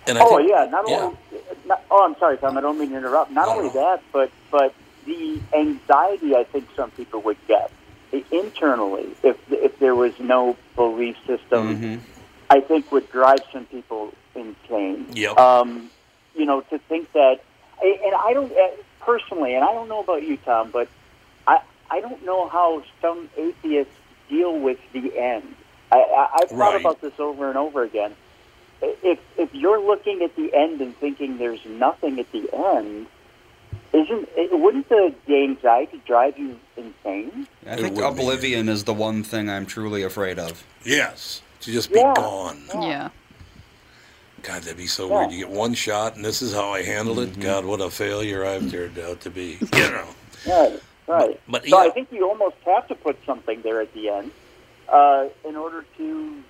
And 0.07 0.17
I 0.17 0.21
oh 0.23 0.37
think- 0.37 0.49
yeah, 0.49 0.65
not 0.71 0.89
yeah. 0.89 0.97
only. 0.97 1.17
Not, 1.65 1.78
oh, 1.91 2.05
I'm 2.05 2.17
sorry, 2.19 2.37
Tom. 2.37 2.57
I 2.57 2.61
don't 2.61 2.79
mean 2.79 2.89
to 2.91 2.97
interrupt. 2.97 3.31
Not 3.31 3.47
No, 3.47 3.57
only 3.57 3.69
that, 3.69 4.01
but 4.11 4.31
but 4.51 4.73
the 5.05 5.41
anxiety 5.53 6.35
I 6.35 6.43
think 6.43 6.67
some 6.75 6.91
people 6.91 7.21
would 7.21 7.37
get 7.47 7.71
internally 8.31 9.15
if 9.23 9.37
if 9.51 9.77
there 9.79 9.95
was 9.95 10.13
no 10.19 10.57
belief 10.75 11.15
system, 11.27 11.77
Mm-hmm. 11.77 11.95
I 12.49 12.61
think 12.61 12.91
would 12.91 13.11
drive 13.11 13.41
some 13.53 13.65
people 13.65 14.11
insane. 14.35 15.07
Yep. 15.13 15.37
Um, 15.37 15.89
you 16.35 16.45
know, 16.45 16.61
to 16.61 16.79
think 16.79 17.11
that, 17.13 17.39
and 17.81 18.15
I 18.15 18.33
don't 18.33 18.51
eh, 18.51 18.71
personally, 19.01 19.53
and 19.55 19.63
I 19.63 19.71
don't 19.73 19.87
know 19.87 19.99
about 20.01 20.23
you, 20.23 20.37
Tom, 20.37 20.71
but 20.71 20.87
I 21.47 21.59
I 21.91 22.01
don't 22.01 22.23
know 22.25 22.47
how 22.49 22.83
some 23.01 23.29
atheists 23.37 23.93
deal 24.29 24.57
with 24.59 24.79
the 24.93 25.17
end. 25.17 25.55
I, 25.91 25.97
I 25.97 26.29
I've 26.41 26.49
thought 26.49 26.57
Right. 26.73 26.79
about 26.81 27.01
this 27.01 27.13
over 27.19 27.49
and 27.49 27.57
over 27.57 27.83
again. 27.83 28.15
If 28.81 29.19
if 29.37 29.53
you're 29.53 29.79
looking 29.81 30.21
at 30.21 30.35
the 30.35 30.53
end 30.53 30.81
and 30.81 30.95
thinking 30.97 31.37
there's 31.37 31.63
nothing 31.65 32.19
at 32.19 32.31
the 32.31 32.49
end, 32.53 33.07
isn't 33.93 34.29
it, 34.35 34.57
wouldn't 34.57 34.87
the, 34.89 35.13
the 35.25 35.43
anxiety 35.43 36.01
drive 36.05 36.37
you 36.37 36.57
insane? 36.77 37.47
I 37.67 37.75
think 37.75 37.95
would 37.97 38.15
be. 38.15 38.21
oblivion 38.21 38.69
is 38.69 38.83
the 38.85 38.93
one 38.93 39.23
thing 39.23 39.49
I'm 39.49 39.65
truly 39.65 40.03
afraid 40.03 40.39
of. 40.39 40.63
Yes, 40.85 41.41
to 41.61 41.71
just 41.71 41.91
be 41.91 41.99
Yeah. 41.99 42.13
gone. 42.15 42.61
Yeah. 42.73 43.09
God, 44.43 44.61
that'd 44.61 44.77
be 44.77 44.87
so 44.87 45.09
Yeah. 45.09 45.17
weird. 45.19 45.31
You 45.31 45.39
get 45.39 45.49
one 45.49 45.73
shot, 45.73 46.15
and 46.15 46.23
this 46.23 46.41
is 46.41 46.53
how 46.53 46.69
I 46.73 46.81
handled 46.83 47.19
it. 47.19 47.37
God, 47.39 47.65
what 47.65 47.81
a 47.81 47.89
failure 47.89 48.45
I've 48.45 48.71
turned 48.71 48.97
out 48.97 49.19
to 49.21 49.29
be. 49.29 49.57
You 49.73 49.91
know. 49.91 50.07
Right, 50.47 50.79
right. 51.07 51.39
But- 51.49 51.65
so 51.67 51.77
I 51.77 51.89
think 51.89 52.07
you 52.13 52.25
almost 52.29 52.55
have 52.65 52.87
to 52.87 52.95
put 52.95 53.17
something 53.25 53.61
there 53.63 53.81
at 53.81 53.93
the 53.93 54.07
end 54.09 54.31
uh, 54.87 55.25
in 55.43 55.57
order 55.57 55.83
to 55.97 56.43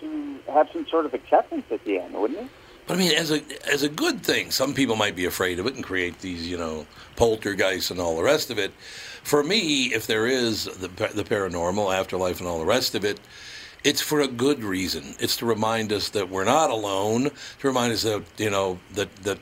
to 0.00 0.38
have 0.52 0.68
some 0.72 0.86
sort 0.88 1.06
of 1.06 1.14
acceptance 1.14 1.64
at 1.70 1.84
the 1.84 1.98
end, 1.98 2.14
wouldn't 2.14 2.40
it? 2.40 2.48
But 2.86 2.94
I 2.94 3.00
mean, 3.00 3.12
as 3.12 3.32
a 3.32 3.42
as 3.70 3.82
a 3.82 3.88
good 3.88 4.22
thing, 4.22 4.50
some 4.50 4.72
people 4.72 4.94
might 4.94 5.16
be 5.16 5.24
afraid 5.24 5.58
of 5.58 5.66
it 5.66 5.74
and 5.74 5.82
create 5.82 6.20
these, 6.20 6.48
you 6.48 6.56
know, 6.56 6.86
poltergeists 7.16 7.90
and 7.90 8.00
all 8.00 8.16
the 8.16 8.22
rest 8.22 8.50
of 8.50 8.58
it. 8.58 8.72
For 9.24 9.42
me, 9.42 9.86
if 9.86 10.06
there 10.06 10.26
is 10.26 10.64
the 10.64 10.88
the 10.88 11.24
paranormal, 11.24 11.92
afterlife, 11.92 12.38
and 12.38 12.48
all 12.48 12.60
the 12.60 12.64
rest 12.64 12.94
of 12.94 13.04
it, 13.04 13.18
it's 13.82 14.00
for 14.00 14.20
a 14.20 14.28
good 14.28 14.62
reason. 14.62 15.16
It's 15.18 15.36
to 15.38 15.46
remind 15.46 15.92
us 15.92 16.10
that 16.10 16.28
we're 16.28 16.44
not 16.44 16.70
alone. 16.70 17.30
To 17.60 17.66
remind 17.66 17.92
us 17.92 18.02
that 18.04 18.22
you 18.38 18.50
know 18.50 18.78
that 18.94 19.14
that 19.24 19.38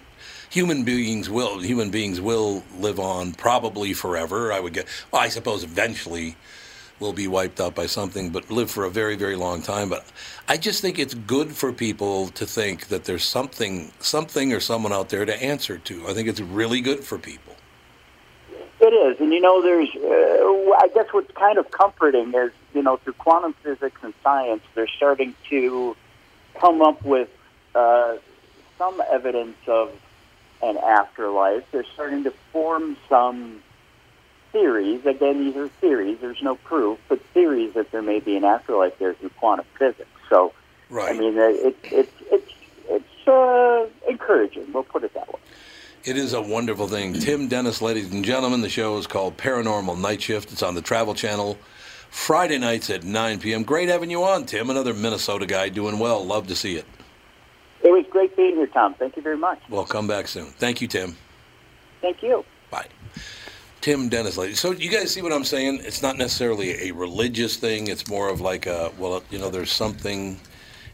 human 0.48 0.84
beings 0.84 1.28
will 1.28 1.58
human 1.60 1.90
beings 1.90 2.22
will 2.22 2.64
live 2.78 2.98
on 2.98 3.32
probably 3.32 3.92
forever. 3.92 4.54
I 4.54 4.60
would 4.60 4.72
get. 4.72 4.86
Well, 5.10 5.20
I 5.20 5.28
suppose 5.28 5.64
eventually 5.64 6.36
will 7.00 7.12
be 7.12 7.28
wiped 7.28 7.60
out 7.60 7.74
by 7.74 7.86
something, 7.86 8.30
but 8.30 8.50
live 8.50 8.70
for 8.70 8.84
a 8.84 8.90
very, 8.90 9.16
very 9.16 9.36
long 9.36 9.62
time. 9.62 9.88
But 9.88 10.04
I 10.48 10.56
just 10.56 10.80
think 10.80 10.98
it's 10.98 11.14
good 11.14 11.52
for 11.52 11.72
people 11.72 12.28
to 12.28 12.46
think 12.46 12.88
that 12.88 13.04
there's 13.04 13.24
something, 13.24 13.92
something 14.00 14.52
or 14.52 14.60
someone 14.60 14.92
out 14.92 15.08
there 15.08 15.24
to 15.24 15.42
answer 15.42 15.78
to. 15.78 16.08
I 16.08 16.14
think 16.14 16.28
it's 16.28 16.40
really 16.40 16.80
good 16.80 17.04
for 17.04 17.18
people. 17.18 17.54
It 18.80 18.92
is, 18.92 19.20
and 19.20 19.32
you 19.32 19.40
know, 19.40 19.62
there's. 19.62 19.88
Uh, 19.94 20.74
I 20.78 20.88
guess 20.92 21.06
what's 21.12 21.30
kind 21.32 21.58
of 21.58 21.70
comforting 21.70 22.34
is, 22.34 22.50
you 22.74 22.82
know, 22.82 22.96
through 22.96 23.14
quantum 23.14 23.54
physics 23.62 24.00
and 24.02 24.12
science, 24.22 24.62
they're 24.74 24.88
starting 24.88 25.34
to 25.48 25.96
come 26.60 26.82
up 26.82 27.02
with 27.02 27.30
uh, 27.74 28.16
some 28.76 29.02
evidence 29.10 29.56
of 29.66 29.92
an 30.62 30.76
afterlife. 30.76 31.64
They're 31.70 31.84
starting 31.94 32.24
to 32.24 32.32
form 32.52 32.96
some 33.08 33.62
theories. 34.54 35.04
Again, 35.04 35.40
these 35.40 35.56
are 35.56 35.68
theories. 35.68 36.18
There's 36.20 36.40
no 36.40 36.54
proof, 36.54 36.98
but 37.08 37.20
theories 37.34 37.74
that 37.74 37.90
there 37.90 38.00
may 38.00 38.20
be 38.20 38.36
an 38.36 38.44
afterlife 38.44 38.98
there 38.98 39.12
through 39.12 39.30
quantum 39.30 39.66
physics. 39.78 40.08
So, 40.30 40.54
right. 40.88 41.14
I 41.14 41.18
mean, 41.18 41.34
it, 41.36 41.76
it, 41.82 42.10
it's 42.30 42.52
it's 42.88 43.28
uh, 43.28 43.86
encouraging. 44.08 44.72
We'll 44.72 44.84
put 44.84 45.04
it 45.04 45.12
that 45.14 45.28
way. 45.28 45.40
It 46.04 46.16
is 46.16 46.32
a 46.32 46.40
wonderful 46.40 46.86
thing. 46.86 47.14
Tim 47.14 47.48
Dennis, 47.48 47.82
ladies 47.82 48.12
and 48.12 48.24
gentlemen, 48.24 48.60
the 48.60 48.68
show 48.68 48.96
is 48.98 49.06
called 49.06 49.36
Paranormal 49.36 49.98
Night 49.98 50.22
Shift. 50.22 50.52
It's 50.52 50.62
on 50.62 50.74
the 50.74 50.82
Travel 50.82 51.14
Channel 51.14 51.58
Friday 52.10 52.58
nights 52.58 52.90
at 52.90 53.02
9 53.02 53.40
p.m. 53.40 53.64
Great 53.64 53.88
having 53.88 54.10
you 54.10 54.22
on, 54.22 54.44
Tim. 54.44 54.70
Another 54.70 54.94
Minnesota 54.94 55.46
guy 55.46 55.68
doing 55.68 55.98
well. 55.98 56.24
Love 56.24 56.46
to 56.46 56.54
see 56.54 56.76
it. 56.76 56.84
It 57.82 57.90
was 57.90 58.06
great 58.10 58.36
being 58.36 58.54
here, 58.54 58.66
Tom. 58.66 58.94
Thank 58.94 59.16
you 59.16 59.22
very 59.22 59.36
much. 59.36 59.60
Well, 59.68 59.84
come 59.84 60.06
back 60.06 60.28
soon. 60.28 60.46
Thank 60.46 60.80
you, 60.80 60.88
Tim. 60.88 61.16
Thank 62.00 62.22
you. 62.22 62.44
Bye. 62.70 62.86
Tim 63.84 64.08
Dennis, 64.08 64.38
ladies. 64.38 64.60
So 64.60 64.70
you 64.70 64.90
guys 64.90 65.12
see 65.12 65.20
what 65.20 65.30
I'm 65.30 65.44
saying? 65.44 65.80
It's 65.82 66.00
not 66.00 66.16
necessarily 66.16 66.88
a 66.88 66.92
religious 66.92 67.58
thing. 67.58 67.88
It's 67.88 68.08
more 68.08 68.30
of 68.30 68.40
like 68.40 68.64
a 68.64 68.90
well, 68.96 69.22
you 69.28 69.38
know, 69.38 69.50
there's 69.50 69.70
something. 69.70 70.40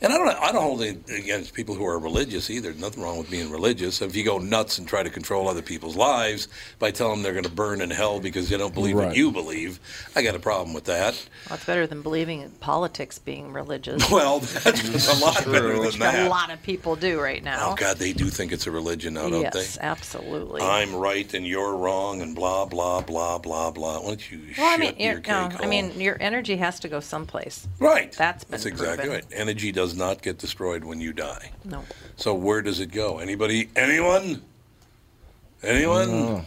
And 0.02 0.12
I 0.12 0.16
don't, 0.16 0.28
I 0.28 0.52
don't 0.52 0.62
hold 0.62 0.82
it 0.82 1.10
against 1.10 1.52
people 1.52 1.74
who 1.74 1.84
are 1.84 1.98
religious 1.98 2.48
either. 2.48 2.70
There's 2.70 2.80
nothing 2.80 3.02
wrong 3.02 3.18
with 3.18 3.30
being 3.30 3.50
religious. 3.50 4.00
If 4.00 4.16
you 4.16 4.24
go 4.24 4.38
nuts 4.38 4.78
and 4.78 4.88
try 4.88 5.02
to 5.02 5.10
control 5.10 5.48
other 5.48 5.60
people's 5.62 5.96
lives 5.96 6.48
by 6.78 6.90
telling 6.90 7.16
them 7.16 7.22
they're 7.22 7.32
going 7.32 7.44
to 7.44 7.50
burn 7.50 7.80
in 7.82 7.90
hell 7.90 8.18
because 8.18 8.48
they 8.48 8.56
don't 8.56 8.72
believe 8.72 8.96
what 8.96 9.14
you 9.14 9.30
believe, 9.30 9.78
I 10.16 10.22
got 10.22 10.34
a 10.34 10.38
problem 10.38 10.72
with 10.72 10.84
that. 10.84 11.14
Well, 11.48 11.56
it's 11.56 11.66
better 11.66 11.86
than 11.86 12.00
believing 12.02 12.40
in 12.40 12.50
politics 12.52 13.18
being 13.18 13.52
religious. 13.52 14.08
Well, 14.20 14.40
that's 14.40 15.08
a 15.08 15.24
lot 15.24 15.44
better 15.46 15.78
Which 15.80 15.92
than 15.92 16.00
that. 16.00 16.26
a 16.26 16.28
lot 16.28 16.50
of 16.50 16.60
people 16.62 16.96
do 16.96 17.20
right 17.20 17.42
now. 17.42 17.70
Oh 17.70 17.74
God, 17.74 17.96
they 17.96 18.12
do 18.12 18.26
think 18.26 18.52
it's 18.52 18.66
a 18.66 18.70
religion 18.70 19.14
now, 19.14 19.28
don't 19.30 19.42
yes, 19.42 19.76
they? 19.76 19.80
absolutely. 19.82 20.60
I'm 20.62 20.94
right 20.94 21.32
and 21.32 21.46
you're 21.46 21.76
wrong 21.76 22.20
and 22.22 22.34
blah 22.34 22.66
blah 22.66 23.00
blah 23.00 23.38
blah 23.38 23.70
blah. 23.70 24.00
Why 24.00 24.08
don't 24.08 24.30
you 24.30 24.40
well, 24.58 24.74
I 24.74 24.76
mean, 24.78 24.96
your 24.98 25.20
cake 25.20 25.28
no, 25.28 25.50
I 25.60 25.66
mean, 25.66 25.98
your 26.00 26.16
energy 26.20 26.56
has 26.56 26.80
to 26.80 26.88
go 26.88 27.00
someplace. 27.00 27.66
Right. 27.78 28.12
That's 28.12 28.44
been 28.44 28.50
That's 28.50 28.66
exactly 28.66 29.08
proven. 29.08 29.24
right. 29.30 29.38
Energy 29.38 29.72
does 29.72 29.89
not 29.96 30.22
get 30.22 30.38
destroyed 30.38 30.84
when 30.84 31.00
you 31.00 31.12
die. 31.12 31.50
No. 31.64 31.84
So 32.16 32.34
where 32.34 32.62
does 32.62 32.80
it 32.80 32.92
go? 32.92 33.18
Anybody? 33.18 33.68
Anyone? 33.76 34.42
Anyone? 35.62 36.44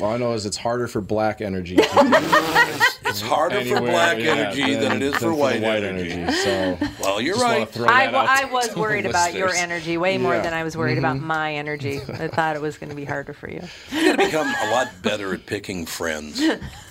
All 0.00 0.10
I 0.12 0.16
know 0.16 0.32
is 0.34 0.46
it's 0.46 0.56
harder 0.56 0.86
for 0.86 1.00
black 1.00 1.40
energy. 1.40 1.76
it's 1.78 3.20
harder 3.20 3.64
for 3.64 3.80
black 3.80 4.18
yeah, 4.18 4.30
energy 4.34 4.74
than 4.76 4.92
it 4.92 5.02
is 5.02 5.14
for 5.16 5.30
the 5.30 5.34
white 5.34 5.62
energy. 5.62 6.30
So, 6.32 6.78
Well, 7.00 7.20
you're 7.20 7.36
right. 7.36 7.68
throw 7.68 7.88
I, 7.88 8.04
that 8.06 8.12
wa- 8.12 8.20
out 8.20 8.28
I 8.28 8.44
to 8.44 8.52
was 8.52 8.76
worried 8.76 9.06
about 9.10 9.34
your 9.34 9.52
energy 9.52 9.96
way 9.96 10.16
more 10.16 10.34
Yeah. 10.34 10.42
than 10.42 10.54
I 10.54 10.62
was 10.62 10.76
worried 10.76 10.98
about 10.98 11.16
Mm-hmm. 11.16 11.24
Mhm. 11.24 11.28
my 11.28 11.54
energy. 11.54 12.00
I 12.12 12.28
thought 12.28 12.54
it 12.54 12.62
was 12.62 12.78
going 12.78 12.90
to 12.90 12.94
be 12.96 13.04
harder 13.04 13.32
for 13.32 13.50
you. 13.50 13.60
I'm 13.90 14.04
going 14.04 14.16
to 14.18 14.24
become 14.24 14.46
a 14.46 14.70
lot 14.70 14.88
better 15.02 15.34
at 15.34 15.46
picking 15.46 15.84
friends 15.84 16.38
than, 16.38 16.60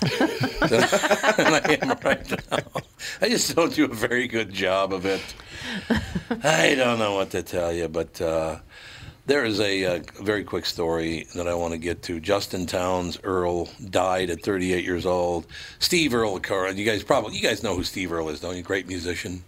than 0.68 0.84
I 1.54 1.78
am 1.80 1.96
right 2.04 2.50
now. 2.50 2.58
I 3.22 3.28
just 3.30 3.54
don't 3.56 3.74
do 3.74 3.86
a 3.86 3.94
very 3.94 4.28
good 4.28 4.52
job 4.52 4.92
of 4.92 5.06
it. 5.06 5.22
I 6.44 6.74
don't 6.74 6.98
know 6.98 7.14
what 7.14 7.30
to 7.30 7.42
tell 7.42 7.72
you, 7.72 7.88
but 7.88 8.20
uh, 8.20 8.56
there 9.28 9.44
is 9.44 9.60
a, 9.60 9.84
uh 9.84 10.02
very 10.20 10.42
quick 10.42 10.66
story 10.66 11.26
that 11.34 11.46
I 11.46 11.54
want 11.54 11.72
to 11.72 11.78
get 11.78 12.02
to. 12.04 12.18
Justin 12.18 12.66
Townes 12.66 13.20
Earle 13.22 13.68
died 13.90 14.30
at 14.30 14.42
38 14.42 14.84
years 14.84 15.06
old. 15.06 15.46
Steve 15.78 16.14
Earle, 16.14 16.40
you 16.74 16.84
guys 16.84 17.04
probably 17.04 17.36
you 17.36 17.42
guys 17.42 17.62
know 17.62 17.76
who 17.76 17.84
Steve 17.84 18.10
Earle 18.10 18.30
is, 18.30 18.40
don't 18.40 18.56
you? 18.56 18.62
Great 18.62 18.88
musician. 18.88 19.44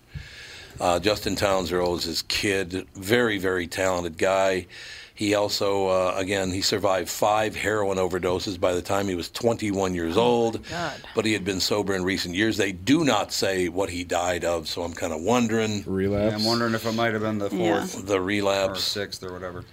Uh, 0.79 1.01
Justin 1.01 1.35
Townes 1.35 1.73
Earle 1.73 1.97
is 1.97 2.05
his 2.05 2.23
kid. 2.23 2.87
Very, 2.95 3.39
very 3.39 3.67
talented 3.67 4.17
guy. 4.17 4.67
He 5.21 5.35
also, 5.35 5.89
uh, 5.89 6.15
again, 6.17 6.51
he 6.51 6.63
survived 6.63 7.11
five 7.11 7.55
heroin 7.55 7.99
overdoses 7.99 8.59
by 8.59 8.73
the 8.73 8.81
time 8.81 9.07
he 9.07 9.15
was 9.15 9.29
21 9.29 9.95
years 9.95 10.17
old. 10.17 10.67
God. 10.71 10.95
But 11.15 11.27
he 11.27 11.35
had 11.35 11.45
been 11.45 11.61
sober 11.61 11.95
in 11.95 12.05
recent 12.05 12.35
years. 12.35 12.57
They 12.57 12.73
do 12.73 13.05
not 13.05 13.31
say 13.31 13.69
what 13.69 13.91
he 13.91 14.03
died 14.03 14.47
of, 14.47 14.67
so 14.67 14.83
I'm 14.83 14.95
kind 14.95 15.13
of 15.13 15.21
wondering. 15.21 15.85
Relapse. 15.87 16.31
Yeah, 16.33 16.39
I'm 16.39 16.45
wondering 16.47 16.73
if 16.73 16.87
it 16.87 16.93
might 16.93 17.13
have 17.13 17.21
been 17.21 17.37
the 17.37 17.51
Yeah. 17.55 17.85
fourth, 17.87 18.07
The 18.07 18.17
or 18.17 18.23
relapse. 18.23 18.83
sixth, 18.83 19.23
or 19.23 19.35
whatever. 19.35 19.67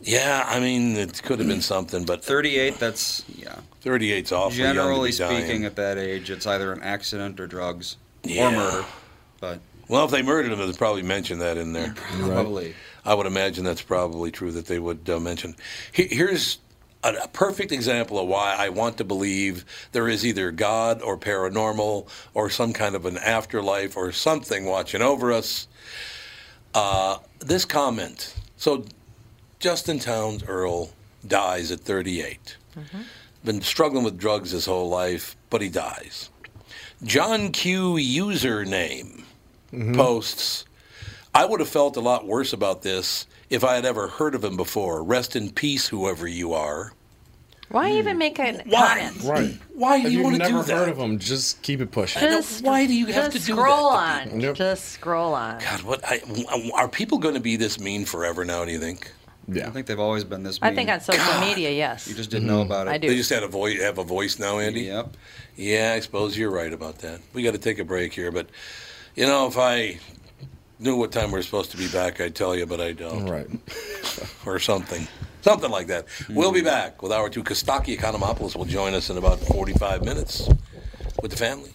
Yeah, 0.00 0.44
I 0.46 0.60
mean, 0.60 0.94
it 0.96 1.24
could 1.24 1.40
have 1.40 1.48
been 1.48 1.60
something, 1.60 2.04
but 2.04 2.24
38. 2.24 2.78
That's 2.78 3.24
yeah. 3.36 3.56
38's 3.84 4.30
awfully 4.30 4.62
young 4.62 4.74
to 4.76 4.80
Generally 4.80 5.10
be 5.10 5.16
dying. 5.16 5.42
speaking, 5.44 5.64
at 5.64 5.74
that 5.74 5.98
age, 5.98 6.30
it's 6.30 6.46
either 6.46 6.72
an 6.72 6.84
accident 6.84 7.40
or 7.40 7.48
drugs 7.48 7.96
Yeah. 8.22 8.46
or 8.46 8.52
murder. 8.52 8.84
But 9.40 9.58
Well, 9.88 10.04
if 10.04 10.12
they 10.12 10.22
murdered 10.22 10.52
him, 10.52 10.60
they'd 10.60 10.78
probably 10.78 11.02
mention 11.02 11.40
that 11.40 11.56
in 11.56 11.72
there. 11.72 11.96
Probably. 12.20 12.76
I 13.04 13.14
would 13.14 13.26
imagine 13.26 13.64
that's 13.64 13.82
probably 13.82 14.30
true 14.30 14.52
that 14.52 14.66
they 14.66 14.78
would 14.78 15.08
uh, 15.08 15.18
mention. 15.20 15.56
He- 15.92 16.08
Here's 16.08 16.58
a, 17.04 17.14
a 17.24 17.28
perfect 17.28 17.72
example 17.72 18.18
of 18.18 18.28
why 18.28 18.54
I 18.58 18.68
want 18.70 18.98
to 18.98 19.04
believe 19.04 19.64
there 19.92 20.08
is 20.08 20.26
either 20.26 20.50
God 20.50 21.00
or 21.02 21.16
paranormal 21.16 22.08
or 22.34 22.50
some 22.50 22.72
kind 22.72 22.94
of 22.94 23.06
an 23.06 23.16
afterlife 23.18 23.96
or 23.96 24.12
something 24.12 24.64
watching 24.66 25.00
over 25.02 25.32
us. 25.32 25.68
Uh, 26.74 27.18
this 27.40 27.64
comment. 27.64 28.34
So, 28.56 28.84
Justin 29.58 29.98
Townes 29.98 30.44
Earle 30.46 30.92
dies 31.26 31.70
at 31.72 31.80
38. 31.80 32.56
Been 33.44 33.60
struggling 33.62 34.04
with 34.04 34.18
drugs 34.18 34.50
his 34.50 34.66
whole 34.66 34.88
life, 34.88 35.36
but 35.50 35.62
he 35.62 35.68
dies. 35.68 36.30
John 37.02 37.50
Q 37.52 37.94
username 37.94 39.22
posts, 39.94 40.64
I 41.38 41.44
would 41.44 41.60
have 41.60 41.68
felt 41.68 41.96
a 41.96 42.00
lot 42.00 42.26
worse 42.26 42.52
about 42.52 42.82
this 42.82 43.24
if 43.48 43.62
I 43.62 43.76
had 43.76 43.84
ever 43.84 44.08
heard 44.08 44.34
of 44.34 44.42
him 44.42 44.56
before. 44.56 45.04
Rest 45.04 45.36
in 45.36 45.52
peace, 45.52 45.86
whoever 45.86 46.26
you 46.26 46.52
are. 46.52 46.92
Why 47.70 47.92
even 47.92 48.18
make 48.18 48.40
a 48.40 48.60
Why? 48.66 48.98
comment? 48.98 49.22
Right. 49.22 49.58
Why 49.72 50.00
do 50.00 50.08
If 50.08 50.14
you 50.14 50.24
want 50.24 50.34
to 50.34 50.38
never 50.40 50.50
do 50.50 50.62
that? 50.62 50.68
Never 50.68 50.80
heard 50.80 50.88
of 50.90 50.98
them, 50.98 51.20
just 51.20 51.62
keep 51.62 51.80
it 51.80 51.92
pushing. 51.92 52.20
Just, 52.22 52.64
why 52.64 52.88
do 52.88 52.92
you 52.92 53.06
have 53.06 53.30
to 53.30 53.38
do 53.38 53.52
scroll 53.52 53.92
that 53.92 54.24
to 54.24 54.30
on? 54.32 54.40
Yep. 54.40 54.56
Just 54.56 54.86
scroll 54.86 55.32
on. 55.32 55.60
God, 55.60 55.82
what 55.82 56.00
I, 56.02 56.20
are 56.74 56.88
people 56.88 57.18
going 57.18 57.34
to 57.34 57.40
be 57.40 57.54
this 57.54 57.78
mean 57.78 58.04
forever 58.04 58.44
now? 58.44 58.64
Do 58.64 58.72
you 58.72 58.80
think? 58.80 59.12
Yeah. 59.46 59.68
I 59.68 59.70
think 59.70 59.86
they've 59.86 60.00
always 60.00 60.24
been 60.24 60.42
this. 60.42 60.58
I 60.60 60.70
mean. 60.70 60.74
think 60.74 60.90
on 60.90 61.00
social 61.00 61.40
media, 61.40 61.70
yes. 61.70 62.08
You 62.08 62.16
just 62.16 62.32
didn't 62.32 62.48
know 62.48 62.62
mm-hmm. 62.62 62.72
about 62.72 62.88
it. 62.88 62.90
I 62.90 62.98
do. 62.98 63.06
They 63.06 63.16
just 63.16 63.30
had 63.30 63.44
a 63.44 63.48
voice, 63.48 63.80
have 63.80 63.98
a 63.98 64.04
voice 64.04 64.40
now, 64.40 64.58
Andy. 64.58 64.82
Yep. 64.86 65.16
Yeah, 65.54 65.92
I 65.94 66.00
suppose 66.00 66.36
you're 66.36 66.50
right 66.50 66.72
about 66.72 66.98
that. 66.98 67.20
We 67.32 67.44
got 67.44 67.52
to 67.52 67.58
take 67.58 67.78
a 67.78 67.84
break 67.84 68.12
here, 68.12 68.32
but 68.32 68.48
you 69.14 69.24
know, 69.24 69.46
if 69.46 69.56
I 69.56 70.00
knew 70.78 70.96
what 70.96 71.12
time 71.12 71.30
we're 71.30 71.42
supposed 71.42 71.70
to 71.72 71.76
be 71.76 71.88
back, 71.88 72.20
I'd 72.20 72.34
tell 72.34 72.56
you, 72.56 72.66
but 72.66 72.80
I 72.80 72.92
don't. 72.92 73.26
Right. 73.26 73.48
or 74.46 74.58
something. 74.58 75.06
Something 75.42 75.70
like 75.70 75.86
that. 75.88 76.06
We'll 76.28 76.52
be 76.52 76.62
back 76.62 77.02
with 77.02 77.12
our 77.12 77.28
two. 77.28 77.42
Costaki 77.42 77.96
Economopoulos 77.96 78.56
will 78.56 78.64
join 78.64 78.94
us 78.94 79.10
in 79.10 79.16
about 79.16 79.38
45 79.40 80.04
minutes 80.04 80.48
with 81.22 81.30
the 81.30 81.36
family. 81.36 81.70